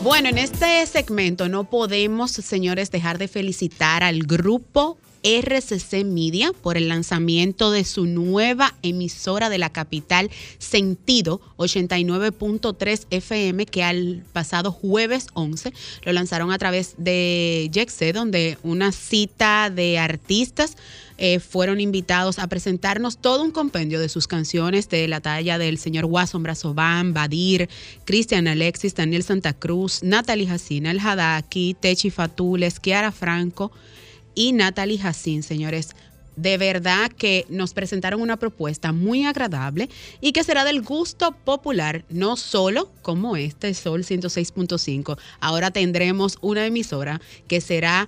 Bueno, 0.07 0.29
en 0.29 0.37
este 0.37 0.85
segmento 0.85 1.49
no 1.49 1.65
podemos, 1.65 2.31
señores, 2.31 2.91
dejar 2.91 3.17
de 3.17 3.27
felicitar 3.27 4.03
al 4.03 4.19
grupo 4.19 4.97
RCC 5.23 6.03
Media 6.05 6.51
por 6.61 6.77
el 6.77 6.87
lanzamiento 6.87 7.71
de 7.71 7.83
su 7.83 8.05
nueva 8.05 8.73
emisora 8.83 9.49
de 9.49 9.57
la 9.57 9.69
capital 9.69 10.29
Sentido 10.57 11.41
89.3 11.57 13.05
FM 13.09 13.65
que 13.65 13.83
al 13.83 14.23
pasado 14.33 14.71
jueves 14.71 15.27
11 15.33 15.73
lo 16.03 16.13
lanzaron 16.13 16.51
a 16.51 16.57
través 16.57 16.95
de 16.97 17.69
Jexé 17.73 18.13
donde 18.13 18.57
una 18.63 18.91
cita 18.91 19.69
de 19.69 19.99
artistas 19.99 20.75
eh, 21.19 21.39
fueron 21.39 21.81
invitados 21.81 22.37
a 22.37 22.47
presentarnos 22.47 23.17
todo 23.17 23.43
un 23.43 23.51
compendio 23.51 23.99
de 23.99 24.07
sus 24.07 24.27
canciones 24.27 24.87
de 24.89 25.07
la 25.07 25.19
talla 25.19 25.57
del 25.57 25.79
señor 25.79 26.05
Wasson 26.05 26.43
Brazoban, 26.43 27.13
Badir, 27.13 27.69
Cristian 28.05 28.47
Alexis, 28.47 28.93
Daniel 28.93 29.23
Santa 29.23 29.53
Cruz, 29.53 30.03
Natalie 30.03 30.47
Jacina, 30.47 30.91
El 30.91 30.99
Hadaki, 30.99 31.75
Techi 31.79 32.11
Fatules, 32.11 32.79
Kiara 32.79 33.11
Franco 33.11 33.71
y 34.37 34.53
Natalie 34.53 34.99
Jacín, 34.99 35.43
señores. 35.43 35.89
de 36.35 36.59
verdad 36.59 37.11
que 37.11 37.47
nos 37.49 37.73
presentaron 37.73 38.21
una 38.21 38.37
propuesta 38.37 38.91
muy 38.91 39.25
agradable 39.25 39.89
y 40.21 40.33
que 40.33 40.43
será 40.43 40.63
del 40.63 40.83
gusto 40.83 41.31
popular, 41.31 42.05
no 42.09 42.37
solo 42.37 42.91
como 43.01 43.35
este 43.35 43.73
Sol 43.73 44.03
106.5. 44.03 45.17
Ahora 45.39 45.71
tendremos 45.71 46.37
una 46.41 46.67
emisora 46.67 47.19
que 47.47 47.59
será 47.59 48.07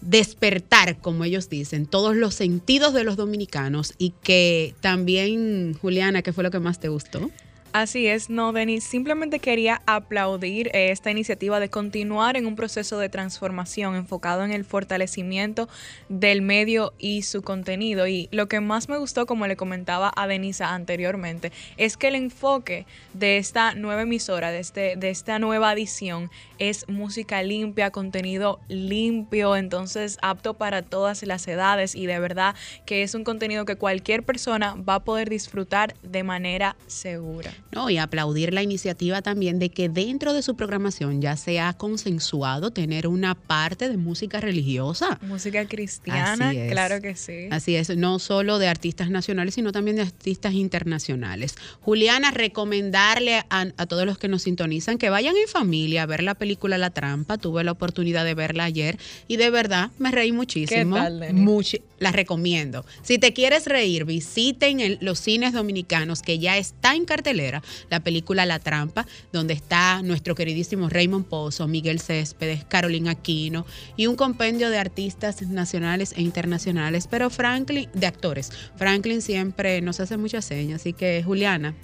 despertar, 0.00 0.98
como 0.98 1.22
ellos 1.22 1.48
dicen, 1.48 1.86
todos 1.86 2.16
los 2.16 2.34
sentidos 2.34 2.94
de 2.94 3.04
los 3.04 3.16
dominicanos 3.16 3.94
y 3.96 4.12
que 4.24 4.74
también, 4.80 5.78
Juliana, 5.80 6.22
¿qué 6.22 6.32
fue 6.32 6.42
lo 6.42 6.50
que 6.50 6.58
más 6.58 6.80
te 6.80 6.88
gustó? 6.88 7.30
Así 7.74 8.06
es, 8.06 8.30
no, 8.30 8.54
Denis, 8.54 8.82
simplemente 8.82 9.40
quería 9.40 9.82
aplaudir 9.84 10.68
eh, 10.68 10.90
esta 10.90 11.10
iniciativa 11.10 11.60
de 11.60 11.68
continuar 11.68 12.38
en 12.38 12.46
un 12.46 12.56
proceso 12.56 12.98
de 12.98 13.10
transformación 13.10 13.94
enfocado 13.94 14.42
en 14.42 14.52
el 14.52 14.64
fortalecimiento 14.64 15.68
del 16.08 16.40
medio 16.40 16.94
y 16.98 17.22
su 17.22 17.42
contenido. 17.42 18.06
Y 18.06 18.30
lo 18.32 18.48
que 18.48 18.60
más 18.60 18.88
me 18.88 18.96
gustó, 18.96 19.26
como 19.26 19.46
le 19.46 19.56
comentaba 19.56 20.10
a 20.16 20.26
Denisa 20.26 20.72
anteriormente, 20.74 21.52
es 21.76 21.98
que 21.98 22.08
el 22.08 22.14
enfoque 22.14 22.86
de 23.12 23.36
esta 23.36 23.74
nueva 23.74 24.02
emisora, 24.02 24.50
de, 24.50 24.60
este, 24.60 24.96
de 24.96 25.10
esta 25.10 25.38
nueva 25.38 25.70
edición, 25.74 26.30
es 26.58 26.88
música 26.88 27.42
limpia, 27.42 27.90
contenido 27.90 28.60
limpio, 28.68 29.56
entonces 29.56 30.16
apto 30.22 30.54
para 30.54 30.80
todas 30.80 31.22
las 31.22 31.46
edades 31.46 31.94
y 31.94 32.06
de 32.06 32.18
verdad 32.18 32.54
que 32.86 33.02
es 33.02 33.14
un 33.14 33.24
contenido 33.24 33.66
que 33.66 33.76
cualquier 33.76 34.22
persona 34.22 34.74
va 34.74 34.96
a 34.96 35.04
poder 35.04 35.28
disfrutar 35.28 35.94
de 36.02 36.22
manera 36.22 36.74
segura. 36.86 37.52
No, 37.70 37.90
y 37.90 37.98
aplaudir 37.98 38.54
la 38.54 38.62
iniciativa 38.62 39.20
también 39.22 39.58
de 39.58 39.68
que 39.70 39.88
dentro 39.88 40.32
de 40.32 40.42
su 40.42 40.56
programación 40.56 41.20
ya 41.20 41.36
se 41.36 41.60
ha 41.60 41.72
consensuado 41.74 42.70
tener 42.70 43.06
una 43.06 43.34
parte 43.34 43.88
de 43.88 43.96
música 43.96 44.40
religiosa. 44.40 45.18
Música 45.22 45.66
cristiana, 45.66 46.52
claro 46.70 47.00
que 47.02 47.14
sí. 47.14 47.48
Así 47.50 47.76
es, 47.76 47.94
no 47.96 48.18
solo 48.18 48.58
de 48.58 48.68
artistas 48.68 49.10
nacionales, 49.10 49.54
sino 49.54 49.72
también 49.72 49.96
de 49.96 50.02
artistas 50.02 50.54
internacionales. 50.54 51.54
Juliana, 51.80 52.30
recomendarle 52.30 53.42
a, 53.50 53.66
a 53.76 53.86
todos 53.86 54.06
los 54.06 54.18
que 54.18 54.28
nos 54.28 54.42
sintonizan 54.42 54.98
que 54.98 55.10
vayan 55.10 55.36
en 55.36 55.48
familia 55.48 56.02
a 56.02 56.06
ver 56.06 56.22
la 56.22 56.34
película 56.34 56.78
La 56.78 56.90
Trampa. 56.90 57.38
Tuve 57.38 57.64
la 57.64 57.72
oportunidad 57.72 58.24
de 58.24 58.34
verla 58.34 58.64
ayer 58.64 58.98
y 59.26 59.36
de 59.36 59.50
verdad 59.50 59.90
me 59.98 60.10
reí 60.10 60.32
muchísimo. 60.32 60.96
¿Qué 60.96 61.00
tal? 61.02 61.20
Muchi- 61.34 61.82
la 61.98 62.12
recomiendo. 62.12 62.84
Si 63.02 63.18
te 63.18 63.32
quieres 63.32 63.66
reír, 63.66 64.04
visiten 64.04 64.80
el- 64.80 64.98
los 65.00 65.18
cines 65.18 65.52
dominicanos 65.52 66.22
que 66.22 66.38
ya 66.38 66.56
está 66.56 66.94
en 66.94 67.04
cartelera 67.04 67.47
la 67.90 68.00
película 68.00 68.46
La 68.46 68.58
Trampa, 68.58 69.06
donde 69.32 69.54
está 69.54 70.02
nuestro 70.02 70.34
queridísimo 70.34 70.88
Raymond 70.88 71.26
Pozo, 71.26 71.66
Miguel 71.68 72.00
Céspedes, 72.00 72.64
Carolina 72.64 73.12
Aquino 73.12 73.66
y 73.96 74.06
un 74.06 74.16
compendio 74.16 74.70
de 74.70 74.78
artistas 74.78 75.42
nacionales 75.42 76.12
e 76.16 76.22
internacionales, 76.22 77.08
pero 77.08 77.30
Franklin, 77.30 77.88
de 77.94 78.06
actores. 78.06 78.50
Franklin 78.76 79.22
siempre 79.22 79.80
nos 79.80 80.00
hace 80.00 80.16
muchas 80.16 80.44
señas, 80.44 80.80
así 80.80 80.92
que 80.92 81.22
Juliana. 81.24 81.74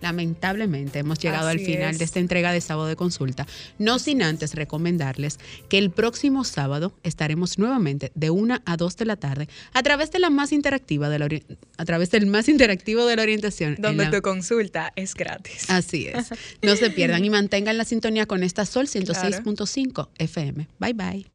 Lamentablemente 0.00 0.98
hemos 1.00 1.18
llegado 1.18 1.48
al 1.48 1.60
final 1.60 1.90
es. 1.92 1.98
de 1.98 2.04
esta 2.04 2.20
entrega 2.20 2.52
de 2.52 2.60
sábado 2.60 2.88
de 2.88 2.96
consulta, 2.96 3.46
no 3.78 3.98
sin 3.98 4.22
antes 4.22 4.54
recomendarles 4.54 5.38
que 5.68 5.78
el 5.78 5.90
próximo 5.90 6.44
sábado 6.44 6.92
estaremos 7.02 7.58
nuevamente 7.58 8.12
de 8.14 8.30
1 8.30 8.60
a 8.64 8.76
2 8.76 8.96
de 8.96 9.04
la 9.04 9.16
tarde 9.16 9.48
a 9.72 9.82
través 9.82 10.10
de 10.12 10.18
la 10.18 10.30
más 10.30 10.52
interactiva 10.52 11.08
de 11.08 11.18
la 11.18 11.28
a 11.78 11.84
través 11.84 12.10
del 12.10 12.26
más 12.26 12.48
interactivo 12.48 13.06
de 13.06 13.16
la 13.16 13.22
orientación. 13.22 13.74
en 13.76 13.82
Donde 13.82 14.04
la- 14.04 14.10
tu 14.10 14.20
consulta 14.22 14.92
es 14.96 15.14
gratis. 15.14 15.68
Así 15.70 16.06
es. 16.06 16.28
No 16.62 16.76
se 16.76 16.90
pierdan 16.90 17.24
y 17.24 17.30
mantengan 17.30 17.76
la 17.78 17.84
sintonía 17.84 18.26
con 18.26 18.42
esta 18.42 18.64
Sol 18.66 18.86
106.5 18.86 20.08
FM. 20.18 20.68
Bye 20.78 20.92
bye. 20.92 21.26